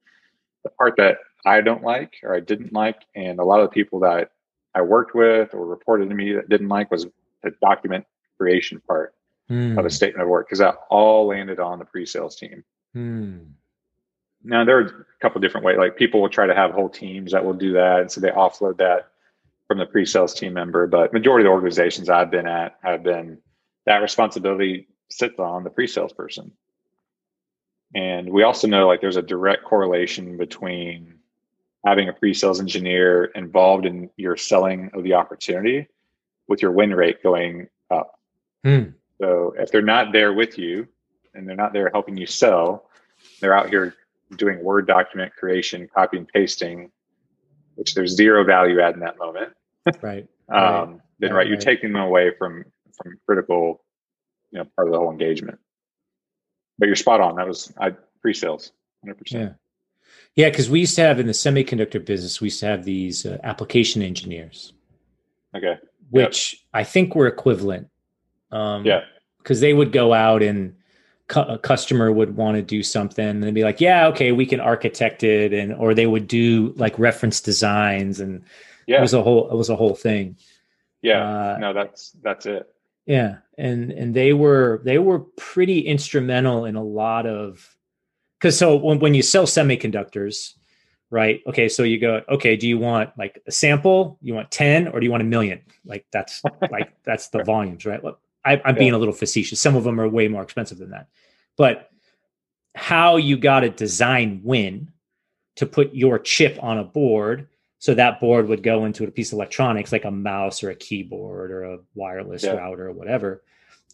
the 0.65 0.71
part 0.71 0.95
that 0.97 1.19
I 1.45 1.61
don't 1.61 1.83
like 1.83 2.15
or 2.23 2.35
I 2.35 2.41
didn't 2.41 2.73
like, 2.73 3.03
and 3.15 3.39
a 3.39 3.45
lot 3.45 3.61
of 3.61 3.71
the 3.71 3.75
people 3.75 4.01
that 4.01 4.33
I 4.75 4.83
worked 4.83 5.15
with 5.15 5.55
or 5.55 5.67
reported 5.67 6.09
to 6.09 6.15
me 6.15 6.33
that 6.33 6.49
didn't 6.49 6.69
like 6.69 6.91
was 6.91 7.07
the 7.43 7.53
document 7.63 8.07
creation 8.39 8.81
part 8.87 9.15
mm. 9.51 9.73
of 9.73 9.79
a 9.79 9.83
hmm. 9.83 9.89
statement 9.89 10.23
of 10.23 10.29
work 10.29 10.47
because 10.47 10.59
that 10.59 10.77
all 10.91 11.27
landed 11.27 11.59
on 11.59 11.79
the 11.79 11.85
pre-sales 11.85 12.37
team. 12.37 12.65
Mm. 12.97 13.53
Now 14.43 14.65
there 14.65 14.79
are 14.79 14.87
a 14.87 15.05
couple 15.21 15.41
different 15.41 15.67
ways. 15.67 15.79
Like 15.79 15.97
people 15.97 16.21
will 16.21 16.29
try 16.29 16.47
to 16.47 16.55
have 16.55 16.71
whole 16.71 16.89
teams 16.89 17.33
that 17.33 17.45
will 17.45 17.55
do 17.55 17.73
that, 17.75 18.01
and 18.01 18.11
so 18.11 18.21
they 18.21 18.31
offload 18.31 18.79
that 18.79 19.11
from 19.69 19.79
the 19.79 19.87
pre-sales 19.87 20.35
team 20.35 20.55
member. 20.55 20.87
But 20.87 21.13
majority 21.13 21.45
of 21.45 21.51
the 21.51 21.55
organizations 21.55 22.09
I've 22.09 22.31
been 22.31 22.47
at 22.47 22.79
have 22.83 23.03
been 23.03 23.39
that 23.87 23.99
responsibility 23.99 24.89
sits 25.09 25.39
on 25.39 25.65
the 25.65 25.71
pre-sales 25.71 26.13
person. 26.13 26.53
And 27.95 28.31
we 28.31 28.43
also 28.43 28.69
know 28.69 28.87
like 28.87 29.01
there's 29.01 29.17
a 29.17 29.23
direct 29.23 29.65
correlation 29.65 30.37
between 30.37 31.15
having 31.85 32.09
a 32.09 32.13
pre-sales 32.13 32.61
engineer 32.61 33.25
involved 33.35 33.87
in 33.87 34.11
your 34.17 34.37
selling 34.37 34.91
of 34.93 35.03
the 35.03 35.15
opportunity 35.15 35.89
with 36.47 36.63
your 36.63 36.73
win 36.73 36.95
rate 36.95 37.23
going 37.23 37.69
up. 37.91 38.19
Hmm. 38.65 38.91
So 39.21 39.55
if 39.59 39.71
they're 39.71 39.83
not 39.83 40.13
there 40.13 40.33
with 40.33 40.59
you 40.59 40.87
and 41.35 41.49
they're 41.49 41.57
not 41.57 41.73
there 41.73 41.91
helping 41.93 42.17
you 42.17 42.27
sell, 42.27 42.89
they're 43.41 43.57
out 43.57 43.71
here 43.71 43.95
doing 44.37 44.63
Word 44.63 44.87
document 44.87 45.33
creation, 45.35 45.89
copy 45.95 46.19
and 46.19 46.29
pasting, 46.29 46.91
which 47.75 47.95
there's 47.95 48.15
zero 48.15 48.45
value 48.45 48.81
add 48.81 48.95
in 48.95 49.01
that 49.01 49.19
moment. 49.19 49.53
Right. 50.03 50.29
um, 50.53 50.61
right. 50.61 50.89
Then 51.19 51.31
right, 51.31 51.37
right, 51.39 51.49
you're 51.49 51.57
taking 51.57 51.93
them 51.93 52.03
away 52.03 52.33
from 52.39 52.65
from 53.03 53.19
critical, 53.27 53.83
you 54.51 54.59
know, 54.59 54.67
part 54.77 54.89
of 54.89 54.93
the 54.93 54.99
whole 54.99 55.11
engagement. 55.11 55.59
But 56.79 56.87
you're 56.87 56.97
spot 56.97 57.21
on. 57.21 57.37
That 57.37 57.49
was 57.49 57.73
I 57.81 57.95
pre-sales, 58.21 58.73
hundred 59.03 59.19
percent. 59.19 59.43
Yeah. 59.43 59.55
Yeah, 60.37 60.51
because 60.51 60.71
we 60.71 60.81
used 60.81 60.95
to 60.97 61.03
have 61.03 61.19
in 61.19 61.27
the 61.27 61.33
semiconductor 61.33 62.05
business, 62.05 62.41
we 62.41 62.47
used 62.47 62.61
to 62.61 62.67
have 62.67 62.85
these 62.85 63.27
uh, 63.27 63.39
application 63.43 64.03
engineers. 64.03 64.73
Okay. 65.57 65.77
Which 66.11 66.55
yep. 66.55 66.61
I 66.73 66.85
think 66.85 67.15
were 67.15 67.27
equivalent. 67.27 67.89
Um, 68.53 68.85
yeah. 68.85 69.01
Because 69.39 69.61
they 69.61 69.73
would 69.73 69.93
go 69.93 70.13
out 70.13 70.43
and 70.43 70.77
cu- 71.31 71.41
a 71.41 71.59
customer 71.59 72.13
would 72.13 72.37
want 72.37 72.57
to 72.57 72.63
do 72.63 72.83
something 72.83 73.27
and 73.27 73.43
they'd 73.43 73.55
be 73.55 73.65
like, 73.65 73.81
yeah, 73.81 74.09
okay, 74.09 74.33
we 74.33 74.45
can 74.45 74.61
architect 74.61 75.23
it. 75.23 75.53
And, 75.55 75.73
or 75.73 75.95
they 75.95 76.07
would 76.07 76.27
do 76.27 76.75
like 76.77 76.99
reference 76.99 77.41
designs 77.41 78.21
and 78.21 78.43
yeah. 78.87 78.99
it 78.99 79.01
was 79.01 79.15
a 79.15 79.23
whole, 79.23 79.49
it 79.51 79.55
was 79.55 79.71
a 79.71 79.77
whole 79.77 79.95
thing. 79.95 80.37
Yeah. 81.01 81.55
Uh, 81.55 81.59
no, 81.59 81.73
that's, 81.73 82.11
that's 82.21 82.45
it. 82.45 82.69
Yeah. 83.07 83.39
And, 83.57 83.93
and 83.93 84.13
they 84.13 84.33
were, 84.33 84.83
they 84.85 84.99
were 84.99 85.21
pretty 85.21 85.81
instrumental 85.81 86.65
in 86.65 86.75
a 86.75 86.83
lot 86.83 87.27
of, 87.27 87.77
because 88.39 88.59
so 88.59 88.77
when, 88.77 88.99
when 88.99 89.15
you 89.15 89.23
sell 89.23 89.45
semiconductors, 89.45 90.55
right? 91.11 91.41
Okay, 91.47 91.69
so 91.69 91.83
you 91.83 91.99
go, 91.99 92.23
okay, 92.29 92.57
do 92.57 92.67
you 92.67 92.79
want 92.79 93.11
like 93.17 93.41
a 93.47 93.53
sample? 93.53 94.19
You 94.21 94.35
want 94.35 94.51
10 94.51 94.89
or 94.89 95.01
do 95.01 95.07
you 95.07 95.11
want 95.11 95.23
a 95.23 95.27
million? 95.27 95.61
Like 95.85 96.07
that's 96.13 96.43
like 96.71 96.93
that's 97.05 97.29
the 97.29 97.45
volumes, 97.45 97.85
right? 97.87 98.03
Look, 98.03 98.21
I, 98.45 98.55
am 98.55 98.61
yeah. 98.65 98.73
being 98.73 98.93
a 98.93 98.99
little 98.99 99.15
facetious. 99.15 99.61
Some 99.61 99.77
of 99.77 99.85
them 99.85 100.01
are 100.01 100.09
way 100.09 100.29
more 100.29 100.43
expensive 100.43 100.79
than 100.79 100.91
that. 100.91 101.09
But 101.57 101.91
how 102.75 103.17
you 103.17 103.37
got 103.37 103.65
a 103.65 103.71
design 103.71 104.41
win 104.45 104.93
to 105.57 105.67
put 105.67 105.95
your 105.95 106.19
chip 106.19 106.59
on 106.63 106.79
a 106.79 106.85
board 106.85 107.49
so 107.79 107.95
that 107.95 108.21
board 108.21 108.49
would 108.49 108.63
go 108.63 108.85
into 108.85 109.05
a 109.05 109.11
piece 109.11 109.33
of 109.33 109.37
electronics 109.37 109.93
like 109.93 110.05
a 110.05 110.11
mouse 110.11 110.63
or 110.63 110.71
a 110.71 110.75
keyboard 110.75 111.51
or 111.51 111.65
a 111.65 111.79
wireless 111.95 112.45
yeah. 112.45 112.53
router 112.53 112.89
or 112.89 112.93
whatever 112.93 113.43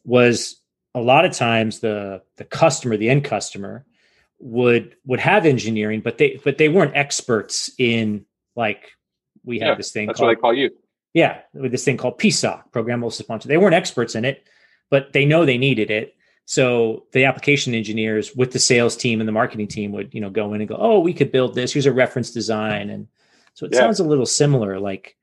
was 0.05 0.61
a 0.95 1.01
lot 1.01 1.25
of 1.25 1.33
times 1.33 1.81
the 1.81 2.23
the 2.37 2.45
customer 2.45 2.97
the 2.97 3.09
end 3.09 3.25
customer 3.25 3.85
would 4.39 4.97
would 5.05 5.21
have 5.21 5.47
engineering, 5.47 6.01
but 6.01 6.19
they 6.19 6.41
but 6.45 6.59
they 6.59 6.69
weren't 6.69 6.97
experts 6.97 7.71
in 7.79 8.25
like 8.55 8.93
we 9.45 9.59
had 9.59 9.69
yeah, 9.69 9.75
this 9.77 9.93
thing. 9.93 10.07
That's 10.07 10.19
called, 10.19 10.29
what 10.29 10.35
they 10.35 10.41
call 10.41 10.55
you. 10.55 10.71
Yeah, 11.16 11.38
with 11.55 11.72
this 11.72 11.83
thing 11.83 11.96
called 11.96 12.18
PSOC, 12.18 12.70
programmable 12.72 13.07
responsive. 13.07 13.48
They 13.48 13.57
weren't 13.57 13.74
experts 13.74 14.14
in 14.14 14.26
it, 14.26 14.46
but 14.90 15.14
they 15.14 15.24
know 15.24 15.46
they 15.46 15.57
needed 15.57 15.90
it. 15.90 16.14
So 16.44 17.07
the 17.12 17.24
application 17.24 17.72
engineers 17.72 18.37
with 18.37 18.52
the 18.52 18.59
sales 18.59 18.98
team 18.98 19.22
and 19.22 19.26
the 19.26 19.33
marketing 19.33 19.68
team 19.68 19.92
would 19.92 20.12
you 20.12 20.20
know 20.20 20.29
go 20.29 20.52
in 20.52 20.61
and 20.61 20.68
go, 20.68 20.76
oh, 20.79 21.00
we 21.00 21.14
could 21.14 21.33
build 21.33 21.55
this. 21.55 21.72
Here's 21.72 21.87
a 21.87 21.92
reference 21.92 22.33
design, 22.33 22.90
and 22.90 23.09
so 23.55 23.64
it 23.64 23.72
yeah. 23.72 23.81
sounds 23.81 23.98
a 23.98 24.05
little 24.05 24.26
similar. 24.26 24.79
Like, 24.79 25.16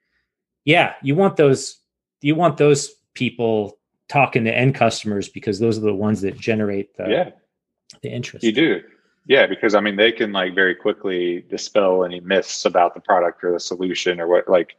yeah, 0.65 0.95
you 1.03 1.13
want 1.13 1.38
those 1.38 1.77
you 2.21 2.34
want 2.34 2.58
those 2.58 2.89
people 3.13 3.77
talking 4.10 4.45
to 4.45 4.58
end 4.58 4.73
customers 4.73 5.29
because 5.29 5.60
those 5.60 5.77
are 5.77 5.82
the 5.82 5.93
ones 5.93 6.21
that 6.21 6.39
generate 6.39 6.97
the 6.97 7.08
yeah. 7.08 7.29
the 8.01 8.10
interest. 8.10 8.43
You 8.43 8.51
do. 8.51 8.82
Yeah, 9.27 9.45
because 9.45 9.75
I 9.75 9.79
mean, 9.79 9.95
they 9.95 10.12
can 10.12 10.32
like 10.32 10.56
very 10.56 10.73
quickly 10.73 11.45
dispel 11.51 12.03
any 12.03 12.19
myths 12.19 12.65
about 12.65 12.95
the 12.95 12.99
product 12.99 13.43
or 13.43 13.51
the 13.51 13.60
solution 13.60 14.19
or 14.19 14.27
what, 14.27 14.49
like, 14.49 14.75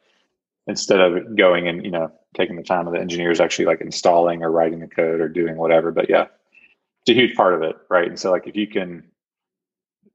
instead 0.66 1.00
of 1.00 1.36
going 1.36 1.68
and, 1.68 1.84
you 1.84 1.90
know, 1.90 2.10
taking 2.34 2.56
the 2.56 2.62
time 2.62 2.86
of 2.86 2.92
the 2.92 3.00
engineers 3.00 3.40
actually 3.40 3.66
like 3.66 3.80
installing 3.80 4.42
or 4.42 4.50
writing 4.50 4.80
the 4.80 4.88
code 4.88 5.20
or 5.20 5.28
doing 5.28 5.56
whatever. 5.56 5.90
But 5.90 6.08
yeah, 6.08 6.26
it's 7.02 7.10
a 7.10 7.14
huge 7.14 7.36
part 7.36 7.54
of 7.54 7.62
it. 7.62 7.76
Right. 7.90 8.08
And 8.08 8.18
so, 8.18 8.30
like, 8.30 8.46
if 8.46 8.56
you 8.56 8.66
can, 8.66 9.04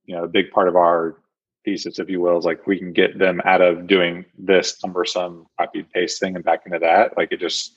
you 0.05 0.15
know, 0.15 0.23
a 0.23 0.27
big 0.27 0.51
part 0.51 0.67
of 0.67 0.75
our 0.75 1.17
thesis, 1.65 1.99
if 1.99 2.09
you 2.09 2.19
will, 2.19 2.38
is 2.38 2.45
like 2.45 2.65
we 2.65 2.79
can 2.79 2.93
get 2.93 3.19
them 3.19 3.41
out 3.45 3.62
of 3.62 3.88
doing 3.88 4.25
this 4.38 4.77
cumbersome 4.77 5.45
copy 5.59 5.79
and 5.79 5.91
paste 5.91 6.19
thing 6.19 6.35
and 6.35 6.43
back 6.43 6.62
into 6.65 6.79
that. 6.79 7.15
Like, 7.15 7.31
it 7.31 7.39
just 7.39 7.75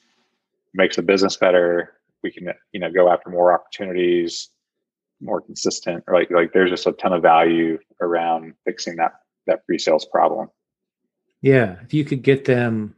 makes 0.72 0.96
the 0.96 1.02
business 1.02 1.36
better. 1.36 1.94
We 2.22 2.30
can, 2.30 2.48
you 2.72 2.80
know, 2.80 2.90
go 2.90 3.10
after 3.10 3.30
more 3.30 3.52
opportunities 3.52 4.48
more 5.22 5.40
consistent 5.40 6.02
or 6.06 6.14
like 6.14 6.30
like 6.30 6.52
there's 6.52 6.70
just 6.70 6.86
a 6.86 6.92
ton 6.92 7.12
of 7.12 7.22
value 7.22 7.78
around 8.00 8.54
fixing 8.64 8.96
that 8.96 9.12
that 9.46 9.64
pre-sales 9.66 10.04
problem 10.04 10.48
yeah 11.42 11.76
if 11.82 11.92
you 11.92 12.04
could 12.04 12.22
get 12.22 12.44
them 12.44 12.94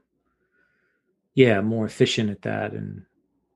yeah 1.34 1.60
more 1.60 1.84
efficient 1.84 2.30
at 2.30 2.42
that 2.42 2.72
and 2.72 3.04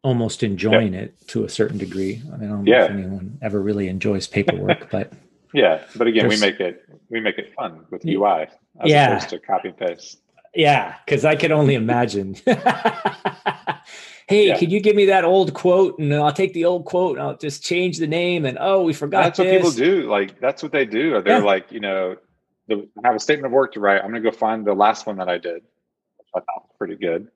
almost 0.03 0.42
enjoying 0.42 0.94
it 0.94 1.14
to 1.29 1.44
a 1.44 1.48
certain 1.48 1.79
degree 1.79 2.22
i, 2.33 2.37
mean, 2.37 2.48
I 2.48 2.53
don't 2.53 2.64
know 2.64 2.85
if 2.85 2.90
anyone 2.90 3.38
ever 3.42 3.61
really 3.62 3.88
enjoys 3.88 4.27
paperwork 4.27 4.90
but 4.92 5.12
yeah 5.55 5.85
but 5.96 6.07
again 6.07 6.29
we 6.29 6.40
make 6.40 6.61
it 6.61 6.85
we 7.11 7.20
make 7.20 7.38
it 7.38 7.55
fun 7.55 7.85
with 7.90 8.05
ui 8.05 8.27
as 8.27 8.48
yeah. 8.85 9.11
opposed 9.11 9.31
to 9.31 9.38
copy 9.38 9.72
paste 9.72 10.20
yeah 10.55 10.96
because 11.05 11.24
i 11.24 11.37
can 11.37 11.53
only 11.53 11.74
imagine 11.74 12.35
hey, 14.29 14.48
yeah. 14.48 14.59
can 14.59 14.70
you 14.70 14.79
give 14.79 14.94
me 14.94 15.07
that 15.07 15.24
old 15.24 15.55
quote? 15.55 15.98
And 15.98 16.14
I'll 16.14 16.33
take 16.33 16.53
the 16.53 16.66
old 16.66 16.85
quote 16.85 17.16
and 17.16 17.27
I'll 17.27 17.37
just 17.37 17.64
change 17.64 17.98
the 17.98 18.07
name. 18.07 18.44
And 18.44 18.59
oh, 18.61 18.83
we 18.83 18.92
forgot. 18.92 19.24
That's 19.24 19.38
this. 19.38 19.46
what 19.46 19.57
people 19.57 19.70
do. 19.70 20.09
Like 20.09 20.38
that's 20.38 20.62
what 20.62 20.70
they 20.70 20.85
do. 20.85 21.20
They're 21.22 21.38
yeah. 21.38 21.44
like, 21.44 21.72
you 21.72 21.81
know, 21.81 22.16
the, 22.68 22.88
I 23.02 23.09
have 23.09 23.16
a 23.16 23.20
statement 23.20 23.46
of 23.46 23.52
work 23.52 23.72
to 23.72 23.81
write. 23.81 24.02
I'm 24.02 24.11
going 24.11 24.22
to 24.22 24.31
go 24.31 24.37
find 24.37 24.66
the 24.66 24.74
last 24.74 25.07
one 25.07 25.16
that 25.16 25.28
I 25.28 25.38
did. 25.38 25.62
I 26.35 26.40
thought 26.40 26.44
was 26.57 26.74
pretty 26.78 26.96
good. 26.96 27.28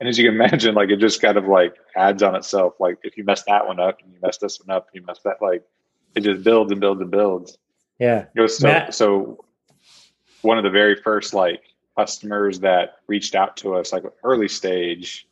And 0.00 0.08
as 0.08 0.18
you 0.18 0.24
can 0.26 0.34
imagine, 0.40 0.74
like 0.74 0.90
it 0.90 0.98
just 0.98 1.20
kind 1.20 1.36
of 1.36 1.46
like 1.46 1.74
adds 1.96 2.22
on 2.22 2.36
itself. 2.36 2.74
Like 2.78 2.98
if 3.02 3.16
you 3.16 3.24
mess 3.24 3.42
that 3.44 3.66
one 3.66 3.80
up 3.80 3.98
and 4.02 4.12
you 4.12 4.18
mess 4.22 4.38
this 4.38 4.60
one 4.60 4.74
up, 4.74 4.88
you 4.92 5.02
mess 5.02 5.20
that 5.24 5.36
like 5.40 5.62
it 6.14 6.20
just 6.20 6.44
builds 6.44 6.70
and 6.70 6.80
builds 6.80 7.00
and 7.00 7.10
builds. 7.10 7.58
Yeah. 7.98 8.26
It 8.34 8.40
was 8.40 8.58
so, 8.58 8.68
Matt- 8.68 8.94
so 8.94 9.44
one 10.42 10.58
of 10.58 10.64
the 10.64 10.70
very 10.70 10.96
first 10.96 11.34
like 11.34 11.62
customers 11.96 12.60
that 12.60 12.96
reached 13.06 13.34
out 13.34 13.56
to 13.56 13.74
us 13.74 13.92
like 13.92 14.04
early 14.22 14.48
stage 14.48 15.26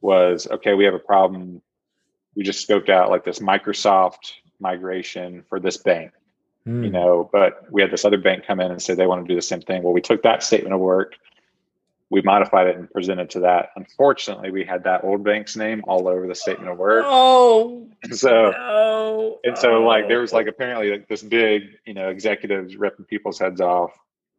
was 0.00 0.46
okay, 0.48 0.74
we 0.74 0.84
have 0.84 0.94
a 0.94 0.98
problem. 0.98 1.60
We 2.34 2.42
just 2.42 2.66
scoped 2.66 2.88
out 2.88 3.10
like 3.10 3.24
this 3.24 3.38
Microsoft 3.40 4.32
migration 4.60 5.44
for 5.48 5.60
this 5.60 5.76
bank, 5.76 6.12
mm. 6.66 6.84
you 6.84 6.90
know, 6.90 7.28
but 7.32 7.70
we 7.70 7.82
had 7.82 7.90
this 7.90 8.04
other 8.04 8.18
bank 8.18 8.44
come 8.46 8.60
in 8.60 8.70
and 8.70 8.82
say 8.82 8.94
they 8.94 9.06
want 9.06 9.24
to 9.26 9.28
do 9.28 9.36
the 9.36 9.42
same 9.42 9.60
thing. 9.60 9.82
Well, 9.82 9.92
we 9.92 10.00
took 10.00 10.22
that 10.22 10.42
statement 10.42 10.74
of 10.74 10.80
work, 10.80 11.14
we 12.10 12.22
modified 12.22 12.68
it 12.68 12.76
and 12.76 12.90
presented 12.90 13.30
to 13.30 13.40
that. 13.40 13.70
Unfortunately, 13.74 14.50
we 14.50 14.64
had 14.64 14.84
that 14.84 15.02
old 15.02 15.24
bank's 15.24 15.56
name 15.56 15.82
all 15.88 16.06
over 16.06 16.26
the 16.26 16.34
statement 16.34 16.70
of 16.70 16.78
work. 16.78 17.04
Oh, 17.06 17.88
so 18.12 18.50
no. 18.50 19.38
and 19.42 19.58
so 19.58 19.82
like 19.82 20.06
there 20.08 20.20
was 20.20 20.32
like 20.32 20.46
apparently 20.46 20.90
like 20.90 21.08
this 21.08 21.22
big, 21.22 21.62
you 21.84 21.94
know, 21.94 22.08
executives 22.08 22.76
ripping 22.76 23.06
people's 23.06 23.38
heads 23.38 23.60
off. 23.60 23.90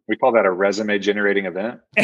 We 0.08 0.16
call 0.16 0.32
that 0.34 0.46
a 0.46 0.52
resume 0.52 1.00
generating 1.00 1.46
event. 1.46 1.82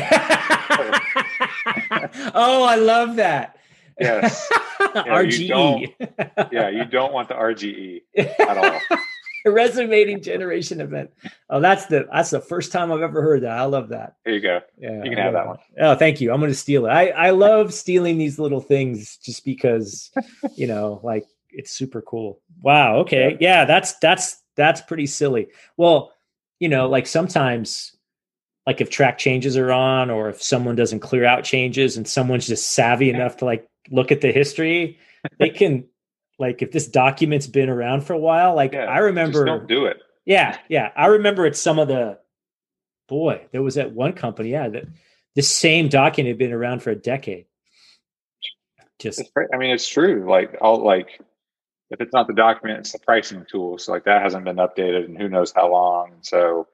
oh, 2.34 2.64
I 2.64 2.76
love 2.76 3.16
that. 3.16 3.58
Yes. 4.00 4.50
RGE. 4.80 5.94
You 6.00 6.46
yeah, 6.52 6.70
you 6.70 6.84
don't 6.86 7.14
want 7.14 7.30
the 7.30 7.36
RGE 7.36 8.02
at 8.18 8.58
all. 8.58 8.80
resume 9.52 10.20
generation 10.20 10.82
event. 10.82 11.12
Oh, 11.50 11.60
that's 11.60 11.86
the 11.88 12.08
that's 12.12 12.30
the 12.30 12.40
first 12.40 12.72
time 12.72 12.92
I've 12.92 13.02
ever 13.02 13.22
heard 13.22 13.44
that. 13.44 13.58
I 13.58 13.66
love 13.66 13.90
that. 13.90 14.16
There 14.26 14.34
you 14.34 14.42
go. 14.42 14.62
Yeah, 14.78 15.04
you 15.04 15.10
can 15.10 15.18
have 15.18 15.34
that 15.34 15.48
one. 15.48 15.58
Oh, 15.80 15.96
thank 15.96 16.22
you. 16.22 16.32
I'm 16.32 16.40
going 16.40 16.52
to 16.52 16.58
steal 16.58 16.86
it. 16.86 16.90
I 16.90 17.10
I 17.10 17.30
love 17.32 17.74
stealing 17.74 18.18
these 18.18 18.40
little 18.40 18.62
things 18.62 19.18
just 19.18 19.46
because, 19.46 20.12
you 20.56 20.68
know, 20.68 21.00
like 21.04 21.26
it's 21.50 21.72
super 21.72 22.02
cool. 22.02 22.42
Wow. 22.62 22.98
Okay. 22.98 23.38
Yeah. 23.40 23.60
yeah, 23.60 23.66
that's 23.66 23.94
that's 24.00 24.42
that's 24.56 24.82
pretty 24.82 25.08
silly. 25.08 25.50
Well, 25.78 26.14
you 26.60 26.70
know, 26.70 26.88
like 26.88 27.08
sometimes 27.08 27.96
like 28.66 28.82
if 28.82 28.90
track 28.90 29.18
changes 29.18 29.58
are 29.58 29.72
on 29.72 30.10
or 30.10 30.30
if 30.30 30.42
someone 30.42 30.76
doesn't 30.76 31.02
clear 31.02 31.26
out 31.26 31.44
changes 31.44 31.98
and 31.98 32.08
someone's 32.08 32.48
just 32.48 32.72
savvy 32.72 33.10
enough 33.10 33.38
to 33.38 33.46
like 33.46 33.68
look 33.92 34.12
at 34.12 34.22
the 34.22 34.32
history, 34.32 34.98
they 35.40 35.50
can 35.50 35.86
like 36.44 36.62
if 36.62 36.72
this 36.72 36.88
document's 36.88 37.48
been 37.48 37.70
around 37.70 38.06
for 38.06 38.14
a 38.14 38.18
while, 38.18 38.56
like 38.56 38.74
Yeah, 38.74 38.86
I 38.86 39.00
remember 39.00 39.46
don't 39.46 39.68
do 39.68 39.86
it. 39.86 39.98
Yeah, 40.26 40.58
yeah. 40.70 40.92
I 40.96 41.08
remember 41.08 41.46
it's 41.46 41.60
some 41.60 41.80
of 41.80 41.88
the 41.88 42.20
boy, 43.08 43.46
there 43.52 43.62
was 43.62 43.76
that 43.76 43.92
one 43.92 44.14
company, 44.14 44.52
yeah, 44.52 44.70
that 44.70 44.86
this 45.36 45.54
same 45.54 45.90
document 45.90 46.30
had 46.30 46.38
been 46.38 46.54
around 46.54 46.82
for 46.84 46.92
a 46.92 46.96
decade. 46.96 47.46
Just. 49.00 49.24
I 49.54 49.58
mean, 49.58 49.72
it's 49.72 49.88
true. 49.88 50.30
Like, 50.30 50.58
I'll 50.62 50.84
like 50.84 51.20
if 51.90 52.02
it's 52.02 52.14
not 52.14 52.28
the 52.28 52.34
document, 52.34 52.80
it's 52.80 52.92
the 52.92 53.00
pricing 53.00 53.46
tool. 53.50 53.78
So 53.78 53.92
like 53.92 54.06
that 54.06 54.22
hasn't 54.22 54.46
been 54.46 54.58
updated, 54.58 55.06
and 55.06 55.18
who 55.18 55.30
knows 55.30 55.54
how 55.56 55.72
long. 55.72 56.14
So, 56.22 56.68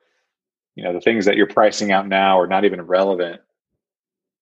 you 0.75 0.83
know, 0.83 0.93
the 0.93 1.01
things 1.01 1.25
that 1.25 1.35
you're 1.35 1.47
pricing 1.47 1.91
out 1.91 2.07
now 2.07 2.39
are 2.39 2.47
not 2.47 2.63
even 2.65 2.81
relevant, 2.81 3.41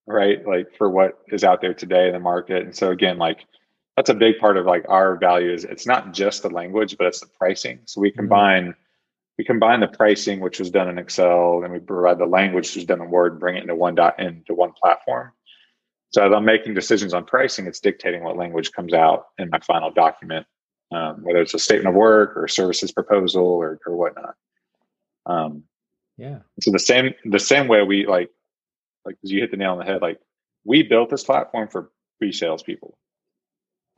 right? 0.06 0.46
Like 0.46 0.76
for 0.76 0.88
what 0.88 1.18
is 1.28 1.44
out 1.44 1.60
there 1.60 1.74
today 1.74 2.06
in 2.06 2.12
the 2.12 2.20
market. 2.20 2.62
And 2.62 2.74
so 2.74 2.90
again, 2.90 3.18
like 3.18 3.44
that's 3.98 4.10
a 4.10 4.14
big 4.14 4.38
part 4.38 4.56
of 4.56 4.64
like 4.64 4.84
our 4.88 5.16
value 5.16 5.52
is 5.52 5.64
it's 5.64 5.84
not 5.84 6.12
just 6.12 6.44
the 6.44 6.50
language, 6.50 6.96
but 6.96 7.08
it's 7.08 7.18
the 7.18 7.26
pricing. 7.26 7.80
So 7.86 8.00
we 8.00 8.12
combine 8.12 8.76
we 9.36 9.44
combine 9.44 9.80
the 9.80 9.88
pricing, 9.88 10.38
which 10.38 10.60
was 10.60 10.70
done 10.70 10.88
in 10.88 10.98
Excel, 10.98 11.62
and 11.64 11.72
we 11.72 11.80
provide 11.80 12.18
the 12.18 12.26
language, 12.26 12.68
which 12.68 12.76
was 12.76 12.84
done 12.84 13.00
in 13.00 13.10
Word, 13.10 13.40
bring 13.40 13.56
it 13.56 13.62
into 13.62 13.74
one 13.74 13.96
dot 13.96 14.20
into 14.20 14.54
one 14.54 14.70
platform. 14.80 15.32
So 16.10 16.24
as 16.24 16.32
I'm 16.32 16.44
making 16.44 16.74
decisions 16.74 17.12
on 17.12 17.24
pricing, 17.24 17.66
it's 17.66 17.80
dictating 17.80 18.22
what 18.22 18.36
language 18.36 18.70
comes 18.70 18.94
out 18.94 19.30
in 19.36 19.50
my 19.50 19.58
final 19.66 19.90
document, 19.90 20.46
um, 20.92 21.24
whether 21.24 21.40
it's 21.40 21.54
a 21.54 21.58
statement 21.58 21.88
of 21.88 21.96
work 21.96 22.36
or 22.36 22.44
a 22.44 22.48
services 22.48 22.92
proposal 22.92 23.44
or, 23.44 23.80
or 23.84 23.96
whatnot. 23.96 24.36
Um, 25.26 25.64
yeah. 26.16 26.38
so 26.60 26.70
the 26.70 26.78
same 26.78 27.14
the 27.24 27.40
same 27.40 27.66
way 27.66 27.82
we 27.82 28.06
like 28.06 28.30
like 29.04 29.16
you 29.22 29.40
hit 29.40 29.50
the 29.50 29.56
nail 29.56 29.72
on 29.72 29.78
the 29.78 29.84
head. 29.84 30.02
Like 30.02 30.20
we 30.64 30.84
built 30.84 31.10
this 31.10 31.24
platform 31.24 31.66
for 31.66 31.90
pre-sales 32.20 32.62
people, 32.62 32.96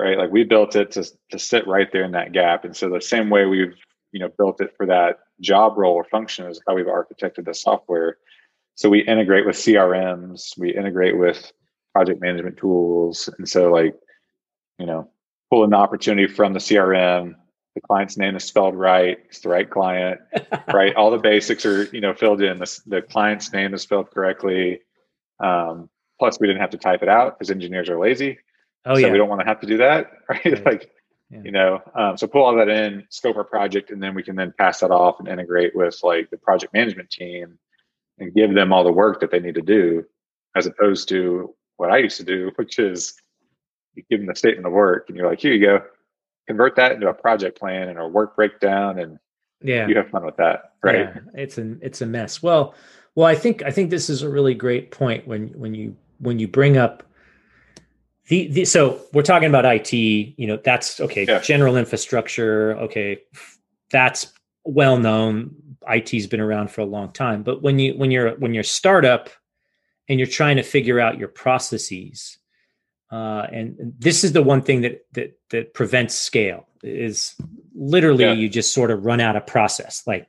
right? 0.01 0.19
Like 0.19 0.31
we 0.31 0.45
built 0.45 0.77
it 0.77 0.91
to 0.93 1.05
to 1.31 1.39
sit 1.39 1.67
right 1.67 1.91
there 1.93 2.05
in 2.05 2.13
that 2.13 2.33
gap. 2.33 2.65
And 2.65 2.77
so 2.77 2.89
the 2.89 3.01
same 3.01 3.31
way 3.31 3.47
we've 3.47 3.75
you 4.13 4.21
know 4.21 4.31
built 4.39 4.61
it 4.61 4.75
for 4.77 4.87
that 4.87 5.21
job 5.41 5.77
role 5.77 5.95
or 5.95 6.05
function 6.05 6.47
is 6.47 6.61
how 6.67 6.75
we've 6.75 6.87
architected 6.87 7.45
the 7.45 7.55
software. 7.55 8.19
So 8.75 8.89
we 8.89 9.01
integrate 9.01 9.47
with 9.47 9.57
CRMs, 9.57 10.59
we 10.59 10.75
integrate 10.75 11.19
with 11.19 11.53
project 11.93 12.21
management 12.21 12.57
tools, 12.57 13.29
and 13.39 13.49
so 13.49 13.71
like 13.71 13.95
you 14.79 14.87
know 14.87 15.11
pull 15.51 15.65
an 15.65 15.75
opportunity 15.75 16.33
from 16.33 16.53
the 16.53 16.61
CRM. 16.61 17.35
The 17.75 17.81
client's 17.83 18.17
name 18.17 18.35
is 18.35 18.45
spelled 18.45 18.75
right. 18.75 19.19
It's 19.27 19.41
the 19.41 19.49
right 19.49 19.69
client, 19.69 20.21
right? 20.73 20.95
All 20.97 21.11
the 21.11 21.19
basics 21.19 21.65
are 21.65 21.85
you 21.85 22.01
know 22.01 22.15
filled 22.15 22.43
in. 22.43 22.59
The, 22.59 22.81
the 22.87 23.03
client's 23.03 23.53
name 23.53 23.75
is 23.75 23.83
spelled 23.83 24.11
correctly. 24.11 24.81
Um, 25.39 25.89
plus, 26.19 26.39
we 26.41 26.47
didn't 26.47 26.61
have 26.61 26.71
to 26.71 26.79
type 26.79 27.03
it 27.03 27.09
out 27.09 27.39
because 27.39 27.51
engineers 27.51 27.89
are 27.89 27.99
lazy. 27.99 28.39
Oh 28.85 28.95
so 28.95 29.01
yeah. 29.01 29.13
we 29.13 29.19
don't 29.19 29.29
want 29.29 29.41
to 29.41 29.47
have 29.47 29.61
to 29.61 29.67
do 29.67 29.79
that, 29.79 30.11
right? 30.29 30.45
Right. 30.45 30.65
Like 30.67 30.91
Yeah. 31.31 31.41
you 31.45 31.53
know, 31.53 31.83
um, 31.95 32.17
so 32.17 32.27
pull 32.27 32.43
all 32.43 32.57
that 32.57 32.69
in, 32.69 33.05
scope 33.11 33.37
our 33.37 33.45
project, 33.45 33.91
and 33.91 34.03
then 34.03 34.15
we 34.15 34.23
can 34.23 34.37
then 34.37 34.53
pass 34.59 34.81
that 34.81 34.91
off 34.91 35.21
and 35.21 35.29
integrate 35.29 35.77
with 35.77 35.99
like 36.03 36.31
the 36.31 36.39
project 36.39 36.73
management 36.75 37.11
team 37.11 37.59
and 38.19 38.35
give 38.35 38.55
them 38.55 38.73
all 38.73 38.85
the 38.85 38.93
work 38.93 39.21
that 39.21 39.31
they 39.31 39.41
need 39.41 39.55
to 39.55 39.63
do, 39.63 40.05
as 40.57 40.67
opposed 40.67 41.09
to 41.09 41.55
what 41.77 41.91
I 41.91 41.99
used 41.99 42.17
to 42.19 42.25
do, 42.25 42.51
which 42.57 42.79
is 42.79 43.15
you 43.95 44.03
give 44.11 44.21
them 44.21 44.27
the 44.27 44.35
statement 44.35 44.67
of 44.67 44.73
work 44.73 45.07
and 45.09 45.17
you're 45.17 45.29
like, 45.29 45.41
here 45.41 45.53
you 45.53 45.65
go, 45.65 45.83
convert 46.47 46.77
that 46.77 46.93
into 46.93 47.09
a 47.09 47.15
project 47.15 47.59
plan 47.59 47.89
and 47.89 47.99
a 47.99 48.09
work 48.09 48.35
breakdown, 48.37 48.99
and 48.99 49.19
yeah. 49.63 49.87
you 49.87 49.97
have 49.97 50.11
fun 50.11 50.25
with 50.25 50.37
that, 50.37 50.73
right? 50.83 51.11
Yeah, 51.15 51.21
it's 51.35 51.59
an 51.59 51.79
it's 51.83 52.01
a 52.01 52.07
mess. 52.07 52.43
Well, 52.43 52.75
well, 53.15 53.27
I 53.27 53.35
think 53.35 53.63
I 53.63 53.71
think 53.71 53.91
this 53.91 54.11
is 54.11 54.23
a 54.23 54.29
really 54.29 54.55
great 54.55 54.91
point 54.91 55.27
when 55.27 55.49
when 55.49 55.75
you 55.75 55.97
when 56.19 56.39
you 56.39 56.49
bring 56.49 56.77
up 56.77 57.03
the, 58.31 58.47
the 58.47 58.65
so 58.65 59.01
we're 59.13 59.23
talking 59.23 59.49
about 59.49 59.65
IT. 59.67 59.93
You 59.93 60.47
know, 60.47 60.57
that's 60.63 61.01
okay. 61.01 61.27
Yeah. 61.27 61.41
General 61.41 61.77
infrastructure. 61.77 62.77
Okay, 62.79 63.19
that's 63.91 64.33
well 64.65 64.99
known. 64.99 65.57
IT's 65.91 66.29
been 66.29 66.39
around 66.39 66.71
for 66.71 66.81
a 66.81 66.85
long 66.87 67.13
time. 67.13 67.43
But 67.43 67.61
when 67.61 67.81
you 67.81 67.95
when 67.95 68.13
you're 68.13 68.37
when 68.37 68.55
you're 68.55 68.61
a 68.61 68.65
startup 68.65 69.31
and 70.09 70.21
you're 70.21 70.29
trying 70.29 70.57
to 70.59 70.63
figure 70.63 71.01
out 71.01 71.19
your 71.19 71.27
processes, 71.27 72.39
uh, 73.11 73.49
and 73.51 73.95
this 73.99 74.23
is 74.23 74.33
the 74.33 74.43
one 74.43 74.63
thing 74.63 74.83
that 74.83 75.05
that 75.15 75.37
that 75.51 75.75
prevents 75.75 76.15
scale 76.15 76.69
is 76.85 77.35
literally 77.75 78.27
Yeah. 78.27 78.33
you 78.35 78.49
just 78.49 78.73
sort 78.73 78.93
of 78.93 79.05
run 79.05 79.21
out 79.21 79.35
of 79.35 79.45
process. 79.45 80.05
Like 80.07 80.29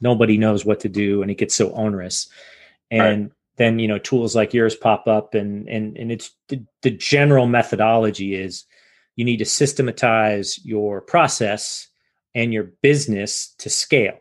nobody 0.00 0.38
knows 0.38 0.64
what 0.64 0.78
to 0.80 0.88
do, 0.88 1.22
and 1.22 1.32
it 1.32 1.34
gets 1.34 1.56
so 1.56 1.72
onerous. 1.72 2.28
And 2.92 3.32
then 3.60 3.78
you 3.78 3.86
know 3.86 3.98
tools 3.98 4.34
like 4.34 4.54
yours 4.54 4.74
pop 4.74 5.06
up, 5.06 5.34
and 5.34 5.68
and 5.68 5.94
and 5.98 6.10
it's 6.10 6.30
the, 6.48 6.64
the 6.80 6.90
general 6.90 7.46
methodology 7.46 8.34
is 8.34 8.64
you 9.16 9.24
need 9.24 9.36
to 9.36 9.44
systematize 9.44 10.58
your 10.64 11.02
process 11.02 11.88
and 12.34 12.54
your 12.54 12.72
business 12.80 13.54
to 13.58 13.68
scale. 13.68 14.18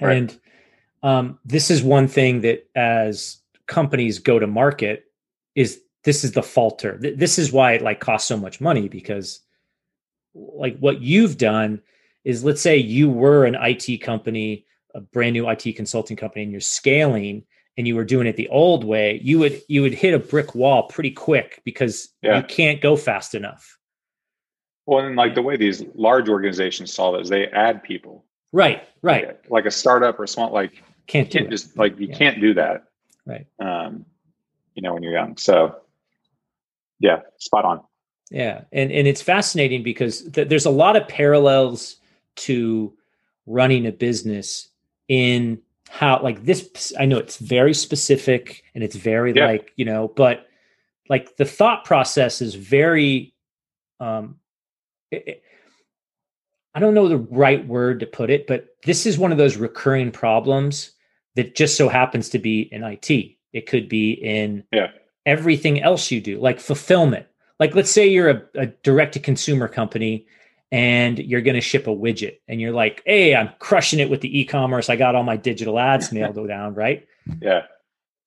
Right. 0.00 0.16
And 0.16 0.40
um, 1.02 1.38
this 1.44 1.70
is 1.70 1.82
one 1.82 2.08
thing 2.08 2.40
that 2.40 2.66
as 2.74 3.36
companies 3.66 4.18
go 4.18 4.38
to 4.38 4.46
market 4.46 5.04
is 5.54 5.82
this 6.04 6.24
is 6.24 6.32
the 6.32 6.42
falter. 6.42 6.98
Th- 6.98 7.18
This 7.18 7.38
is 7.38 7.52
why 7.52 7.72
it 7.72 7.82
like 7.82 8.00
costs 8.00 8.28
so 8.28 8.38
much 8.38 8.62
money 8.62 8.88
because 8.88 9.40
like 10.34 10.78
what 10.78 11.02
you've 11.02 11.36
done 11.36 11.82
is 12.24 12.44
let's 12.44 12.62
say 12.62 12.78
you 12.78 13.10
were 13.10 13.44
an 13.44 13.56
IT 13.60 13.98
company, 13.98 14.64
a 14.94 15.02
brand 15.02 15.34
new 15.34 15.46
IT 15.50 15.76
consulting 15.76 16.16
company 16.16 16.44
and 16.44 16.52
you're 16.52 16.62
scaling 16.62 17.44
and 17.78 17.86
you 17.86 17.94
were 17.94 18.04
doing 18.04 18.26
it 18.26 18.36
the 18.36 18.48
old 18.48 18.82
way, 18.84 19.20
you 19.22 19.38
would 19.38 19.62
you 19.68 19.80
would 19.82 19.94
hit 19.94 20.12
a 20.12 20.18
brick 20.18 20.54
wall 20.54 20.82
pretty 20.88 21.12
quick 21.12 21.62
because 21.64 22.08
Yeah. 22.22 22.38
you 22.38 22.42
can't 22.42 22.80
go 22.82 22.96
fast 22.96 23.34
enough. 23.34 23.78
Well, 24.84 25.06
and 25.06 25.16
like 25.16 25.34
the 25.36 25.42
way 25.42 25.56
these 25.56 25.84
large 25.94 26.28
organizations 26.28 26.92
solve 26.92 27.14
it 27.14 27.20
is 27.22 27.28
they 27.28 27.46
add 27.46 27.82
people, 27.82 28.24
Right, 28.52 28.82
right. 29.02 29.38
Like 29.50 29.66
a 29.66 29.70
startup 29.70 30.18
or 30.18 30.24
a 30.24 30.28
small, 30.28 30.50
like 30.50 30.82
Can't 31.06 31.32
you 31.32 31.40
can't 31.40 31.46
it. 31.46 31.50
just 31.50 31.76
like 31.78 31.98
you 32.00 32.08
Yeah. 32.08 32.16
can't 32.16 32.40
do 32.40 32.54
that, 32.54 32.84
Right. 33.26 33.46
um, 33.60 34.04
you 34.74 34.82
know, 34.82 34.94
when 34.94 35.02
you're 35.02 35.12
young. 35.12 35.36
So, 35.36 35.76
yeah, 36.98 37.20
spot 37.38 37.64
on. 37.64 37.82
Yeah, 38.30 38.62
and 38.72 38.90
and 38.90 39.06
it's 39.06 39.22
fascinating 39.22 39.82
because 39.82 40.22
th- 40.32 40.48
there's 40.48 40.66
a 40.66 40.70
lot 40.70 40.96
of 40.96 41.06
parallels 41.08 41.96
to 42.36 42.96
running 43.46 43.86
a 43.86 43.92
business 43.92 44.68
in 45.08 45.60
how 45.88 46.20
like 46.22 46.44
this. 46.44 46.92
I 46.98 47.06
know 47.06 47.18
it's 47.18 47.38
very 47.38 47.74
specific 47.74 48.62
and 48.74 48.84
it's 48.84 48.96
very 48.96 49.32
Yeah. 49.34 49.46
like 49.46 49.72
you 49.76 49.84
know, 49.84 50.08
but 50.08 50.46
like 51.08 51.36
the 51.36 51.44
thought 51.44 51.84
process 51.84 52.40
is 52.42 52.54
very. 52.54 53.34
um 54.00 54.38
it- 55.10 55.24
it- 55.26 55.42
I 56.74 56.80
don't 56.80 56.94
know 56.94 57.08
the 57.08 57.16
right 57.18 57.66
word 57.66 57.98
to 58.00 58.06
put 58.06 58.30
it, 58.30 58.46
but 58.46 58.68
this 58.84 59.06
is 59.06 59.18
one 59.18 59.32
of 59.32 59.38
those 59.38 59.56
recurring 59.56 60.12
problems 60.12 60.92
that 61.34 61.56
just 61.56 61.76
so 61.76 61.88
happens 61.88 62.28
to 62.30 62.38
be 62.38 62.60
in 62.72 62.84
IT. 62.84 63.38
It 63.52 63.66
could 63.66 63.88
be 63.88 64.12
in 64.12 64.62
Yeah. 64.72 64.92
everything 65.26 65.80
else 65.82 66.10
you 66.12 66.20
do, 66.20 66.38
like 66.38 66.60
fulfillment. 66.60 67.26
Like, 67.58 67.74
let's 67.74 67.90
say 67.90 68.06
you're 68.06 68.30
a, 68.30 68.42
a 68.54 68.66
direct 68.66 69.14
to 69.14 69.18
consumer 69.20 69.66
company 69.66 70.26
and 70.70 71.18
you're 71.18 71.40
going 71.40 71.54
to 71.54 71.60
ship 71.60 71.86
a 71.86 71.90
widget 71.90 72.38
and 72.46 72.60
you're 72.60 72.72
like, 72.72 73.02
hey, 73.06 73.34
I'm 73.34 73.50
crushing 73.58 74.00
it 74.00 74.10
with 74.10 74.20
the 74.20 74.38
e 74.40 74.44
commerce. 74.44 74.90
I 74.90 74.96
got 74.96 75.14
all 75.14 75.22
my 75.22 75.36
digital 75.36 75.78
ads 75.78 76.12
nailed 76.12 76.46
down, 76.48 76.74
right? 76.74 77.06
Yeah, 77.40 77.62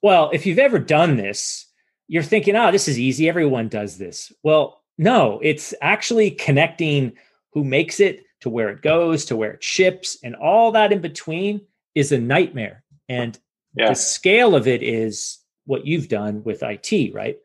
Well, 0.01 0.29
if 0.33 0.45
you've 0.45 0.59
ever 0.59 0.79
done 0.79 1.17
this, 1.17 1.65
you're 2.07 2.23
thinking, 2.23 2.55
oh, 2.55 2.71
this 2.71 2.87
is 2.87 2.99
easy. 2.99 3.29
Everyone 3.29 3.67
does 3.67 3.97
this. 3.97 4.31
Well, 4.43 4.81
no, 4.97 5.39
it's 5.41 5.73
actually 5.81 6.31
connecting 6.31 7.13
who 7.53 7.63
makes 7.63 7.99
it 7.99 8.23
to 8.41 8.49
where 8.49 8.69
it 8.69 8.81
goes, 8.81 9.25
to 9.25 9.35
where 9.35 9.51
it 9.51 9.63
ships, 9.63 10.17
and 10.23 10.35
all 10.35 10.71
that 10.73 10.91
in 10.91 10.99
between 11.01 11.61
is 11.95 12.11
a 12.11 12.19
nightmare. 12.19 12.83
And 13.07 13.37
yeah, 13.75 13.89
the 13.89 13.95
scale 13.95 14.55
of 14.55 14.67
it 14.67 14.81
is 14.83 15.39
what 15.65 15.85
you've 15.85 16.07
done 16.09 16.43
with 16.43 16.63
IT, 16.63 17.13
right? 17.13 17.37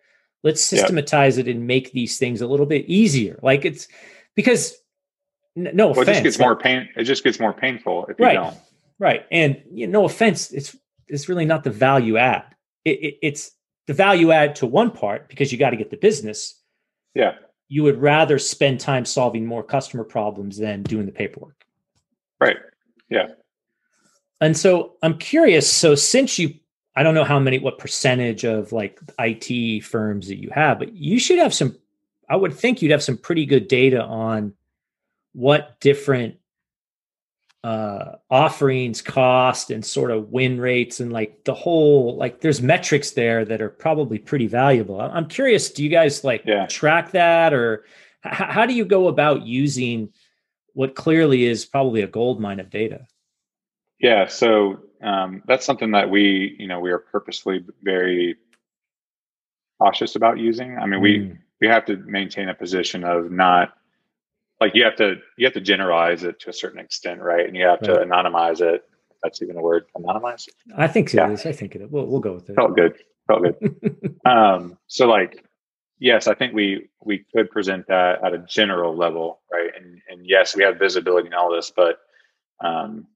Let's 0.43 0.73
Yeah. 0.73 0.79
systematize 0.81 1.39
it 1.39 1.49
and 1.49 1.67
make 1.67 1.93
these 1.93 2.19
things 2.19 2.41
a 2.41 2.47
little 2.47 2.67
bit 2.67 2.87
easier. 2.87 3.39
Like 3.43 3.65
it's 3.65 3.89
because 4.35 4.77
no 5.57 5.89
well, 5.89 6.03
it 6.03 6.07
just 6.07 6.23
gets 6.23 6.39
more 6.39 6.55
pain. 6.55 6.89
It 6.97 7.05
just 7.05 7.25
gets 7.25 7.41
more 7.41 7.53
painful 7.53 8.07
if 8.07 8.19
you 8.19 8.25
don't. 8.33 8.57
right? 8.99 9.25
And 9.33 9.61
you 9.73 9.87
know, 9.87 10.01
no 10.01 10.07
offense, 10.07 10.53
it's 10.53 10.77
it's 11.09 11.29
really 11.29 11.45
not 11.47 11.65
the 11.65 11.71
value 11.71 12.17
add. 12.19 12.45
It, 12.85 12.99
it, 13.03 13.19
it's 13.23 13.53
the 13.87 13.95
value 13.95 14.31
add 14.33 14.55
to 14.57 14.67
one 14.67 14.91
part 14.91 15.29
because 15.29 15.51
you 15.51 15.59
got 15.59 15.71
to 15.71 15.77
get 15.77 15.91
the 15.91 15.97
business. 15.97 16.61
Yeah, 17.15 17.37
You 17.69 17.83
would 17.85 17.99
rather 18.01 18.39
spend 18.39 18.79
time 18.81 19.05
solving 19.07 19.47
more 19.47 19.63
customer 19.63 20.05
problems 20.05 20.59
than 20.59 20.83
doing 20.83 21.07
the 21.07 21.13
paperwork. 21.13 21.65
right. 22.41 22.59
Yeah, 23.09 23.29
And 24.41 24.57
so 24.57 24.97
I'm 25.01 25.17
curious. 25.17 25.73
So 25.73 25.95
since 25.95 26.39
you, 26.41 26.55
I 26.97 27.05
don't 27.05 27.15
know 27.15 27.23
how 27.25 27.39
many, 27.39 27.61
what 27.61 27.79
percentage 27.79 28.45
of 28.45 28.73
like 28.73 28.99
IT 29.21 29.85
firms 29.85 30.27
that 30.27 30.43
you 30.43 30.51
have, 30.51 30.81
but 30.81 30.93
you 30.93 31.21
should 31.21 31.39
have 31.39 31.55
some. 31.55 31.77
I 32.29 32.35
would 32.35 32.53
think 32.53 32.83
you'd 32.83 32.91
have 32.91 33.03
some 33.05 33.17
pretty 33.17 33.47
good 33.47 33.69
data 33.69 34.03
on 34.03 34.55
what 35.37 35.79
different 35.81 36.37
uh, 37.63 38.13
offerings 38.31 39.03
cost 39.03 39.71
and 39.71 39.85
sort 39.85 40.11
of 40.11 40.31
win 40.31 40.59
rates 40.59 40.99
and 40.99 41.13
like 41.13 41.45
the 41.45 41.53
whole 41.53 42.17
like 42.17 42.41
there's 42.41 42.63
metrics 42.63 43.11
there 43.11 43.45
that 43.45 43.61
are 43.61 43.69
probably 43.69 44.19
pretty 44.19 44.47
valuable 44.47 45.01
i'm 45.01 45.27
curious 45.27 45.71
do 45.71 45.83
you 45.83 45.91
guys 45.91 46.23
like 46.23 46.43
yeah. 46.47 46.65
track 46.67 47.11
that 47.11 47.53
or 47.53 47.85
h- 48.25 48.33
how 48.33 48.65
do 48.65 48.73
you 48.73 48.85
go 48.85 49.09
about 49.09 49.45
using 49.45 50.09
what 50.75 50.95
clearly 50.95 51.45
is 51.45 51.67
probably 51.67 52.03
a 52.03 52.07
gold 52.07 52.41
mine 52.41 52.61
of 52.61 52.71
data 52.71 53.07
yeah 54.01 54.27
so 54.29 54.79
um, 55.03 55.43
that's 55.47 55.67
something 55.67 55.91
that 55.91 56.09
we 56.09 56.57
you 56.59 56.69
know 56.69 56.81
we 56.81 56.91
are 56.93 56.99
purposely 56.99 57.65
very 57.83 58.37
cautious 59.83 60.15
about 60.15 60.39
using 60.39 60.79
i 60.79 60.87
mean 60.87 61.01
mm. 61.01 61.03
we 61.03 61.39
we 61.61 61.67
have 61.67 61.85
to 61.85 61.97
maintain 61.97 62.49
a 62.49 62.55
position 62.55 63.03
of 63.03 63.31
not 63.31 63.75
like 64.61 64.75
you 64.75 64.85
have 64.85 64.97
to 64.97 65.17
you 65.37 65.47
have 65.47 65.55
to 65.55 65.61
generalize 65.61 66.25
it 66.25 66.41
to 66.41 66.51
a 66.51 66.53
certain 66.53 66.81
extent, 66.81 67.21
right? 67.21 67.47
And 67.47 67.57
you 67.57 67.65
have 67.65 67.81
right. 67.83 67.95
to 67.95 68.07
anonymize 68.07 68.61
it. 68.61 68.85
That's 69.23 69.43
even 69.43 69.57
a 69.57 69.61
word, 69.61 69.87
anonymize. 69.97 70.49
I 70.77 70.89
think 70.89 71.13
it 71.13 71.17
yeah. 71.17 71.31
I 71.31 71.53
think 71.53 71.75
it. 71.77 71.91
We'll 71.91 72.07
we'll 72.07 72.21
go 72.21 72.35
with 72.35 72.49
it. 72.49 72.55
Felt 72.55 72.77
good. 72.77 72.95
Felt 73.27 73.43
good. 73.43 74.17
um, 74.27 74.79
so 74.87 75.09
like, 75.09 75.45
yes, 75.99 76.27
I 76.27 76.35
think 76.35 76.55
we 76.55 76.89
we 77.05 77.25
could 77.35 77.51
present 77.51 77.87
that 77.89 78.25
at 78.25 78.35
a 78.35 78.39
general 78.39 78.97
level, 78.97 79.41
right? 79.53 79.71
And 79.77 80.01
and 80.09 80.27
yes, 80.27 80.57
we 80.57 80.63
have 80.65 80.79
visibility 80.79 81.27
in 81.27 81.35
all 81.35 81.53
this, 81.53 81.71
but 81.75 82.01
um, 82.65 83.07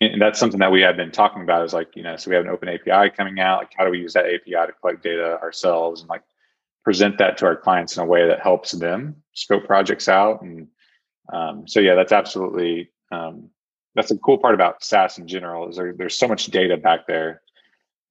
and 0.00 0.20
that's 0.20 0.38
something 0.38 0.60
that 0.60 0.72
we 0.72 0.80
have 0.82 0.96
been 0.96 1.10
talking 1.10 1.42
about 1.42 1.64
is 1.64 1.72
like 1.72 1.94
you 1.94 2.02
know, 2.02 2.16
so 2.16 2.30
we 2.30 2.36
have 2.36 2.44
an 2.44 2.50
open 2.50 2.68
API 2.68 3.10
coming 3.16 3.40
out. 3.40 3.60
Like, 3.60 3.72
how 3.76 3.84
do 3.84 3.90
we 3.90 3.98
use 3.98 4.12
that 4.14 4.26
API 4.26 4.66
to 4.66 4.72
collect 4.80 5.02
data 5.02 5.38
ourselves 5.40 6.00
and 6.00 6.10
like 6.10 6.22
present 6.84 7.18
that 7.18 7.36
to 7.38 7.46
our 7.46 7.56
clients 7.56 7.96
in 7.96 8.02
a 8.02 8.06
way 8.06 8.26
that 8.26 8.40
helps 8.40 8.72
them 8.72 9.16
scope 9.38 9.64
projects 9.66 10.08
out. 10.08 10.42
And 10.42 10.68
um, 11.32 11.66
so, 11.66 11.80
yeah, 11.80 11.94
that's 11.94 12.12
absolutely 12.12 12.90
um, 13.10 13.50
that's 13.94 14.10
a 14.10 14.18
cool 14.18 14.38
part 14.38 14.54
about 14.54 14.84
SaaS 14.84 15.18
in 15.18 15.26
general 15.26 15.68
is 15.68 15.76
there, 15.76 15.92
there's 15.92 16.16
so 16.16 16.28
much 16.28 16.46
data 16.46 16.76
back 16.76 17.06
there 17.06 17.42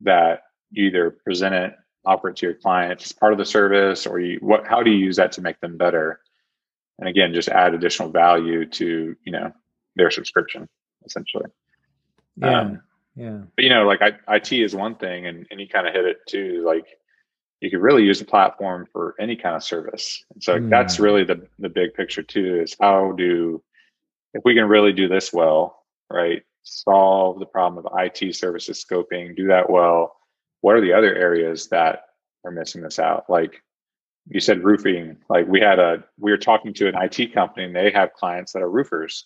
that 0.02 0.44
you 0.72 0.88
either 0.88 1.12
present 1.12 1.56
it, 1.56 1.76
offer 2.06 2.30
it 2.30 2.38
to 2.38 2.46
your 2.48 2.56
client 2.56 3.02
as 3.02 3.12
part 3.12 3.32
of 3.32 3.40
the 3.40 3.46
service, 3.46 4.06
or 4.06 4.20
you 4.20 4.38
what 4.42 4.68
how 4.68 4.84
do 4.84 4.92
you 4.92 4.98
use 4.98 5.16
that 5.16 5.32
to 5.34 5.42
make 5.42 5.60
them 5.62 5.78
better? 5.78 6.20
And 7.00 7.08
again, 7.08 7.34
just 7.34 7.50
add 7.50 7.74
additional 7.74 8.10
value 8.10 8.66
to 8.66 9.16
you 9.24 9.32
know 9.32 9.54
their 9.96 10.12
subscription 10.12 10.68
essentially. 11.06 11.46
Yeah. 12.38 12.60
Um, 12.60 12.82
yeah. 13.16 13.40
But 13.56 13.64
you 13.64 13.70
know, 13.70 13.86
like 13.88 14.02
I, 14.02 14.36
IT 14.36 14.52
is 14.52 14.76
one 14.76 14.96
thing, 14.96 15.26
and 15.26 15.48
and 15.50 15.60
you 15.60 15.68
kind 15.68 15.88
of 15.88 15.94
hit 15.94 16.06
it 16.06 16.18
too. 16.28 16.64
Like 16.66 16.86
you 17.62 17.72
could 17.72 17.82
really 17.82 18.04
use 18.04 18.20
the 18.20 18.26
platform 18.26 18.88
for 18.92 19.16
any 19.20 19.36
kind 19.36 19.56
of 19.56 19.64
service. 19.64 20.24
And 20.34 20.44
so 20.44 20.60
mm. 20.60 20.70
that's 20.70 21.00
really 21.00 21.24
the 21.24 21.48
the 21.60 21.70
big 21.70 21.94
picture 21.94 22.24
too 22.24 22.62
is 22.62 22.76
how 22.80 23.14
do 23.14 23.64
if 24.34 24.44
we 24.46 24.54
can 24.54 24.68
really 24.68 24.94
do 24.94 25.08
this 25.08 25.34
well, 25.34 25.84
right? 26.12 26.44
Solve 26.64 27.40
the 27.40 27.46
problem 27.46 27.84
of 27.86 27.92
IT 27.98 28.36
services 28.36 28.84
scoping, 28.84 29.36
do 29.36 29.48
that 29.48 29.70
well. 29.70 30.16
What 30.62 30.76
are 30.76 30.82
the 30.82 30.94
other 30.94 31.16
areas 31.16 31.68
that 31.70 32.04
are 32.46 32.52
missing 32.52 32.82
this 32.82 33.00
out? 33.00 33.26
Like 33.30 33.64
you 34.30 34.40
said 34.40 34.64
roofing, 34.64 35.18
like 35.30 35.48
we 35.48 35.60
had 35.60 35.80
a 35.80 36.04
we 36.20 36.32
were 36.32 36.38
talking 36.38 36.74
to 36.76 36.88
an 36.88 36.96
IT 36.96 37.34
company 37.34 37.66
and 37.66 37.76
they 37.76 37.92
have 37.92 38.14
clients 38.14 38.54
that 38.54 38.62
are 38.62 38.70
roofers. 38.70 39.26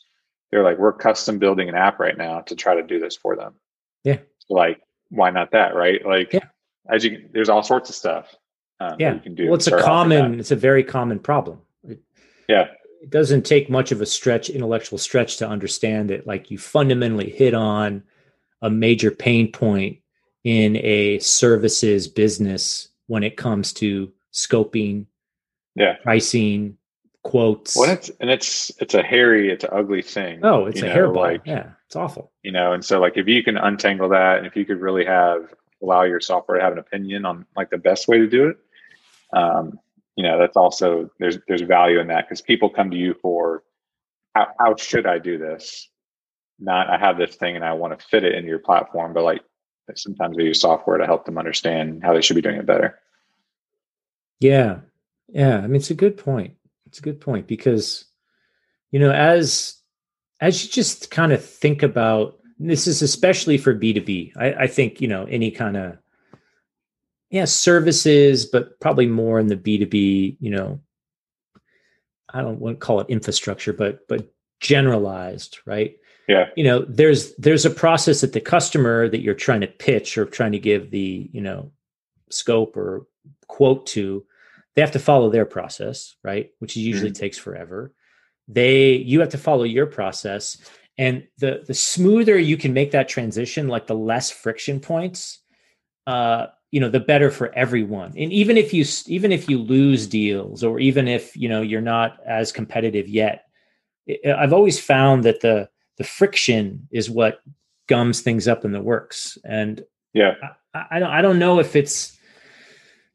They're 0.51 0.63
like, 0.63 0.77
we're 0.77 0.93
custom 0.93 1.39
building 1.39 1.69
an 1.69 1.75
app 1.75 1.99
right 1.99 2.17
now 2.17 2.41
to 2.41 2.55
try 2.55 2.75
to 2.75 2.83
do 2.83 2.99
this 2.99 3.15
for 3.15 3.35
them. 3.35 3.55
Yeah. 4.03 4.17
So 4.39 4.53
like, 4.53 4.81
why 5.09 5.31
not 5.31 5.51
that, 5.51 5.75
right? 5.75 6.05
Like 6.05 6.33
yeah 6.33 6.47
as 6.89 7.03
you 7.03 7.29
there's 7.31 7.49
all 7.49 7.63
sorts 7.63 7.89
of 7.89 7.95
stuff 7.95 8.35
um, 8.81 8.95
yeah. 8.99 9.13
you 9.13 9.19
can 9.19 9.35
do 9.35 9.45
well 9.45 9.55
it's 9.55 9.67
a 9.67 9.79
common 9.79 10.39
it's 10.39 10.51
a 10.51 10.55
very 10.55 10.83
common 10.83 11.19
problem. 11.19 11.61
It, 11.87 12.01
yeah. 12.49 12.67
it 13.01 13.11
doesn't 13.11 13.45
take 13.45 13.69
much 13.69 13.91
of 13.91 14.01
a 14.01 14.07
stretch 14.07 14.49
intellectual 14.49 14.97
stretch 14.97 15.37
to 15.37 15.47
understand 15.47 16.09
that 16.09 16.25
like 16.25 16.49
you 16.49 16.57
fundamentally 16.57 17.29
hit 17.29 17.53
on 17.53 18.01
a 18.63 18.71
major 18.71 19.11
pain 19.11 19.51
point 19.51 19.99
in 20.43 20.77
a 20.77 21.19
services 21.19 22.07
business 22.07 22.89
when 23.05 23.23
it 23.23 23.37
comes 23.37 23.71
to 23.73 24.11
scoping 24.33 25.05
yeah. 25.75 25.97
pricing 26.01 26.77
quotes. 27.23 27.77
Well 27.77 27.91
it's 27.91 28.09
and 28.19 28.31
it's 28.31 28.71
it's 28.79 28.95
a 28.95 29.03
hairy 29.03 29.51
it's 29.51 29.63
an 29.63 29.69
ugly 29.73 30.01
thing 30.01 30.39
oh 30.41 30.65
it's 30.65 30.81
a 30.81 30.87
know, 30.87 30.95
hairball. 30.95 31.17
like 31.17 31.41
yeah 31.45 31.69
it's 31.85 31.95
awful. 31.95 32.31
you 32.41 32.51
know 32.51 32.73
and 32.73 32.83
so 32.83 32.99
like 32.99 33.15
if 33.15 33.27
you 33.27 33.43
can 33.43 33.57
untangle 33.57 34.09
that 34.09 34.39
and 34.39 34.47
if 34.47 34.55
you 34.55 34.65
could 34.65 34.81
really 34.81 35.05
have 35.05 35.53
allow 35.81 36.03
your 36.03 36.19
software 36.19 36.57
to 36.57 36.63
have 36.63 36.73
an 36.73 36.79
opinion 36.79 37.25
on 37.25 37.45
like 37.55 37.69
the 37.69 37.77
best 37.77 38.07
way 38.07 38.17
to 38.19 38.27
do 38.27 38.49
it. 38.49 38.57
Um, 39.33 39.79
you 40.15 40.23
know 40.23 40.37
that's 40.37 40.57
also 40.57 41.09
there's 41.19 41.37
there's 41.47 41.61
value 41.61 41.99
in 41.99 42.07
that 42.07 42.27
because 42.27 42.41
people 42.41 42.69
come 42.69 42.91
to 42.91 42.97
you 42.97 43.15
for 43.21 43.63
how, 44.35 44.47
how 44.59 44.75
should 44.75 45.05
i 45.05 45.17
do 45.17 45.37
this? 45.37 45.89
Not 46.59 46.89
i 46.89 46.97
have 46.97 47.17
this 47.17 47.35
thing 47.35 47.55
and 47.55 47.65
i 47.65 47.73
want 47.73 47.97
to 47.97 48.05
fit 48.05 48.23
it 48.23 48.35
into 48.35 48.49
your 48.49 48.59
platform 48.59 49.13
but 49.13 49.23
like 49.23 49.41
sometimes 49.95 50.37
they 50.37 50.43
use 50.43 50.61
software 50.61 50.97
to 50.97 51.05
help 51.05 51.25
them 51.25 51.37
understand 51.37 52.03
how 52.03 52.13
they 52.13 52.21
should 52.21 52.35
be 52.35 52.41
doing 52.41 52.57
it 52.57 52.65
better. 52.65 52.99
Yeah. 54.39 54.79
Yeah 55.27 55.57
i 55.57 55.61
mean 55.61 55.77
it's 55.77 55.91
a 55.91 55.95
good 55.95 56.17
point. 56.17 56.55
It's 56.85 56.99
a 56.99 57.03
good 57.03 57.21
point 57.21 57.47
because 57.47 58.05
you 58.91 58.99
know 58.99 59.11
as 59.11 59.77
as 60.41 60.63
you 60.63 60.69
just 60.69 61.09
kind 61.09 61.31
of 61.31 61.43
think 61.43 61.83
about 61.83 62.40
this 62.67 62.87
is 62.87 63.01
especially 63.01 63.57
for 63.57 63.75
b2b 63.75 64.33
i, 64.37 64.53
I 64.53 64.67
think 64.67 65.01
you 65.01 65.07
know 65.07 65.25
any 65.25 65.51
kind 65.51 65.77
of 65.77 65.97
yeah 67.29 67.45
services 67.45 68.45
but 68.45 68.79
probably 68.79 69.07
more 69.07 69.39
in 69.39 69.47
the 69.47 69.57
b2b 69.57 70.37
you 70.39 70.51
know 70.51 70.79
i 72.33 72.41
don't 72.41 72.59
want 72.59 72.79
to 72.79 72.85
call 72.85 72.99
it 72.99 73.09
infrastructure 73.09 73.73
but 73.73 74.07
but 74.07 74.31
generalized 74.61 75.59
right? 75.65 75.97
Yeah. 76.29 76.45
You 76.55 76.63
know 76.63 76.85
there's 76.87 77.35
there's 77.35 77.65
a 77.65 77.69
process 77.69 78.23
at 78.23 78.31
the 78.31 78.39
customer 78.39 79.09
that 79.09 79.21
you're 79.21 79.33
trying 79.33 79.61
to 79.61 79.67
pitch 79.67 80.17
or 80.17 80.25
trying 80.25 80.53
to 80.53 80.59
give 80.59 80.91
the 80.91 81.29
you 81.33 81.41
know 81.41 81.71
scope 82.29 82.77
or 82.77 83.07
quote 83.47 83.85
to 83.87 84.23
they 84.75 84.81
have 84.81 84.91
to 84.91 84.99
follow 84.99 85.29
their 85.29 85.45
process 85.45 86.15
right? 86.23 86.51
Which 86.59 86.77
usually 86.77 87.09
mm-hmm. 87.09 87.19
takes 87.19 87.37
forever. 87.37 87.91
They 88.47 88.93
you 88.93 89.19
have 89.19 89.29
to 89.29 89.37
follow 89.37 89.63
your 89.63 89.87
process 89.87 90.57
and 90.97 91.27
the 91.37 91.63
the 91.67 91.73
smoother 91.73 92.37
you 92.37 92.57
can 92.57 92.73
make 92.73 92.91
that 92.91 93.09
transition 93.09 93.67
like 93.67 93.87
the 93.87 93.95
less 93.95 94.29
friction 94.29 94.79
points 94.79 95.39
uh 96.07 96.47
you 96.71 96.79
know 96.79 96.89
the 96.89 96.99
better 96.99 97.29
for 97.29 97.53
everyone. 97.53 98.13
And 98.17 98.31
even 98.31 98.57
if 98.57 98.73
you 98.73 98.85
even 99.07 99.31
if 99.31 99.49
you 99.49 99.59
lose 99.59 100.07
deals 100.07 100.63
or 100.63 100.79
even 100.79 101.07
if 101.07 101.35
you 101.35 101.49
know 101.49 101.61
you're 101.61 101.81
not 101.81 102.17
as 102.25 102.51
competitive 102.51 103.07
yet 103.07 103.45
i've 104.35 104.53
always 104.53 104.79
found 104.79 105.23
that 105.25 105.41
the 105.41 105.69
the 105.97 106.03
friction 106.03 106.87
is 106.91 107.09
what 107.09 107.41
gums 107.87 108.21
things 108.21 108.47
up 108.47 108.65
in 108.65 108.71
the 108.71 108.81
works. 108.81 109.37
And 109.43 109.83
yeah. 110.13 110.35
I, 110.73 110.85
I 110.91 110.99
don't 110.99 111.11
i 111.11 111.21
don't 111.21 111.39
know 111.39 111.59
if 111.59 111.75
it's 111.75 112.17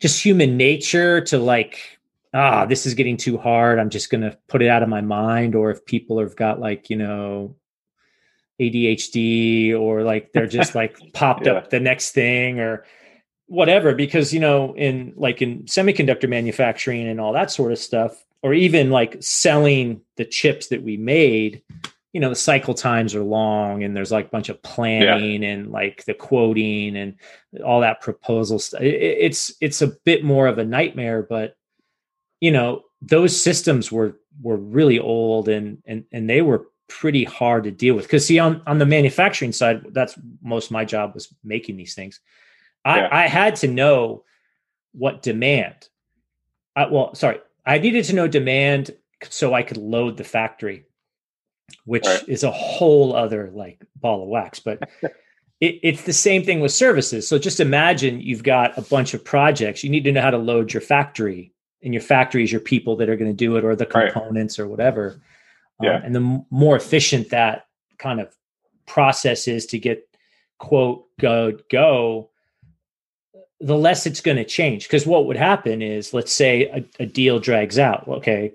just 0.01 0.23
human 0.23 0.59
nature 0.59 1.23
to 1.23 1.39
like 1.39 1.99
ah 2.35 2.67
this 2.67 2.85
is 2.85 2.93
getting 2.93 3.17
too 3.17 3.39
hard. 3.39 3.79
I'm 3.79 3.91
just 3.91 4.11
going 4.11 4.21
to 4.21 4.37
put 4.49 4.61
it 4.61 4.69
out 4.69 4.83
of 4.83 4.91
my 4.91 5.01
mind. 5.01 5.55
Or 5.55 5.71
if 5.71 5.87
people 5.87 6.21
have 6.21 6.37
got 6.37 6.61
like 6.61 6.91
you 6.91 6.97
know 6.97 7.57
ADHD 8.61 9.79
or 9.79 10.03
like 10.03 10.33
they're 10.33 10.47
just 10.47 10.75
like 10.75 10.97
popped 11.12 11.47
yeah. 11.47 11.53
up 11.53 11.71
the 11.71 11.81
next 11.81 12.12
thing 12.12 12.61
or 12.61 12.85
whatever 13.47 13.95
because 13.95 14.33
you 14.35 14.40
know 14.40 14.75
in 14.75 15.12
like 15.16 15.40
in 15.40 15.62
semiconductor 15.64 16.29
manufacturing 16.29 17.07
and 17.07 17.21
all 17.21 17.33
that 17.33 17.51
sort 17.51 17.73
of 17.73 17.79
stuff 17.79 18.25
or 18.42 18.53
even 18.55 18.90
like 18.90 19.16
selling 19.21 20.01
the 20.16 20.25
chips 20.25 20.69
that 20.69 20.83
we 20.83 20.97
made 20.97 21.62
you 22.12 22.21
know 22.21 22.31
the 22.31 22.35
cycle 22.35 22.75
times 22.75 23.14
are 23.14 23.23
long 23.23 23.85
and 23.85 23.95
there's 23.95 24.11
like 24.11 24.27
a 24.27 24.31
bunch 24.31 24.49
of 24.49 24.61
planning 24.62 25.42
yeah. 25.42 25.51
and 25.51 25.71
like 25.71 26.05
the 26.07 26.14
quoting 26.14 26.97
and 26.97 27.14
all 27.64 27.81
that 27.81 28.01
proposal 28.01 28.59
stuff 28.59 28.81
it, 28.81 28.95
it's 28.95 29.55
it's 29.61 29.83
a 29.83 29.92
bit 30.05 30.25
more 30.25 30.47
of 30.47 30.59
a 30.59 30.64
nightmare 30.64 31.23
but 31.23 31.57
you 32.40 32.51
know 32.51 32.83
those 33.03 33.40
systems 33.40 33.92
were 33.92 34.19
were 34.42 34.57
really 34.57 34.99
old 34.99 35.49
and 35.49 35.83
and 35.87 36.05
and 36.11 36.29
they 36.29 36.42
were 36.42 36.66
pretty 36.88 37.25
hard 37.25 37.64
to 37.64 37.70
deal 37.70 37.94
with 37.94 38.05
because 38.05 38.27
see 38.27 38.38
on, 38.38 38.62
on 38.66 38.79
the 38.79 38.87
manufacturing 38.87 39.53
side 39.53 39.85
that's 39.92 40.18
most 40.42 40.70
my 40.70 40.85
job 40.85 41.14
was 41.14 41.33
making 41.42 41.77
these 41.77 41.94
things 41.94 42.20
i 42.85 42.99
yeah. 42.99 43.09
i 43.11 43.27
had 43.27 43.57
to 43.57 43.66
know 43.66 44.22
what 44.93 45.22
demand 45.22 45.89
I, 46.76 46.87
well 46.87 47.14
sorry 47.14 47.41
i 47.64 47.78
needed 47.78 48.05
to 48.05 48.14
know 48.14 48.28
demand 48.28 48.93
so 49.28 49.53
i 49.53 49.62
could 49.62 49.78
load 49.78 50.16
the 50.16 50.24
factory 50.24 50.84
which 51.84 52.07
right. 52.07 52.28
is 52.28 52.45
a 52.45 52.53
whole 52.53 53.16
other 53.16 53.51
like 53.53 53.84
ball 53.97 54.22
of 54.22 54.28
wax 54.28 54.61
but 54.61 54.89
it, 55.61 55.80
it's 55.82 56.03
the 56.03 56.12
same 56.12 56.45
thing 56.45 56.61
with 56.61 56.70
services 56.70 57.26
so 57.26 57.37
just 57.37 57.59
imagine 57.59 58.20
you've 58.20 58.45
got 58.45 58.78
a 58.78 58.82
bunch 58.82 59.12
of 59.12 59.24
projects 59.24 59.82
you 59.82 59.91
need 59.91 60.05
to 60.05 60.12
know 60.12 60.22
how 60.22 60.30
to 60.30 60.39
load 60.39 60.72
your 60.72 60.82
factory 60.82 61.53
and 61.82 61.93
your 61.93 62.03
factory 62.03 62.45
is 62.45 62.53
your 62.53 62.61
people 62.61 62.97
that 62.97 63.09
are 63.09 63.16
going 63.16 63.30
to 63.30 63.37
do 63.37 63.57
it 63.57 63.64
or 63.64 63.74
the 63.74 63.87
components 63.87 64.59
right. 64.59 64.64
or 64.64 64.68
whatever 64.68 65.20
yeah. 65.81 65.97
Um, 65.97 66.03
and 66.05 66.14
the 66.14 66.45
more 66.51 66.77
efficient 66.77 67.31
that 67.31 67.66
kind 67.99 68.20
of 68.20 68.35
process 68.87 69.49
is 69.49 69.66
to 69.66 69.79
get 69.79 70.09
quote 70.59 71.05
go 71.20 71.59
go, 71.70 72.31
the 73.61 73.77
less 73.77 74.07
it's 74.07 74.20
going 74.20 74.37
to 74.37 74.45
change. 74.45 74.85
Because 74.85 75.07
what 75.07 75.27
would 75.27 75.37
happen 75.37 75.83
is, 75.83 76.14
let's 76.14 76.33
say 76.33 76.64
a, 76.64 77.03
a 77.03 77.07
deal 77.07 77.39
drags 77.39 77.79
out. 77.79 78.07
Okay, 78.09 78.53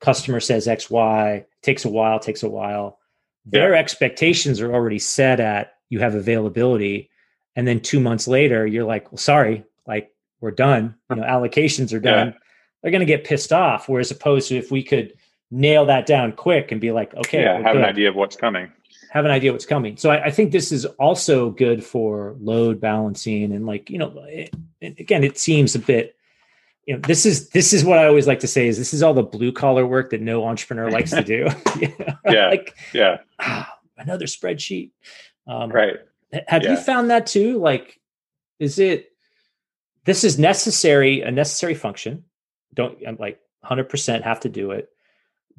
customer 0.00 0.40
says 0.40 0.68
X, 0.68 0.90
Y, 0.90 1.44
takes 1.62 1.84
a 1.84 1.88
while, 1.90 2.18
takes 2.18 2.42
a 2.42 2.48
while. 2.48 2.98
their 3.44 3.72
yeah. 3.72 3.80
expectations 3.80 4.60
are 4.60 4.72
already 4.74 4.98
set 4.98 5.40
at 5.40 5.74
you 5.88 5.98
have 5.98 6.14
availability 6.14 7.10
and 7.56 7.66
then 7.66 7.80
two 7.80 8.00
months 8.00 8.26
later 8.28 8.66
you're 8.66 8.84
like 8.84 9.10
well 9.10 9.18
sorry 9.18 9.64
like 9.86 10.10
we're 10.40 10.50
done 10.50 10.94
you 11.10 11.16
know 11.16 11.22
allocations 11.34 11.92
are 11.92 12.00
done 12.00 12.28
yeah. 12.28 12.38
they're 12.82 12.90
going 12.90 13.00
to 13.00 13.06
get 13.06 13.24
pissed 13.24 13.52
off 13.52 13.88
whereas 13.88 14.10
opposed 14.10 14.48
to 14.48 14.56
if 14.56 14.70
we 14.70 14.82
could 14.82 15.12
nail 15.52 15.84
that 15.84 16.06
down 16.06 16.32
quick 16.32 16.72
and 16.72 16.80
be 16.80 16.90
like 16.90 17.14
okay 17.14 17.42
yeah 17.42 17.54
have 17.54 17.74
good. 17.74 17.76
an 17.76 17.84
idea 17.84 18.08
of 18.08 18.16
what's 18.16 18.34
coming. 18.34 18.72
Have 19.10 19.26
an 19.26 19.30
idea 19.30 19.52
what's 19.52 19.66
coming. 19.66 19.98
So 19.98 20.10
I, 20.10 20.24
I, 20.24 20.30
think 20.30 20.52
this 20.52 20.72
is 20.72 20.86
also 20.86 21.50
good 21.50 21.84
for 21.84 22.34
load 22.40 22.80
balancing 22.80 23.52
and 23.52 23.66
like 23.66 23.90
you 23.90 23.98
know 23.98 24.14
it, 24.26 24.54
again 24.80 25.22
it 25.22 25.36
seems 25.36 25.74
a 25.74 25.78
bit 25.78 26.16
you 26.86 26.94
know 26.94 27.00
this 27.00 27.26
is 27.26 27.50
this 27.50 27.74
is 27.74 27.84
what 27.84 27.98
i 27.98 28.06
always 28.06 28.26
like 28.26 28.40
to 28.40 28.48
say 28.48 28.66
is 28.66 28.78
this 28.78 28.94
is 28.94 29.02
all 29.02 29.12
the 29.12 29.22
blue 29.22 29.52
collar 29.52 29.86
work 29.86 30.10
that 30.10 30.22
no 30.22 30.46
entrepreneur 30.46 30.90
likes 30.90 31.10
to 31.10 31.22
do. 31.22 31.48
Yeah 32.24 32.46
like 32.50 32.74
yeah. 32.94 33.18
ah, 33.38 33.78
another 33.98 34.26
spreadsheet. 34.26 34.92
Um, 35.46 35.70
right. 35.70 35.96
have 36.48 36.62
yeah. 36.62 36.70
you 36.70 36.76
found 36.78 37.10
that 37.10 37.26
too? 37.26 37.58
Like 37.58 38.00
is 38.58 38.78
it 38.78 39.12
this 40.06 40.24
is 40.24 40.38
necessary 40.38 41.20
a 41.20 41.30
necessary 41.30 41.74
function. 41.74 42.24
Don't 42.72 42.96
i'm 43.06 43.16
like 43.20 43.38
100% 43.64 44.22
have 44.22 44.40
to 44.40 44.48
do 44.48 44.70
it 44.70 44.88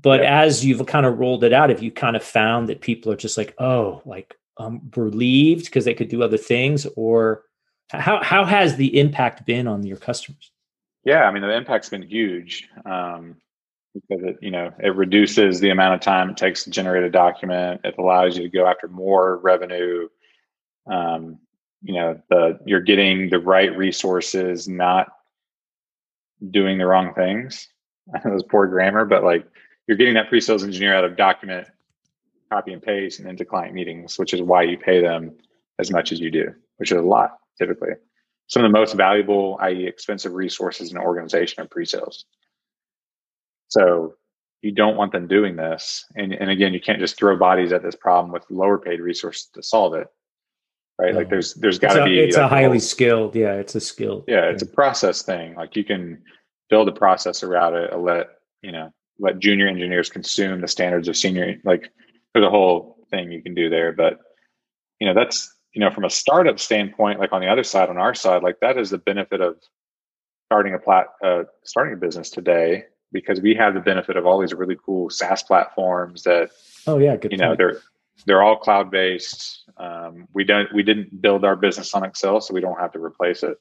but 0.01 0.21
yeah. 0.21 0.41
as 0.41 0.65
you've 0.65 0.85
kind 0.85 1.05
of 1.05 1.19
rolled 1.19 1.43
it 1.43 1.53
out 1.53 1.69
have 1.69 1.83
you 1.83 1.91
kind 1.91 2.15
of 2.15 2.23
found 2.23 2.69
that 2.69 2.81
people 2.81 3.11
are 3.11 3.17
just 3.17 3.37
like 3.37 3.53
oh 3.59 4.01
like 4.05 4.35
um 4.57 4.81
relieved 4.95 5.65
because 5.65 5.85
they 5.85 5.93
could 5.93 6.09
do 6.09 6.23
other 6.23 6.37
things 6.37 6.85
or 6.95 7.43
how 7.89 8.21
how 8.23 8.45
has 8.45 8.75
the 8.75 8.99
impact 8.99 9.45
been 9.45 9.67
on 9.67 9.83
your 9.83 9.97
customers 9.97 10.51
yeah, 11.03 11.23
I 11.23 11.31
mean 11.31 11.41
the 11.41 11.55
impact's 11.55 11.89
been 11.89 12.03
huge 12.03 12.69
um, 12.85 13.35
because 13.93 14.23
it 14.23 14.37
you 14.41 14.51
know 14.51 14.71
it 14.79 14.95
reduces 14.95 15.59
the 15.59 15.69
amount 15.69 15.95
of 15.95 16.01
time 16.01 16.29
it 16.29 16.37
takes 16.37 16.63
to 16.63 16.69
generate 16.69 17.03
a 17.03 17.09
document. 17.09 17.81
It 17.83 17.95
allows 17.97 18.37
you 18.37 18.43
to 18.43 18.49
go 18.49 18.65
after 18.65 18.87
more 18.87 19.37
revenue. 19.37 20.07
Um, 20.89 21.39
you 21.81 21.95
know 21.95 22.21
the 22.29 22.59
you're 22.65 22.81
getting 22.81 23.29
the 23.29 23.39
right 23.39 23.75
resources, 23.75 24.67
not 24.67 25.09
doing 26.49 26.77
the 26.77 26.85
wrong 26.85 27.13
things. 27.13 27.67
That 28.11 28.25
was 28.25 28.43
poor 28.43 28.67
grammar, 28.67 29.05
but 29.05 29.23
like 29.23 29.47
you're 29.87 29.97
getting 29.97 30.13
that 30.15 30.29
pre-sales 30.29 30.63
engineer 30.63 30.95
out 30.95 31.03
of 31.03 31.15
document 31.15 31.67
copy 32.51 32.73
and 32.73 32.81
paste 32.81 33.19
and 33.19 33.27
into 33.27 33.45
client 33.45 33.73
meetings, 33.73 34.19
which 34.19 34.33
is 34.33 34.41
why 34.41 34.63
you 34.63 34.77
pay 34.77 35.01
them 35.01 35.35
as 35.79 35.91
much 35.91 36.11
as 36.11 36.19
you 36.19 36.29
do, 36.29 36.53
which 36.77 36.91
is 36.91 36.97
a 36.97 37.01
lot 37.01 37.37
typically 37.57 37.93
some 38.47 38.63
of 38.63 38.71
the 38.71 38.77
most 38.77 38.95
valuable, 38.95 39.57
i.e., 39.61 39.87
expensive 39.87 40.33
resources 40.33 40.91
in 40.91 40.97
an 40.97 41.03
organization 41.03 41.63
are 41.63 41.67
pre-sales. 41.67 42.25
So 43.69 44.13
you 44.61 44.71
don't 44.71 44.95
want 44.95 45.11
them 45.11 45.27
doing 45.27 45.55
this. 45.55 46.05
And, 46.15 46.33
and 46.33 46.49
again, 46.49 46.73
you 46.73 46.79
can't 46.79 46.99
just 46.99 47.17
throw 47.17 47.37
bodies 47.37 47.71
at 47.71 47.83
this 47.83 47.95
problem 47.95 48.31
with 48.31 48.43
lower 48.49 48.77
paid 48.77 49.01
resources 49.01 49.47
to 49.53 49.63
solve 49.63 49.95
it. 49.95 50.07
Right. 50.99 51.13
No. 51.13 51.19
Like 51.19 51.29
there's 51.29 51.55
there's 51.55 51.79
gotta 51.79 52.05
be 52.05 52.19
it's 52.19 52.37
like 52.37 52.45
a 52.45 52.47
highly 52.47 52.77
skilled, 52.77 53.35
yeah, 53.35 53.53
it's 53.53 53.73
a 53.73 53.79
skill. 53.79 54.23
Yeah, 54.27 54.45
it's 54.49 54.61
a 54.61 54.67
process 54.67 55.23
thing. 55.23 55.55
Like 55.55 55.75
you 55.75 55.83
can 55.83 56.21
build 56.69 56.87
a 56.87 56.91
process 56.91 57.41
around 57.41 57.73
it, 57.73 57.97
let, 57.97 58.27
you 58.61 58.71
know, 58.71 58.93
let 59.19 59.39
junior 59.39 59.67
engineers 59.67 60.09
consume 60.09 60.61
the 60.61 60.67
standards 60.67 61.07
of 61.07 61.15
senior 61.15 61.55
like 61.63 61.91
there's 62.33 62.45
a 62.45 62.49
whole 62.49 62.97
thing 63.09 63.31
you 63.31 63.41
can 63.41 63.53
do 63.53 63.69
there. 63.69 63.91
But 63.91 64.19
you 64.99 65.07
know, 65.07 65.13
that's 65.13 65.53
you 65.73 65.79
know, 65.79 65.91
from 65.91 66.05
a 66.05 66.09
startup 66.09 66.59
standpoint, 66.59 67.19
like 67.19 67.33
on 67.33 67.41
the 67.41 67.47
other 67.47 67.63
side, 67.63 67.89
on 67.89 67.97
our 67.97 68.13
side, 68.13 68.43
like 68.43 68.59
that 68.61 68.77
is 68.77 68.91
the 68.91 68.97
benefit 68.97 69.41
of 69.41 69.57
starting 70.47 70.75
a 70.75 70.79
plat, 70.79 71.07
uh, 71.23 71.43
starting 71.63 71.93
a 71.93 71.97
business 71.97 72.29
today 72.29 72.85
because 73.11 73.41
we 73.41 73.55
have 73.55 73.73
the 73.73 73.79
benefit 73.79 74.17
of 74.17 74.25
all 74.25 74.39
these 74.39 74.53
really 74.53 74.77
cool 74.85 75.09
SaaS 75.09 75.43
platforms 75.43 76.23
that, 76.23 76.51
oh 76.87 76.99
yeah, 76.99 77.15
good 77.15 77.31
you 77.31 77.37
point. 77.37 77.49
know, 77.49 77.55
they're 77.55 77.81
they're 78.25 78.43
all 78.43 78.57
cloud 78.57 78.91
based. 78.91 79.69
Um, 79.77 80.27
we 80.33 80.43
don't 80.43 80.71
we 80.73 80.83
didn't 80.83 81.21
build 81.21 81.43
our 81.43 81.55
business 81.55 81.93
on 81.93 82.03
Excel, 82.03 82.39
so 82.39 82.53
we 82.53 82.61
don't 82.61 82.79
have 82.79 82.91
to 82.91 83.03
replace 83.03 83.41
it, 83.41 83.57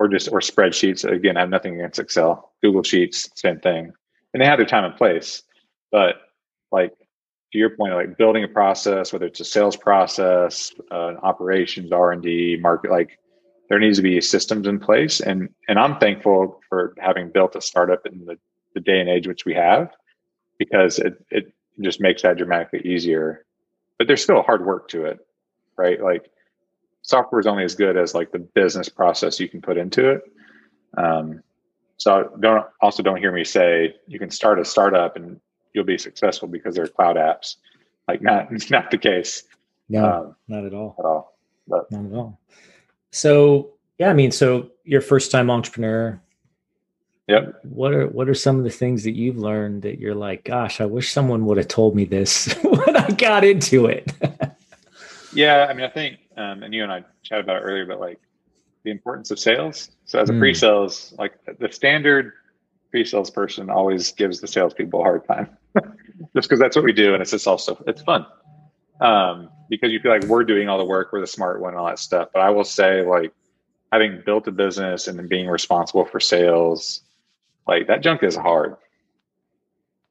or 0.00 0.08
just 0.08 0.28
or 0.32 0.40
spreadsheets. 0.40 1.04
Again, 1.04 1.36
I 1.36 1.40
have 1.40 1.50
nothing 1.50 1.74
against 1.76 2.00
Excel. 2.00 2.52
Google 2.62 2.82
Sheets, 2.82 3.30
same 3.36 3.60
thing, 3.60 3.92
and 4.32 4.42
they 4.42 4.46
have 4.46 4.58
their 4.58 4.66
time 4.66 4.84
and 4.84 4.96
place, 4.96 5.42
but 5.90 6.16
like 6.70 6.92
to 7.52 7.58
your 7.58 7.70
point, 7.70 7.94
like 7.94 8.18
building 8.18 8.44
a 8.44 8.48
process, 8.48 9.12
whether 9.12 9.26
it's 9.26 9.40
a 9.40 9.44
sales 9.44 9.76
process, 9.76 10.72
uh, 10.90 11.14
operations, 11.22 11.92
R 11.92 12.12
and 12.12 12.22
D, 12.22 12.58
market, 12.60 12.90
like 12.90 13.18
there 13.68 13.78
needs 13.78 13.98
to 13.98 14.02
be 14.02 14.20
systems 14.20 14.66
in 14.66 14.78
place. 14.78 15.20
And 15.20 15.48
and 15.68 15.78
I'm 15.78 15.98
thankful 15.98 16.60
for 16.68 16.94
having 16.98 17.30
built 17.30 17.56
a 17.56 17.60
startup 17.60 18.06
in 18.06 18.24
the, 18.26 18.38
the 18.74 18.80
day 18.80 19.00
and 19.00 19.08
age 19.08 19.26
which 19.26 19.44
we 19.44 19.54
have, 19.54 19.90
because 20.58 20.98
it 20.98 21.24
it 21.30 21.52
just 21.80 22.00
makes 22.00 22.22
that 22.22 22.36
dramatically 22.36 22.80
easier. 22.84 23.44
But 23.98 24.06
there's 24.06 24.22
still 24.22 24.42
hard 24.42 24.64
work 24.64 24.88
to 24.88 25.06
it, 25.06 25.18
right? 25.76 26.02
Like 26.02 26.30
software 27.02 27.40
is 27.40 27.46
only 27.46 27.64
as 27.64 27.74
good 27.74 27.96
as 27.96 28.14
like 28.14 28.30
the 28.30 28.38
business 28.38 28.88
process 28.88 29.40
you 29.40 29.48
can 29.48 29.62
put 29.62 29.78
into 29.78 30.10
it. 30.10 30.22
Um, 30.96 31.42
so 31.98 32.32
don't 32.40 32.64
also 32.80 33.02
don't 33.02 33.18
hear 33.18 33.32
me 33.32 33.44
say 33.44 33.94
you 34.06 34.18
can 34.18 34.30
start 34.30 34.58
a 34.58 34.64
startup 34.64 35.16
and 35.16 35.40
you'll 35.74 35.84
be 35.84 35.98
successful 35.98 36.48
because 36.48 36.74
they're 36.74 36.86
cloud 36.86 37.16
apps. 37.16 37.56
Like 38.06 38.22
not 38.22 38.50
it's 38.52 38.70
not 38.76 38.90
the 38.90 38.98
case. 38.98 39.42
No, 39.88 40.04
um, 40.04 40.36
not 40.46 40.64
at 40.64 40.72
all. 40.72 40.94
At 40.98 41.04
all. 41.04 41.36
But, 41.66 41.90
not 41.90 42.06
at 42.06 42.12
all. 42.12 42.40
So 43.10 43.72
yeah, 43.98 44.10
I 44.10 44.12
mean, 44.12 44.30
so 44.30 44.70
you're 44.84 45.00
first 45.00 45.30
time 45.30 45.50
entrepreneur. 45.50 46.20
Yep. 47.26 47.60
What 47.64 47.92
are 47.92 48.06
what 48.06 48.28
are 48.28 48.34
some 48.34 48.58
of 48.58 48.64
the 48.64 48.70
things 48.70 49.02
that 49.02 49.16
you've 49.16 49.36
learned 49.36 49.82
that 49.82 49.98
you're 49.98 50.14
like, 50.14 50.44
gosh, 50.44 50.80
I 50.80 50.86
wish 50.86 51.12
someone 51.12 51.44
would 51.46 51.58
have 51.58 51.68
told 51.68 51.96
me 51.96 52.04
this 52.04 52.52
when 52.62 52.96
I 52.96 53.10
got 53.10 53.44
into 53.44 53.86
it. 53.86 54.12
yeah, 55.34 55.66
I 55.68 55.74
mean, 55.74 55.84
I 55.84 55.90
think, 55.90 56.18
um, 56.36 56.62
and 56.62 56.72
you 56.72 56.84
and 56.84 56.92
I 56.92 57.04
chatted 57.24 57.44
about 57.44 57.56
it 57.56 57.64
earlier, 57.64 57.84
but 57.84 58.00
like 58.00 58.18
the 58.88 58.92
importance 58.92 59.30
of 59.30 59.38
sales. 59.38 59.90
So 60.06 60.18
as 60.18 60.30
a 60.30 60.32
mm. 60.32 60.38
pre-sales, 60.38 61.14
like 61.18 61.34
the 61.58 61.70
standard 61.70 62.32
pre-sales 62.90 63.30
person 63.30 63.68
always 63.68 64.12
gives 64.12 64.40
the 64.40 64.48
salespeople 64.48 65.00
a 65.00 65.02
hard 65.02 65.26
time, 65.26 65.48
just 66.34 66.48
because 66.48 66.58
that's 66.58 66.74
what 66.74 66.84
we 66.84 66.92
do, 66.92 67.12
and 67.12 67.20
it's 67.20 67.32
just 67.32 67.46
also 67.46 67.82
it's 67.86 68.00
fun 68.02 68.26
um, 69.00 69.50
because 69.68 69.92
you 69.92 70.00
feel 70.00 70.10
like 70.10 70.24
we're 70.24 70.44
doing 70.44 70.68
all 70.68 70.78
the 70.78 70.84
work, 70.84 71.10
we're 71.12 71.20
the 71.20 71.26
smart 71.26 71.60
one, 71.60 71.72
and 71.72 71.80
all 71.80 71.86
that 71.86 71.98
stuff. 71.98 72.28
But 72.32 72.40
I 72.40 72.50
will 72.50 72.64
say, 72.64 73.02
like 73.02 73.32
having 73.92 74.22
built 74.24 74.48
a 74.48 74.52
business 74.52 75.06
and 75.06 75.18
then 75.18 75.28
being 75.28 75.48
responsible 75.48 76.04
for 76.04 76.20
sales, 76.20 77.02
like 77.66 77.86
that 77.88 78.02
junk 78.02 78.22
is 78.22 78.36
hard. 78.36 78.76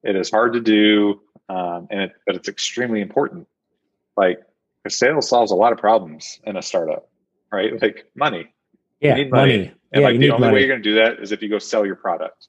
It 0.03 0.15
is 0.15 0.29
hard 0.29 0.53
to 0.53 0.61
do, 0.61 1.21
um, 1.49 1.87
and 1.89 2.01
it, 2.01 2.11
but 2.25 2.35
it's 2.35 2.47
extremely 2.47 3.01
important. 3.01 3.47
Like 4.15 4.39
sales 4.87 5.27
solves 5.27 5.51
a 5.51 5.55
lot 5.55 5.73
of 5.73 5.79
problems 5.79 6.39
in 6.45 6.55
a 6.55 6.61
startup, 6.61 7.09
right? 7.51 7.81
Like 7.81 8.05
money. 8.15 8.53
Yeah, 8.99 9.15
money. 9.15 9.29
money. 9.29 9.71
And 9.91 10.01
yeah, 10.01 10.07
like 10.09 10.19
the 10.19 10.31
only 10.31 10.39
money. 10.39 10.53
way 10.53 10.59
you're 10.61 10.69
going 10.69 10.83
to 10.83 10.89
do 10.89 10.95
that 10.95 11.19
is 11.19 11.31
if 11.31 11.41
you 11.41 11.49
go 11.49 11.59
sell 11.59 11.85
your 11.85 11.95
product. 11.95 12.47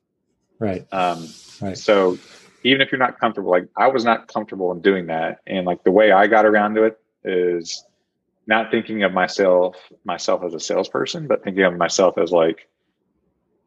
Right. 0.59 0.87
Um, 0.93 1.29
right. 1.61 1.79
So 1.79 2.19
even 2.65 2.81
if 2.81 2.91
you're 2.91 2.99
not 2.99 3.19
comfortable, 3.21 3.51
like 3.51 3.69
I 3.77 3.89
was 3.89 4.05
not 4.05 4.29
comfortable 4.29 4.73
in 4.73 4.81
doing 4.81 5.07
that, 5.07 5.41
and 5.47 5.67
like 5.67 5.85
the 5.85 5.91
way 5.91 6.11
I 6.11 6.27
got 6.27 6.45
around 6.45 6.75
to 6.75 6.85
it 6.85 7.01
is 7.25 7.85
not 8.47 8.71
thinking 8.71 9.03
of 9.05 9.13
myself 9.13 9.77
myself 10.05 10.43
as 10.43 10.55
a 10.55 10.61
salesperson, 10.61 11.29
but 11.29 11.45
thinking 11.45 11.63
of 11.63 11.77
myself 11.77 12.19
as 12.19 12.33
like 12.33 12.69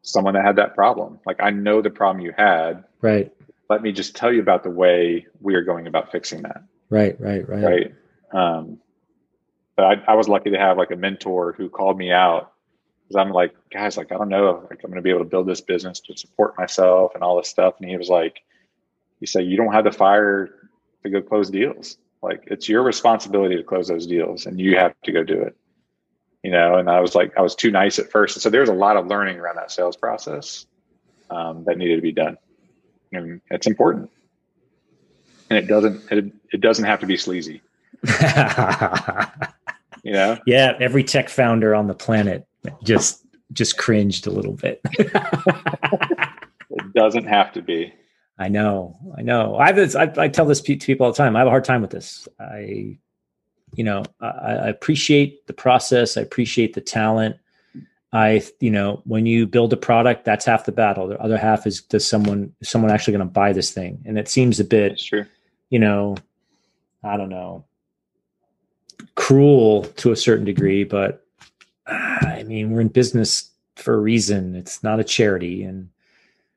someone 0.02 0.34
that 0.34 0.44
had 0.44 0.56
that 0.56 0.74
problem. 0.74 1.20
Like 1.24 1.40
I 1.40 1.50
know 1.50 1.80
the 1.80 1.90
problem 1.90 2.24
you 2.24 2.32
had. 2.36 2.84
Right. 3.00 3.32
Let 3.70 3.82
me 3.82 3.92
just 3.92 4.14
tell 4.14 4.32
you 4.32 4.40
about 4.40 4.64
the 4.64 4.70
way 4.70 5.26
we 5.40 5.54
are 5.54 5.62
going 5.62 5.86
about 5.86 6.12
fixing 6.12 6.42
that. 6.42 6.62
Right. 6.90 7.18
Right. 7.18 7.48
Right. 7.48 7.62
Right. 7.62 7.94
Um, 8.32 8.78
but 9.76 9.84
I, 9.84 10.12
I 10.12 10.14
was 10.14 10.28
lucky 10.28 10.50
to 10.50 10.58
have 10.58 10.76
like 10.76 10.90
a 10.90 10.96
mentor 10.96 11.54
who 11.56 11.70
called 11.70 11.96
me 11.96 12.12
out 12.12 12.51
because 13.12 13.26
I'm 13.26 13.32
like, 13.32 13.54
guys, 13.70 13.96
like 13.96 14.10
I 14.10 14.16
don't 14.16 14.28
know, 14.28 14.66
like 14.70 14.80
I'm 14.82 14.90
going 14.90 14.96
to 14.96 15.02
be 15.02 15.10
able 15.10 15.20
to 15.20 15.28
build 15.28 15.46
this 15.46 15.60
business 15.60 16.00
to 16.00 16.16
support 16.16 16.56
myself 16.56 17.12
and 17.14 17.22
all 17.22 17.36
this 17.36 17.48
stuff. 17.48 17.74
And 17.78 17.88
he 17.88 17.96
was 17.96 18.08
like, 18.08 18.40
he 19.20 19.26
said, 19.26 19.44
you 19.44 19.56
don't 19.56 19.72
have 19.72 19.84
the 19.84 19.92
fire 19.92 20.50
to 21.02 21.10
go 21.10 21.20
close 21.20 21.50
deals. 21.50 21.98
Like 22.22 22.44
it's 22.46 22.68
your 22.68 22.82
responsibility 22.82 23.56
to 23.56 23.62
close 23.62 23.88
those 23.88 24.06
deals, 24.06 24.46
and 24.46 24.58
you 24.60 24.76
have 24.76 24.94
to 25.04 25.12
go 25.12 25.24
do 25.24 25.42
it. 25.42 25.56
You 26.42 26.52
know, 26.52 26.76
and 26.76 26.88
I 26.88 27.00
was 27.00 27.14
like, 27.14 27.36
I 27.36 27.42
was 27.42 27.54
too 27.54 27.70
nice 27.70 27.98
at 27.98 28.10
first, 28.10 28.36
and 28.36 28.42
so 28.42 28.48
there's 28.48 28.68
a 28.68 28.74
lot 28.74 28.96
of 28.96 29.06
learning 29.08 29.38
around 29.38 29.56
that 29.56 29.70
sales 29.70 29.96
process 29.96 30.66
um, 31.30 31.64
that 31.64 31.78
needed 31.78 31.96
to 31.96 32.02
be 32.02 32.12
done, 32.12 32.38
and 33.12 33.40
it's 33.50 33.66
important. 33.66 34.10
And 35.50 35.58
it 35.58 35.66
doesn't 35.66 36.10
it, 36.10 36.32
it 36.52 36.60
doesn't 36.60 36.84
have 36.84 37.00
to 37.00 37.06
be 37.06 37.16
sleazy. 37.16 37.60
you 40.02 40.12
know? 40.12 40.38
Yeah, 40.46 40.72
every 40.80 41.04
tech 41.04 41.28
founder 41.28 41.74
on 41.74 41.88
the 41.88 41.94
planet 41.94 42.46
just 42.84 43.24
just 43.52 43.76
cringed 43.76 44.26
a 44.26 44.30
little 44.30 44.52
bit. 44.54 44.80
it 44.98 46.92
doesn't 46.94 47.26
have 47.26 47.52
to 47.52 47.62
be. 47.62 47.92
I 48.38 48.48
know, 48.48 48.96
I 49.16 49.22
know. 49.22 49.56
I 49.56 49.66
have 49.66 49.76
this. 49.76 49.94
I, 49.94 50.12
I, 50.16 50.28
tell 50.28 50.46
this 50.46 50.60
to 50.60 50.76
people 50.76 51.06
all 51.06 51.12
the 51.12 51.16
time. 51.18 51.36
I 51.36 51.40
have 51.40 51.48
a 51.48 51.50
hard 51.50 51.64
time 51.64 51.82
with 51.82 51.90
this. 51.90 52.26
I, 52.40 52.98
you 53.74 53.84
know, 53.84 54.04
I, 54.20 54.26
I 54.26 54.68
appreciate 54.68 55.46
the 55.46 55.52
process. 55.52 56.16
I 56.16 56.22
appreciate 56.22 56.74
the 56.74 56.80
talent. 56.80 57.36
I, 58.12 58.42
you 58.60 58.70
know, 58.70 59.00
when 59.04 59.26
you 59.26 59.46
build 59.46 59.72
a 59.72 59.76
product, 59.76 60.24
that's 60.24 60.44
half 60.44 60.64
the 60.64 60.72
battle. 60.72 61.08
The 61.08 61.20
other 61.20 61.38
half 61.38 61.66
is 61.66 61.82
does 61.82 62.06
someone 62.06 62.52
is 62.60 62.68
someone 62.68 62.90
actually 62.90 63.12
going 63.12 63.26
to 63.26 63.32
buy 63.32 63.52
this 63.52 63.70
thing? 63.70 64.02
And 64.04 64.18
it 64.18 64.28
seems 64.28 64.60
a 64.60 64.64
bit, 64.64 64.98
true. 64.98 65.24
you 65.70 65.78
know, 65.78 66.16
I 67.04 67.16
don't 67.16 67.30
know, 67.30 67.64
cruel 69.14 69.84
to 69.84 70.12
a 70.12 70.16
certain 70.16 70.44
degree, 70.44 70.84
but 70.84 71.26
I 71.86 72.44
mean, 72.46 72.70
we're 72.70 72.80
in 72.80 72.88
business 72.88 73.50
for 73.76 73.94
a 73.94 73.98
reason. 73.98 74.54
It's 74.54 74.82
not 74.82 75.00
a 75.00 75.04
charity, 75.04 75.64
and 75.64 75.90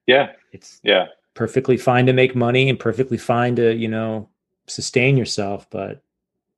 yeah, 0.08 0.32
it's 0.52 0.80
yeah 0.84 1.08
perfectly 1.36 1.78
fine 1.78 2.08
to 2.08 2.14
make 2.14 2.36
money 2.36 2.70
and 2.70 2.80
perfectly 2.80 3.18
fine 3.18 3.56
to 3.58 3.76
you 3.76 3.88
know 3.88 4.28
sustain 4.66 5.16
yourself. 5.16 5.70
But 5.70 6.02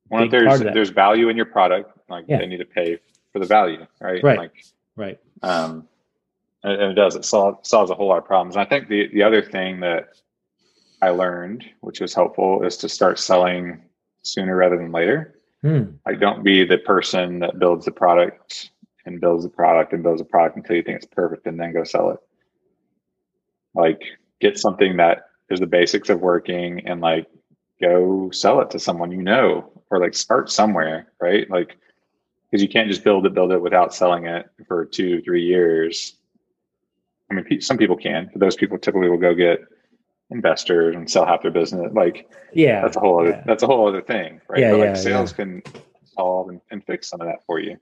well, 0.09 0.29
there's 0.29 0.59
there's 0.61 0.89
value 0.89 1.27
in 1.27 1.35
your 1.35 1.45
product, 1.45 1.91
like 2.09 2.25
yeah. 2.27 2.37
they 2.37 2.45
need 2.45 2.57
to 2.57 2.65
pay 2.65 2.99
for 3.33 3.39
the 3.39 3.45
value, 3.45 3.85
right? 3.99 4.23
Right. 4.23 4.37
Like, 4.37 4.65
right. 4.95 5.19
Um, 5.43 5.87
and 6.63 6.91
it 6.91 6.93
does. 6.93 7.15
It 7.15 7.25
solves 7.25 7.67
solves 7.67 7.91
a 7.91 7.95
whole 7.95 8.07
lot 8.07 8.19
of 8.19 8.25
problems. 8.25 8.55
And 8.55 8.65
I 8.65 8.69
think 8.69 8.87
the 8.87 9.09
the 9.09 9.23
other 9.23 9.41
thing 9.41 9.81
that 9.81 10.09
I 11.01 11.09
learned, 11.09 11.65
which 11.81 11.99
was 11.99 12.13
helpful, 12.13 12.63
is 12.63 12.77
to 12.77 12.89
start 12.89 13.19
selling 13.19 13.81
sooner 14.23 14.55
rather 14.55 14.77
than 14.77 14.91
later. 14.91 15.35
Hmm. 15.63 15.95
Like, 16.05 16.19
don't 16.19 16.43
be 16.43 16.65
the 16.65 16.77
person 16.77 17.39
that 17.39 17.59
builds 17.59 17.85
the 17.85 17.91
product 17.91 18.71
and 19.05 19.19
builds 19.19 19.43
the 19.43 19.49
product 19.49 19.93
and 19.93 20.03
builds 20.03 20.21
a 20.21 20.25
product 20.25 20.57
until 20.57 20.75
you 20.75 20.83
think 20.83 20.97
it's 20.97 21.05
perfect 21.05 21.47
and 21.47 21.59
then 21.59 21.73
go 21.73 21.83
sell 21.83 22.11
it. 22.11 22.19
Like, 23.73 24.01
get 24.39 24.57
something 24.57 24.97
that 24.97 25.23
is 25.49 25.59
the 25.59 25.67
basics 25.67 26.09
of 26.09 26.21
working 26.21 26.85
and 26.85 27.01
like 27.01 27.27
go 27.81 28.29
sell 28.31 28.59
it 28.61 28.69
to 28.71 28.79
someone 28.79 29.11
you 29.11 29.21
know 29.21 29.71
or 29.89 29.99
like 29.99 30.13
start 30.13 30.51
somewhere, 30.51 31.07
right? 31.21 31.49
Like, 31.49 31.77
because 32.49 32.61
you 32.61 32.69
can't 32.69 32.89
just 32.89 33.03
build 33.03 33.25
it, 33.25 33.33
build 33.33 33.51
it 33.51 33.61
without 33.61 33.93
selling 33.93 34.25
it 34.25 34.49
for 34.67 34.85
two, 34.85 35.21
three 35.21 35.43
years. 35.43 36.15
I 37.29 37.33
mean, 37.33 37.61
some 37.61 37.77
people 37.77 37.97
can, 37.97 38.29
but 38.31 38.39
those 38.39 38.55
people 38.55 38.77
typically 38.77 39.09
will 39.09 39.17
go 39.17 39.33
get 39.33 39.59
investors 40.29 40.95
and 40.95 41.09
sell 41.09 41.25
half 41.25 41.41
their 41.41 41.51
business. 41.51 41.91
Like, 41.93 42.29
yeah, 42.53 42.81
that's 42.81 42.97
a 42.97 42.99
whole 42.99 43.21
other, 43.21 43.29
yeah. 43.29 43.43
that's 43.45 43.63
a 43.63 43.67
whole 43.67 43.87
other 43.87 44.01
thing, 44.01 44.41
right? 44.47 44.59
Yeah, 44.59 44.71
but 44.71 44.79
like 44.79 44.87
yeah, 44.87 44.93
sales 44.95 45.31
yeah. 45.31 45.35
can 45.35 45.63
solve 46.05 46.49
and, 46.49 46.61
and 46.71 46.83
fix 46.85 47.07
some 47.09 47.21
of 47.21 47.27
that 47.27 47.45
for 47.45 47.59
you. 47.59 47.77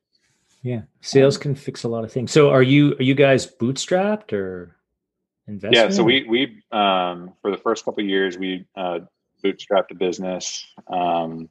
Yeah, 0.62 0.82
sales 1.02 1.38
can 1.38 1.54
fix 1.56 1.84
a 1.84 1.88
lot 1.88 2.04
of 2.04 2.12
things. 2.12 2.32
So, 2.32 2.50
are 2.50 2.64
you 2.64 2.94
are 2.94 3.04
you 3.04 3.14
guys 3.14 3.46
bootstrapped 3.46 4.34
or 4.34 4.76
investment? 5.48 5.76
Yeah, 5.76 5.96
so 5.96 6.04
we 6.04 6.24
we 6.24 6.64
um, 6.72 7.34
for 7.42 7.52
the 7.52 7.58
first 7.58 7.86
couple 7.86 8.04
of 8.04 8.10
years 8.10 8.38
we 8.38 8.66
uh, 8.76 9.00
bootstrapped 9.44 9.90
the 9.90 9.96
business. 9.96 10.66
Um, 10.88 11.50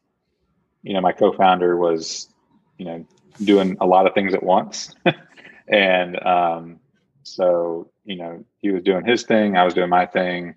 you 0.82 0.92
know, 0.92 1.00
my 1.00 1.12
co-founder 1.12 1.76
was, 1.76 2.28
you 2.76 2.84
know, 2.84 3.06
doing 3.42 3.76
a 3.80 3.86
lot 3.86 4.06
of 4.06 4.14
things 4.14 4.34
at 4.34 4.42
once, 4.42 4.94
and 5.68 6.20
um, 6.26 6.80
so 7.22 7.90
you 8.04 8.16
know 8.16 8.44
he 8.62 8.70
was 8.70 8.82
doing 8.82 9.04
his 9.04 9.22
thing, 9.22 9.56
I 9.56 9.64
was 9.64 9.74
doing 9.74 9.90
my 9.90 10.06
thing. 10.06 10.56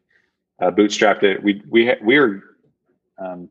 Uh, 0.59 0.71
bootstrapped 0.71 1.23
it. 1.23 1.43
We 1.43 1.61
we 1.69 1.93
we 2.01 2.19
were 2.19 2.43
um, 3.19 3.49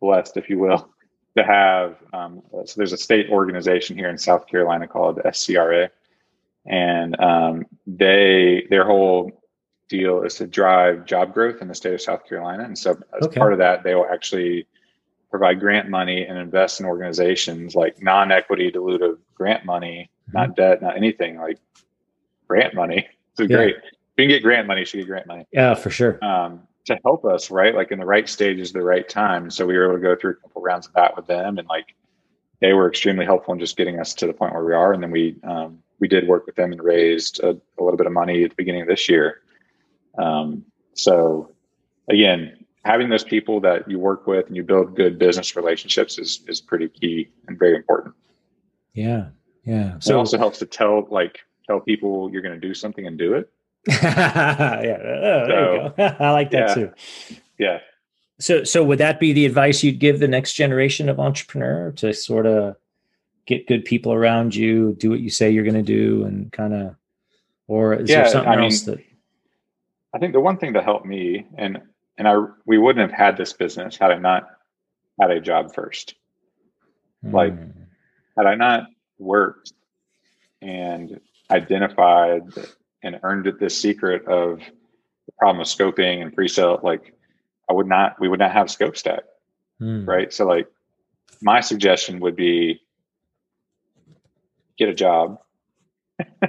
blessed, 0.00 0.36
if 0.36 0.48
you 0.48 0.58
will, 0.58 0.88
to 1.36 1.42
have. 1.44 1.96
Um, 2.12 2.42
so 2.52 2.74
there's 2.76 2.92
a 2.92 2.96
state 2.98 3.28
organization 3.30 3.96
here 3.96 4.08
in 4.08 4.18
South 4.18 4.46
Carolina 4.46 4.86
called 4.86 5.18
SCRA, 5.24 5.90
and 6.66 7.18
um, 7.20 7.66
they 7.86 8.66
their 8.70 8.84
whole 8.84 9.42
deal 9.88 10.22
is 10.22 10.36
to 10.36 10.46
drive 10.46 11.04
job 11.04 11.34
growth 11.34 11.60
in 11.60 11.66
the 11.68 11.74
state 11.74 11.94
of 11.94 12.00
South 12.00 12.24
Carolina. 12.28 12.62
And 12.62 12.78
so 12.78 12.92
as 13.20 13.26
Okay. 13.26 13.40
part 13.40 13.52
of 13.52 13.58
that, 13.58 13.82
they 13.82 13.96
will 13.96 14.06
actually 14.06 14.68
provide 15.30 15.58
grant 15.58 15.88
money 15.88 16.24
and 16.26 16.38
invest 16.38 16.78
in 16.80 16.86
organizations 16.86 17.74
like 17.74 18.00
non-equity 18.00 18.70
dilutive 18.70 19.18
grant 19.34 19.64
money, 19.64 20.08
not 20.32 20.54
debt, 20.54 20.80
not 20.80 20.96
anything 20.96 21.38
like 21.38 21.58
grant 22.48 22.74
money. 22.74 23.08
So 23.34 23.44
Yeah. 23.44 23.56
great. 23.56 23.76
You 24.20 24.28
can 24.28 24.36
get 24.36 24.42
grant 24.42 24.66
money, 24.66 24.80
you 24.80 24.84
should 24.84 24.98
get 24.98 25.06
grant 25.06 25.26
money 25.26 25.46
Yeah, 25.52 25.74
for 25.74 25.90
sure. 25.90 26.22
um, 26.24 26.62
to 26.86 26.98
help 27.04 27.24
us, 27.24 27.50
right? 27.50 27.74
Like 27.74 27.92
in 27.92 27.98
the 27.98 28.06
right 28.06 28.28
stages, 28.28 28.72
the 28.72 28.82
right 28.82 29.08
time. 29.08 29.50
So 29.50 29.66
we 29.66 29.76
were 29.76 29.84
able 29.84 29.96
to 29.96 30.00
go 30.02 30.16
through 30.16 30.32
a 30.32 30.34
couple 30.36 30.62
rounds 30.62 30.86
of 30.86 30.94
that 30.94 31.16
with 31.16 31.26
them, 31.26 31.58
and 31.58 31.68
like 31.68 31.94
they 32.60 32.72
were 32.72 32.88
extremely 32.88 33.24
helpful 33.24 33.54
in 33.54 33.60
just 33.60 33.76
getting 33.76 33.98
us 34.00 34.14
to 34.14 34.26
the 34.26 34.32
point 34.32 34.54
where 34.54 34.64
we 34.64 34.74
are. 34.74 34.92
And 34.92 35.02
then 35.02 35.10
we 35.10 35.36
um, 35.44 35.78
we 35.98 36.08
did 36.08 36.26
work 36.28 36.46
with 36.46 36.56
them 36.56 36.72
and 36.72 36.82
raised 36.82 37.40
a, 37.40 37.50
a 37.50 37.82
little 37.82 37.96
bit 37.96 38.06
of 38.06 38.12
money 38.12 38.44
at 38.44 38.50
the 38.50 38.56
beginning 38.56 38.82
of 38.82 38.88
this 38.88 39.08
year. 39.08 39.42
Um, 40.18 40.64
so 40.94 41.52
again, 42.08 42.64
having 42.84 43.08
those 43.08 43.24
people 43.24 43.60
that 43.60 43.88
you 43.90 43.98
work 43.98 44.26
with 44.26 44.46
and 44.46 44.56
you 44.56 44.62
build 44.62 44.96
good 44.96 45.18
business 45.18 45.56
relationships 45.56 46.18
is 46.18 46.42
is 46.48 46.60
pretty 46.60 46.88
key 46.88 47.30
and 47.46 47.58
very 47.58 47.76
important. 47.76 48.14
Yeah, 48.94 49.28
yeah. 49.64 49.98
So 50.00 50.14
it 50.14 50.18
also 50.18 50.38
helps 50.38 50.58
to 50.58 50.66
tell 50.66 51.06
like 51.10 51.40
tell 51.66 51.80
people 51.80 52.30
you're 52.32 52.42
going 52.42 52.58
to 52.58 52.66
do 52.66 52.74
something 52.74 53.06
and 53.06 53.18
do 53.18 53.34
it. 53.34 53.50
yeah, 53.88 54.98
oh, 55.00 55.46
there 55.46 55.74
you 55.84 55.92
go. 55.96 56.16
I 56.20 56.30
like 56.30 56.50
that 56.50 56.68
yeah. 56.68 56.74
too. 56.74 56.92
Yeah. 57.58 57.78
So, 58.38 58.64
so 58.64 58.82
would 58.84 58.98
that 58.98 59.20
be 59.20 59.32
the 59.32 59.46
advice 59.46 59.82
you'd 59.82 59.98
give 59.98 60.18
the 60.20 60.28
next 60.28 60.54
generation 60.54 61.08
of 61.08 61.20
entrepreneur 61.20 61.92
to 61.92 62.12
sort 62.14 62.46
of 62.46 62.76
get 63.46 63.66
good 63.66 63.84
people 63.84 64.12
around 64.12 64.54
you, 64.54 64.94
do 64.98 65.10
what 65.10 65.20
you 65.20 65.30
say 65.30 65.50
you're 65.50 65.64
going 65.64 65.74
to 65.74 65.82
do, 65.82 66.24
and 66.24 66.50
kind 66.52 66.72
of, 66.74 66.94
or 67.68 67.94
is 67.94 68.08
Yeah, 68.08 68.22
there 68.22 68.30
something 68.32 68.52
I 68.52 68.56
mean, 68.56 68.64
else 68.66 68.82
that? 68.82 68.98
I 70.14 70.18
think 70.18 70.32
the 70.32 70.40
one 70.40 70.56
thing 70.56 70.72
that 70.72 70.84
helped 70.84 71.06
me, 71.06 71.46
and 71.56 71.80
and 72.18 72.26
I 72.28 72.34
we 72.66 72.78
wouldn't 72.78 73.10
have 73.10 73.18
had 73.18 73.36
this 73.36 73.52
business 73.52 73.96
had 73.96 74.10
I 74.10 74.18
not 74.18 74.48
had 75.20 75.30
a 75.30 75.40
job 75.40 75.74
first. 75.74 76.14
like- 77.22 77.52
Hmm. 77.54 77.70
Had 78.36 78.46
I 78.46 78.54
not 78.54 78.84
worked 79.18 79.72
and 80.62 81.20
identified 81.50 82.42
and 83.02 83.18
earned 83.22 83.46
it 83.46 83.58
this 83.58 83.80
secret 83.80 84.26
of 84.26 84.58
the 84.58 85.32
problem 85.38 85.60
of 85.60 85.66
scoping 85.66 86.22
and 86.22 86.34
pre-sale, 86.34 86.80
like 86.82 87.14
I 87.68 87.72
would 87.72 87.86
not, 87.86 88.20
we 88.20 88.28
would 88.28 88.40
not 88.40 88.52
have 88.52 88.66
ScopeStack, 88.68 89.20
Hmm. 89.78 90.04
right? 90.08 90.32
So 90.32 90.46
like 90.46 90.66
my 91.40 91.60
suggestion 91.60 92.20
would 92.20 92.36
be 92.36 92.80
get 94.78 94.88
a 94.88 94.94
job, 94.94 95.38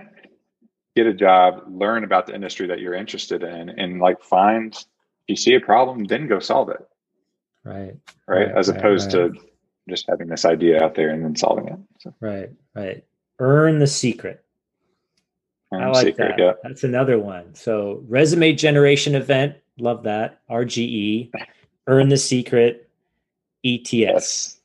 get 0.96 1.08
a 1.08 1.14
job, 1.14 1.64
learn 1.70 2.04
about 2.04 2.28
the 2.28 2.36
industry 2.36 2.68
that 2.68 2.80
you're 2.80 2.94
interested 2.96 3.44
in, 3.44 3.70
and 3.70 4.00
like 4.00 4.22
find 4.22 4.74
if 4.76 4.86
you 5.30 5.36
see 5.36 5.54
a 5.56 5.62
problem, 5.62 6.04
then 6.06 6.28
go 6.28 6.40
solve 6.40 6.70
it, 6.70 6.86
right, 7.64 7.96
right? 8.28 8.48
Right, 8.48 8.58
As 8.58 8.70
right, 8.70 8.78
opposed 8.78 9.14
right. 9.14 9.34
to 9.34 9.42
just 9.90 10.06
having 10.10 10.28
this 10.28 10.46
idea 10.46 10.84
out 10.84 10.96
there 10.96 11.10
and 11.10 11.24
then 11.24 11.36
solving 11.36 11.68
it. 11.68 11.80
So, 12.00 12.14
right, 12.20 12.50
right. 12.76 13.04
Earn 13.40 13.80
the 13.80 13.88
secret. 13.88 14.44
I 15.72 15.84
um, 15.84 15.92
like 15.94 16.08
secret, 16.08 16.36
that. 16.38 16.40
yeah. 16.40 16.54
That's 16.64 16.84
another 16.84 17.18
one. 17.20 17.54
So 17.56 18.04
resume 18.08 18.54
generation 18.54 19.16
event. 19.16 19.56
Love 19.80 20.04
that. 20.04 20.42
RGE. 20.50 21.32
Earn 21.88 22.10
the 22.10 22.18
secret. 22.18 22.90
ETS. 23.66 24.60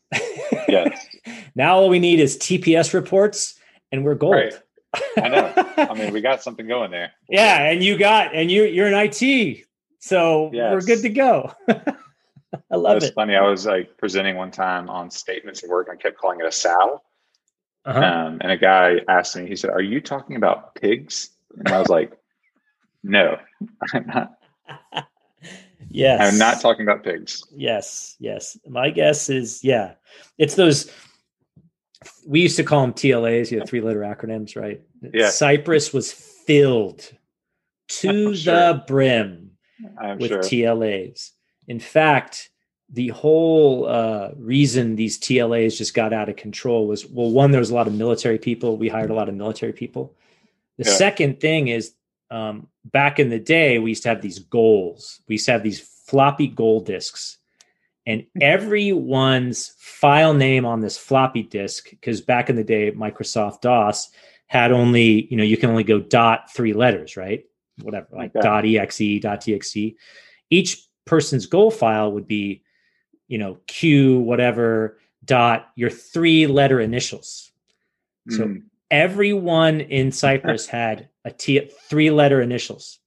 Yes. 0.69 1.07
now 1.55 1.77
all 1.77 1.89
we 1.89 1.99
need 1.99 2.21
is 2.21 2.37
TPS 2.39 2.95
reports, 2.95 3.59
and 3.93 4.05
we're 4.05 4.15
gold. 4.15 4.35
Right. 4.35 4.55
I 5.19 5.29
know. 5.29 5.53
I 5.77 5.95
mean, 5.95 6.13
we 6.13 6.21
got 6.21 6.43
something 6.43 6.67
going 6.67 6.91
there. 6.91 7.13
yeah, 7.29 7.69
and 7.69 7.85
you 7.85 7.99
got, 7.99 8.35
and 8.35 8.51
you 8.51 8.65
you're 8.65 8.87
in 8.87 8.95
IT, 8.95 9.65
so 9.99 10.51
we're 10.53 10.81
good 10.81 11.03
to 11.03 11.09
go. 11.11 11.53
I 11.69 12.77
love 12.77 13.03
it. 13.03 13.13
funny. 13.15 13.37
I 13.37 13.47
was 13.47 13.67
like 13.67 13.99
presenting 13.99 14.37
one 14.37 14.51
time 14.51 14.89
on 14.89 15.11
statements 15.11 15.63
of 15.63 15.69
work. 15.69 15.89
I 15.93 15.97
kept 15.97 16.17
calling 16.17 16.41
it 16.41 16.47
a 16.47 16.53
SOW. 16.53 17.03
Uh-huh. 17.87 18.01
Um, 18.01 18.39
and 18.41 18.51
a 18.51 18.57
guy 18.57 18.97
asked 19.09 19.37
me, 19.37 19.47
he 19.47 19.57
said, 19.57 19.71
Are 19.71 19.81
you 19.81 20.01
talking 20.01 20.37
about 20.37 20.75
pigs? 20.75 21.31
And 21.57 21.69
I 21.69 21.79
was 21.79 21.89
like, 21.89 22.13
No, 23.03 23.39
I'm 23.95 24.07
not. 24.07 24.39
yes, 25.89 26.21
I'm 26.21 26.39
not 26.39 26.61
talking 26.61 26.87
about 26.87 27.05
pigs. 27.05 27.45
Yes, 27.55 28.17
yes. 28.19 28.59
My 28.69 28.91
guess 28.91 29.31
is 29.31 29.63
yeah. 29.63 29.95
It's 30.39 30.57
those 30.57 30.91
we 32.27 32.41
used 32.41 32.57
to 32.57 32.65
call 32.65 32.83
them 32.83 32.93
TLAs, 32.93 33.51
you 33.51 33.59
know, 33.59 33.65
three 33.65 33.81
letter 33.81 34.01
acronyms, 34.01 34.57
right? 34.57 34.83
Yeah. 35.15 35.31
Cypress 35.31 35.93
was 35.93 36.13
filled 36.13 37.11
to 37.89 38.09
I'm 38.09 38.25
the 38.33 38.37
sure. 38.37 38.83
brim 38.87 39.53
I'm 40.01 40.19
with 40.19 40.31
sure. 40.31 40.41
TLAs. 40.41 41.31
In 41.69 41.81
fact, 41.81 42.51
the 42.91 43.09
whole 43.09 43.87
uh, 43.87 44.31
reason 44.37 44.95
these 44.97 45.19
TLAs 45.19 45.77
just 45.77 45.95
got 45.95 46.13
out 46.13 46.29
of 46.29 46.37
control 46.37 46.87
was 46.87 47.07
well, 47.07 47.31
one, 47.31 47.51
there 47.51 47.61
was 47.61 47.71
a 47.71 47.75
lot 47.75 47.87
of 47.89 47.95
military 47.95 48.39
people. 48.39 48.77
We 48.77 48.89
hired 48.89 49.11
a 49.11 49.15
lot 49.15 49.29
of 49.29 49.35
military 49.35 49.73
people. 49.73 50.15
The 50.79 50.85
Yeah. 50.85 50.97
second 50.97 51.41
thing 51.41 51.69
is 51.69 51.95
um, 52.31 52.69
back 52.85 53.19
in 53.19 53.29
the 53.29 53.39
day, 53.39 53.79
we 53.79 53.91
used 53.91 54.03
to 54.05 54.09
have 54.09 54.23
these 54.23 54.39
goals. 54.39 55.21
We 55.29 55.35
used 55.35 55.47
to 55.47 55.53
have 55.53 55.63
these 55.63 55.81
floppy 55.81 56.47
goal 56.49 56.81
disks, 56.81 57.39
and 58.05 58.27
everyone's 58.41 59.75
file 59.79 60.35
name 60.35 60.65
on 60.65 60.81
this 60.81 60.97
floppy 60.99 61.43
disk, 61.43 61.91
because 61.91 62.21
back 62.21 62.51
in 62.51 62.57
the 62.57 62.65
day, 62.65 62.93
Microsoft 62.93 63.63
DOS 63.63 64.11
had 64.47 64.71
only, 64.71 65.27
you 65.29 65.37
know, 65.37 65.43
you 65.43 65.57
can 65.57 65.71
only 65.71 65.83
go 65.85 65.99
dot 65.99 66.53
three 66.53 66.73
letters, 66.73 67.17
right? 67.17 67.45
Whatever, 67.83 68.07
like 68.13 68.31
Okay. 68.37 68.41
dot 68.43 68.65
exe, 68.65 69.21
dot 69.21 69.41
txt. 69.41 69.97
Each 70.51 70.87
person's 71.05 71.47
goal 71.47 71.71
file 71.71 72.13
would 72.13 72.29
be, 72.29 72.63
you 73.29 73.39
know, 73.39 73.59
Q, 73.67 74.21
whatever, 74.21 74.99
dot 75.25 75.69
your 75.75 75.91
three 75.91 76.47
letter 76.47 76.81
initials. 76.81 77.51
So 78.31 78.45
Mm, 78.45 78.63
everyone 78.91 79.81
in 79.81 80.13
Cypress 80.13 80.67
had 80.79 81.09
a 81.25 81.31
T 81.31 81.71
three 81.89 82.11
letter 82.11 82.41
initials. 82.41 82.99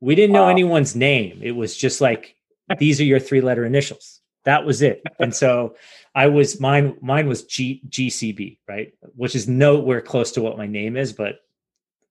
We 0.00 0.14
didn't 0.14 0.32
know 0.34 0.48
anyone's 0.48 0.94
name. 0.94 1.40
It 1.42 1.52
was 1.52 1.76
just 1.76 2.00
like 2.00 2.36
these 2.78 3.00
are 3.00 3.04
your 3.04 3.20
three 3.20 3.40
letter 3.40 3.64
initials. 3.64 4.20
That 4.44 4.66
was 4.66 4.82
it. 4.82 5.02
And 5.18 5.34
so 5.34 5.76
I 6.14 6.26
was 6.26 6.60
mine. 6.60 6.98
Mine 7.00 7.26
was 7.26 7.44
G 7.44 7.82
GCB, 7.88 8.58
right, 8.68 8.92
which 9.16 9.34
is 9.34 9.48
nowhere 9.48 10.02
close 10.02 10.32
to 10.32 10.42
what 10.42 10.58
my 10.58 10.66
name 10.66 10.96
is, 10.96 11.12
but 11.12 11.36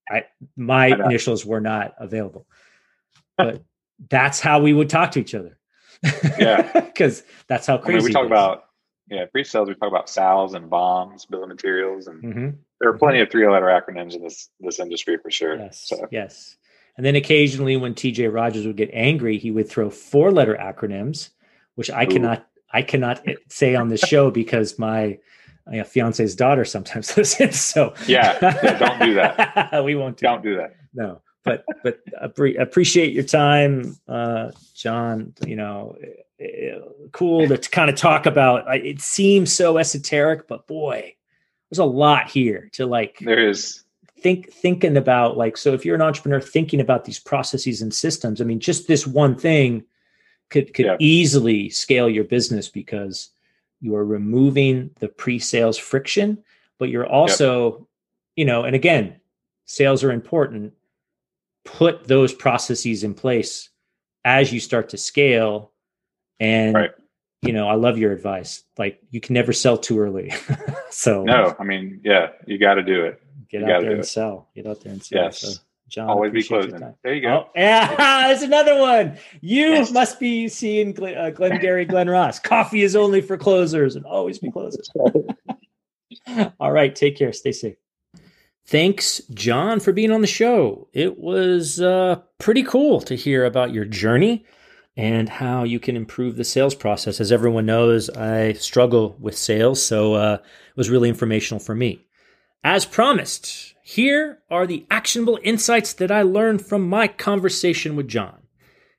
I 0.09 0.25
my 0.55 0.87
I 0.87 1.05
initials 1.05 1.45
were 1.45 1.61
not 1.61 1.93
available. 1.99 2.47
But 3.37 3.63
that's 4.09 4.39
how 4.39 4.59
we 4.59 4.73
would 4.73 4.89
talk 4.89 5.11
to 5.11 5.19
each 5.19 5.35
other. 5.35 5.57
Yeah, 6.37 6.71
because 6.81 7.23
that's 7.47 7.67
how 7.67 7.77
crazy. 7.77 7.95
I 7.95 7.99
mean, 7.99 8.05
we 8.05 8.11
talk 8.11 8.25
about 8.25 8.65
yeah 9.09 9.25
pre-sales. 9.25 9.67
We 9.67 9.75
talk 9.75 9.89
about 9.89 10.09
SOWs 10.09 10.53
and 10.53 10.69
BOMs, 10.69 11.29
bill 11.29 11.43
of 11.43 11.49
materials, 11.49 12.07
and 12.07 12.23
mm-hmm. 12.23 12.49
there 12.79 12.89
are 12.89 12.97
plenty 12.97 13.21
of 13.21 13.29
three-letter 13.29 13.65
acronyms 13.65 14.15
in 14.15 14.23
this 14.23 14.49
this 14.59 14.79
industry 14.79 15.17
for 15.21 15.31
sure. 15.31 15.57
Yes, 15.57 15.85
so. 15.87 16.07
yes. 16.11 16.57
And 16.95 17.05
then 17.05 17.15
occasionally, 17.15 17.75
when 17.75 17.95
TJ 17.95 18.31
Rogers 18.31 18.67
would 18.67 18.77
get 18.77 18.91
angry, 18.93 19.39
he 19.39 19.49
would 19.49 19.67
throw 19.67 19.89
four-letter 19.89 20.55
acronyms, 20.55 21.29
which 21.73 21.89
I 21.89 22.03
Ooh. 22.03 22.07
cannot 22.07 22.47
I 22.71 22.81
cannot 22.81 23.23
say 23.49 23.75
on 23.75 23.89
this 23.89 24.01
show 24.01 24.31
because 24.31 24.79
my 24.79 25.19
fiance's 25.85 26.35
daughter 26.35 26.65
sometimes 26.65 27.15
listens. 27.17 27.59
So 27.59 27.93
yeah, 28.07 28.37
yeah 28.41 28.79
don't 28.79 28.99
do 28.99 29.13
that. 29.15 29.83
we 29.85 29.95
won't. 29.95 30.17
Do 30.17 30.23
don't 30.23 30.43
do 30.43 30.57
that. 30.57 30.75
No, 30.93 31.21
but 31.43 31.65
but 31.83 31.99
appreciate 32.19 33.13
your 33.13 33.23
time, 33.23 33.97
uh, 34.07 34.51
Jon. 34.75 35.33
You 35.45 35.55
know, 35.55 35.97
eh, 36.39 36.45
eh, 36.45 36.79
cool 37.11 37.47
to 37.47 37.57
kind 37.57 37.89
of 37.89 37.95
talk 37.95 38.25
about. 38.25 38.63
It 38.75 39.01
seems 39.01 39.51
so 39.51 39.77
esoteric, 39.77 40.47
but 40.47 40.67
boy, 40.67 41.15
there's 41.69 41.79
a 41.79 41.85
lot 41.85 42.29
here 42.29 42.69
to 42.73 42.85
like. 42.85 43.19
There 43.19 43.49
is 43.49 43.83
think 44.23 44.51
thinking 44.51 44.95
about 44.95 45.37
like 45.37 45.57
so 45.57 45.73
if 45.73 45.85
you're 45.85 45.95
an 45.95 46.01
entrepreneur 46.01 46.39
thinking 46.39 46.79
about 46.79 47.03
these 47.03 47.19
processes 47.19 47.81
and 47.81 47.93
systems 47.93 48.39
i 48.39 48.45
mean 48.45 48.59
just 48.59 48.87
this 48.87 49.05
one 49.05 49.35
thing 49.35 49.83
could 50.49 50.73
could 50.73 50.85
yeah. 50.85 50.95
easily 50.99 51.69
scale 51.69 52.09
your 52.09 52.23
business 52.23 52.69
because 52.69 53.29
you 53.81 53.93
are 53.95 54.05
removing 54.05 54.89
the 54.99 55.09
pre-sales 55.09 55.77
friction 55.77 56.41
but 56.79 56.87
you're 56.87 57.05
also 57.05 57.71
yep. 57.71 57.87
you 58.37 58.45
know 58.45 58.63
and 58.63 58.77
again 58.77 59.13
sales 59.65 60.05
are 60.05 60.11
important 60.11 60.71
put 61.65 62.07
those 62.07 62.33
processes 62.33 63.03
in 63.03 63.13
place 63.13 63.69
as 64.25 64.51
you 64.51 64.59
start 64.59 64.89
to 64.89 64.97
scale 64.97 65.71
and 66.39 66.75
right. 66.75 66.91
you 67.41 67.53
know 67.53 67.67
i 67.67 67.75
love 67.75 67.97
your 67.97 68.11
advice 68.11 68.63
like 68.77 68.99
you 69.11 69.21
can 69.21 69.33
never 69.33 69.53
sell 69.53 69.77
too 69.77 69.99
early 69.99 70.31
so 70.89 71.23
no 71.23 71.55
i 71.59 71.63
mean 71.63 72.01
yeah 72.03 72.29
you 72.45 72.57
got 72.57 72.75
to 72.75 72.83
do 72.83 73.03
it 73.03 73.21
get 73.49 73.61
you 73.61 73.71
out 73.71 73.81
there 73.81 73.91
and 73.91 74.01
it. 74.01 74.05
sell 74.05 74.49
get 74.55 74.67
out 74.67 74.81
there 74.81 74.91
and 74.91 75.03
sell 75.03 75.23
yes 75.23 75.39
so. 75.39 75.61
Jon, 75.89 76.09
always 76.09 76.31
be 76.31 76.41
closing. 76.41 76.79
There 77.03 77.13
you 77.13 77.21
go. 77.21 77.45
Oh, 77.45 77.51
yeah, 77.55 78.27
there's 78.27 78.41
another 78.41 78.79
one. 78.79 79.15
You 79.41 79.73
yes. 79.73 79.91
must 79.91 80.19
be 80.19 80.47
seeing 80.47 80.91
Glenn, 80.91 81.15
uh, 81.15 81.29
Glengarry, 81.29 81.85
Glen 81.85 82.09
Ross. 82.09 82.39
Coffee 82.39 82.81
is 82.81 82.95
only 82.95 83.21
for 83.21 83.37
closers, 83.37 83.95
and 83.95 84.03
always 84.03 84.39
be 84.39 84.49
closers. 84.49 84.89
All 86.59 86.71
right, 86.71 86.95
take 86.95 87.15
care. 87.15 87.31
Stay 87.31 87.51
safe. 87.51 87.75
Thanks, 88.65 89.21
Jon, 89.33 89.79
for 89.79 89.91
being 89.91 90.11
on 90.11 90.21
the 90.21 90.27
show. 90.27 90.87
It 90.93 91.19
was 91.19 91.81
uh, 91.81 92.21
pretty 92.39 92.63
cool 92.63 93.01
to 93.01 93.15
hear 93.15 93.45
about 93.45 93.73
your 93.73 93.85
journey 93.85 94.45
and 94.95 95.27
how 95.27 95.63
you 95.63 95.79
can 95.79 95.95
improve 95.95 96.35
the 96.35 96.43
sales 96.43 96.75
process. 96.75 97.19
As 97.19 97.31
everyone 97.31 97.65
knows, 97.65 98.09
I 98.09 98.53
struggle 98.53 99.17
with 99.19 99.37
sales, 99.37 99.83
so 99.83 100.13
uh, 100.13 100.37
it 100.41 100.77
was 100.77 100.89
really 100.89 101.09
informational 101.09 101.59
for 101.59 101.75
me. 101.75 102.05
As 102.63 102.85
promised, 102.85 103.73
here 103.83 104.39
are 104.49 104.65
the 104.65 104.85
actionable 104.89 105.39
insights 105.43 105.91
that 105.93 106.11
I 106.11 106.21
learned 106.21 106.65
from 106.65 106.87
my 106.87 107.07
conversation 107.07 107.97
with 107.97 108.07
Jon. 108.07 108.43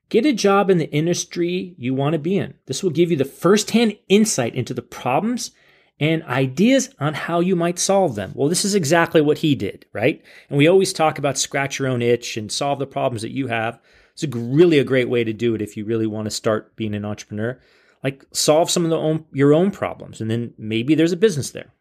Get 0.09 0.25
a 0.25 0.33
job 0.33 0.69
in 0.69 0.77
the 0.77 0.91
industry 0.91 1.73
you 1.79 1.95
want 1.95 2.13
to 2.13 2.19
be 2.19 2.37
in. 2.37 2.53
This 2.67 2.83
will 2.83 2.91
give 2.91 3.09
you 3.09 3.17
the 3.17 3.25
firsthand 3.25 3.97
insight 4.07 4.53
into 4.53 4.75
the 4.75 4.83
problems 4.83 5.51
and 5.99 6.23
ideas 6.23 6.89
on 6.99 7.13
how 7.13 7.39
you 7.39 7.55
might 7.55 7.79
solve 7.79 8.15
them. 8.15 8.31
Well, 8.35 8.49
this 8.49 8.65
is 8.65 8.75
exactly 8.75 9.21
what 9.21 9.39
he 9.39 9.55
did, 9.55 9.85
right? 9.93 10.21
And 10.49 10.57
we 10.57 10.67
always 10.67 10.91
talk 10.91 11.17
about 11.17 11.37
scratch 11.37 11.79
your 11.79 11.87
own 11.87 12.01
itch 12.01 12.35
and 12.37 12.51
solve 12.51 12.79
the 12.79 12.87
problems 12.87 13.21
that 13.21 13.31
you 13.31 13.47
have. 13.47 13.79
It's 14.13 14.23
a 14.23 14.27
really 14.27 14.79
a 14.79 14.83
great 14.83 15.09
way 15.09 15.23
to 15.23 15.33
do 15.33 15.55
it 15.55 15.61
if 15.61 15.77
you 15.77 15.85
really 15.85 16.07
want 16.07 16.25
to 16.25 16.31
start 16.31 16.75
being 16.75 16.95
an 16.95 17.05
entrepreneur. 17.05 17.59
Like 18.03 18.25
solve 18.31 18.69
some 18.69 18.83
of 18.83 18.89
the 18.89 18.97
own, 18.97 19.25
your 19.31 19.53
own 19.53 19.71
problems, 19.71 20.21
and 20.21 20.29
then 20.29 20.53
maybe 20.57 20.95
there's 20.95 21.11
a 21.11 21.17
business 21.17 21.51
there. 21.51 21.73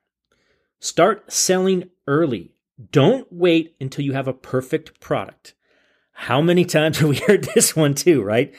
Start 0.81 1.31
selling 1.31 1.91
early. 2.07 2.53
Don't 2.91 3.27
wait 3.31 3.77
until 3.81 4.05
you 4.05 4.13
have 4.13 4.29
a 4.29 4.33
perfect 4.33 5.01
product. 5.01 5.55
How 6.13 6.41
many 6.41 6.65
times 6.65 6.99
have 6.99 7.09
we 7.09 7.17
heard 7.17 7.45
this 7.55 7.77
one 7.77 7.95
too, 7.95 8.23
right? 8.23 8.55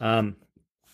Um, 0.00 0.36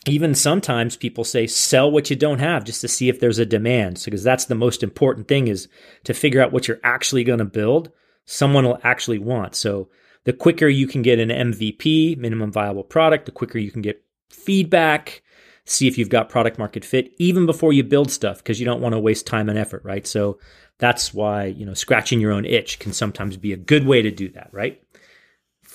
even 0.07 0.35
sometimes 0.35 0.97
people 0.97 1.25
say 1.25 1.47
sell 1.47 1.91
what 1.91 2.11
you 2.11 2.17
don't 2.17 2.39
have 2.39 2.65
just 2.65 2.81
to 2.81 2.89
see 2.89 3.09
if 3.09 3.19
there's 3.19 3.39
a 3.39 3.47
demand. 3.47 3.99
So, 3.99 4.07
because 4.07 4.23
that's 4.23 4.45
the 4.45 4.55
most 4.55 4.83
important 4.83 5.29
thing 5.29 5.49
is 5.49 5.69
to 6.05 6.15
figure 6.15 6.41
out 6.41 6.53
what 6.53 6.69
you're 6.69 6.81
actually 6.85 7.25
going 7.25 7.41
to 7.41 7.45
build, 7.45 7.91
someone 8.25 8.65
will 8.65 8.79
actually 8.83 9.19
want. 9.19 9.55
So, 9.55 9.89
the 10.25 10.33
quicker 10.33 10.69
you 10.69 10.87
can 10.87 11.03
get 11.03 11.19
an 11.19 11.29
MVP, 11.29 12.19
minimum 12.19 12.53
viable 12.53 12.85
product, 12.85 13.27
the 13.27 13.33
quicker 13.33 13.59
you 13.59 13.71
can 13.71 13.83
get 13.83 14.03
feedback, 14.29 15.23
see 15.65 15.89
if 15.89 15.99
you've 15.99 16.09
got 16.09 16.29
product 16.29 16.59
market 16.59 16.85
fit 16.85 17.13
even 17.19 17.47
before 17.47 17.73
you 17.73 17.83
build 17.83 18.11
stuff 18.11 18.39
because 18.39 18.59
you 18.61 18.67
don't 18.67 18.81
want 18.81 18.93
to 18.93 19.01
waste 19.01 19.27
time 19.27 19.49
and 19.49 19.59
effort, 19.59 19.83
right? 19.85 20.07
So, 20.07 20.39
that's 20.79 21.15
why, 21.15 21.47
you 21.47 21.65
know, 21.65 21.75
scratching 21.75 22.21
your 22.21 22.33
own 22.33 22.45
itch 22.45 22.79
can 22.79 22.93
sometimes 22.93 23.37
be 23.37 23.53
a 23.53 23.57
good 23.57 23.87
way 23.87 24.03
to 24.03 24.11
do 24.11 24.29
that, 24.31 24.51
right? 24.53 24.81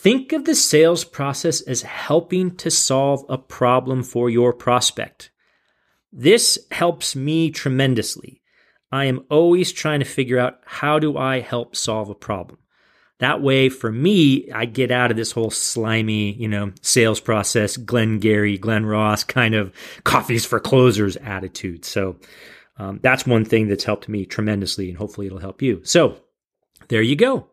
Think 0.02 0.34
of 0.34 0.45
the 0.45 0.56
sales 0.56 1.04
process 1.04 1.62
as 1.62 1.84
helping 1.84 2.56
to 2.58 2.72
solve 2.72 3.24
a 3.30 3.38
problem 3.38 4.02
for 4.02 4.32
your 4.32 4.52
prospect. 4.52 5.30
This 6.12 6.58
helps 6.72 7.16
me 7.16 7.52
tremendously. 7.52 8.41
I 8.91 9.06
am 9.06 9.26
always 9.30 9.72
trying 9.72 9.99
to 9.99 10.06
figure 10.08 10.39
out 10.39 10.60
how 10.66 10.97
do 10.97 11.20
I 11.20 11.39
help 11.39 11.76
solve 11.76 12.10
a 12.10 12.16
problem. 12.16 12.58
That 13.20 13.43
way, 13.43 13.70
for 13.70 13.91
me, 13.91 14.49
I 14.52 14.66
get 14.66 14.89
out 14.89 15.12
of 15.12 15.18
this 15.18 15.34
whole 15.34 15.52
slimy, 15.52 16.34
you 16.34 16.47
know, 16.47 16.74
sales 16.82 17.20
process, 17.20 17.78
Glengarry, 17.78 18.58
Glen 18.58 18.88
Ross 18.88 19.24
kind 19.24 19.54
of 19.54 19.72
coffees 20.04 20.47
for 20.47 20.60
closers 20.60 21.16
attitude. 21.18 21.86
So 21.86 22.16
um, 22.78 22.99
that's 23.04 23.28
one 23.28 23.45
thing 23.45 23.68
that's 23.68 23.84
helped 23.84 24.10
me 24.10 24.26
tremendously, 24.26 24.89
and 24.89 24.97
hopefully 24.97 25.28
it'll 25.28 25.38
help 25.38 25.62
you. 25.62 25.82
So 25.84 26.18
there 26.88 27.04
you 27.04 27.16
go. 27.16 27.51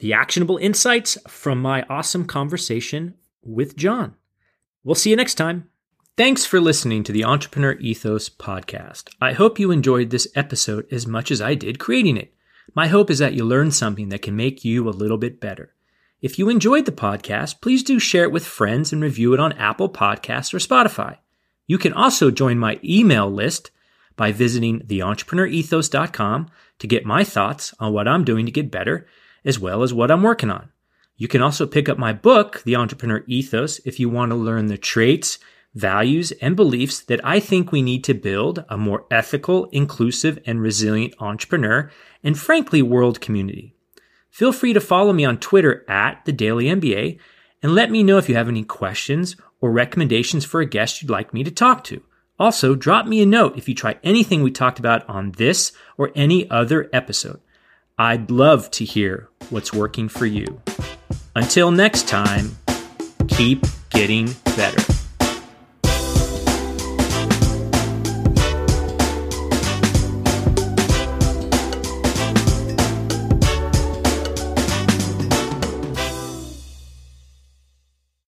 The 0.00 0.12
actionable 0.12 0.58
insights 0.58 1.18
from 1.26 1.60
my 1.60 1.82
awesome 1.90 2.24
conversation 2.24 3.14
with 3.42 3.76
Jon. 3.76 4.14
We'll 4.84 4.94
see 4.94 5.10
you 5.10 5.16
next 5.16 5.34
time. 5.34 5.68
Thanks 6.16 6.46
for 6.46 6.60
listening 6.60 7.02
to 7.04 7.12
the 7.12 7.24
Entrepreneur 7.24 7.72
Ethos 7.72 8.28
podcast. 8.28 9.08
I 9.20 9.32
hope 9.32 9.58
you 9.58 9.70
enjoyed 9.70 10.10
this 10.10 10.28
episode 10.36 10.86
as 10.92 11.06
much 11.06 11.30
as 11.30 11.40
I 11.40 11.54
did 11.54 11.80
creating 11.80 12.16
it. 12.16 12.32
My 12.74 12.86
hope 12.86 13.10
is 13.10 13.18
that 13.18 13.34
you 13.34 13.44
learned 13.44 13.74
something 13.74 14.08
that 14.10 14.22
can 14.22 14.36
make 14.36 14.64
you 14.64 14.88
a 14.88 14.90
little 14.90 15.18
bit 15.18 15.40
better. 15.40 15.74
If 16.20 16.38
you 16.38 16.48
enjoyed 16.48 16.84
the 16.84 16.92
podcast, 16.92 17.60
please 17.60 17.82
do 17.82 17.98
share 17.98 18.24
it 18.24 18.32
with 18.32 18.46
friends 18.46 18.92
and 18.92 19.02
review 19.02 19.34
it 19.34 19.40
on 19.40 19.52
Apple 19.54 19.88
Podcasts 19.88 20.54
or 20.54 20.58
Spotify. 20.58 21.18
You 21.66 21.78
can 21.78 21.92
also 21.92 22.30
join 22.30 22.58
my 22.58 22.78
email 22.84 23.30
list 23.30 23.72
by 24.16 24.30
visiting 24.30 24.80
theentrepreneurethos.com 24.80 26.50
to 26.78 26.86
get 26.86 27.04
my 27.04 27.24
thoughts 27.24 27.74
on 27.80 27.92
what 27.92 28.08
I'm 28.08 28.24
doing 28.24 28.46
to 28.46 28.52
get 28.52 28.70
better, 28.70 29.06
as 29.44 29.58
well 29.58 29.82
as 29.82 29.94
what 29.94 30.10
I'm 30.10 30.22
working 30.22 30.50
on. 30.50 30.70
You 31.16 31.28
can 31.28 31.42
also 31.42 31.66
pick 31.66 31.88
up 31.88 31.98
my 31.98 32.12
book, 32.12 32.62
The 32.64 32.76
Entrepreneur 32.76 33.24
Ethos, 33.26 33.80
if 33.84 33.98
you 33.98 34.08
want 34.08 34.30
to 34.30 34.36
learn 34.36 34.66
the 34.66 34.78
traits, 34.78 35.38
values, 35.74 36.32
and 36.40 36.54
beliefs 36.56 37.00
that 37.00 37.24
I 37.24 37.40
think 37.40 37.72
we 37.72 37.82
need 37.82 38.04
to 38.04 38.14
build 38.14 38.64
a 38.68 38.76
more 38.76 39.04
ethical, 39.10 39.66
inclusive, 39.66 40.38
and 40.46 40.60
resilient 40.60 41.14
entrepreneur 41.18 41.90
and 42.22 42.38
frankly, 42.38 42.82
world 42.82 43.20
community. 43.20 43.74
Feel 44.30 44.52
free 44.52 44.72
to 44.72 44.80
follow 44.80 45.12
me 45.12 45.24
on 45.24 45.38
Twitter 45.38 45.84
at 45.88 46.24
The 46.24 46.32
Daily 46.32 46.66
MBA 46.66 47.18
and 47.62 47.74
let 47.74 47.90
me 47.90 48.02
know 48.02 48.18
if 48.18 48.28
you 48.28 48.36
have 48.36 48.48
any 48.48 48.62
questions 48.62 49.36
or 49.60 49.72
recommendations 49.72 50.44
for 50.44 50.60
a 50.60 50.66
guest 50.66 51.02
you'd 51.02 51.10
like 51.10 51.34
me 51.34 51.42
to 51.42 51.50
talk 51.50 51.82
to. 51.84 52.02
Also, 52.38 52.76
drop 52.76 53.06
me 53.06 53.20
a 53.20 53.26
note 53.26 53.58
if 53.58 53.68
you 53.68 53.74
try 53.74 53.98
anything 54.04 54.42
we 54.42 54.50
talked 54.52 54.78
about 54.78 55.08
on 55.08 55.32
this 55.32 55.72
or 55.96 56.12
any 56.14 56.48
other 56.50 56.88
episode. 56.92 57.40
I'd 58.00 58.30
love 58.30 58.70
to 58.72 58.84
hear 58.84 59.28
what's 59.50 59.72
working 59.72 60.08
for 60.08 60.24
you. 60.24 60.60
Until 61.34 61.72
next 61.72 62.06
time, 62.06 62.56
keep 63.26 63.66
getting 63.90 64.26
better. 64.56 64.80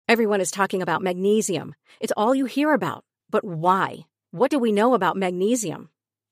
Everyone 0.08 0.40
is 0.40 0.52
talking 0.52 0.80
about 0.80 1.02
magnesium. 1.02 1.74
It's 1.98 2.12
all 2.16 2.36
you 2.36 2.44
hear 2.44 2.72
about. 2.72 3.04
But 3.28 3.44
why? 3.44 4.06
What 4.30 4.52
do 4.52 4.60
we 4.60 4.70
know 4.70 4.94
about 4.94 5.16
magnesium? 5.16 5.90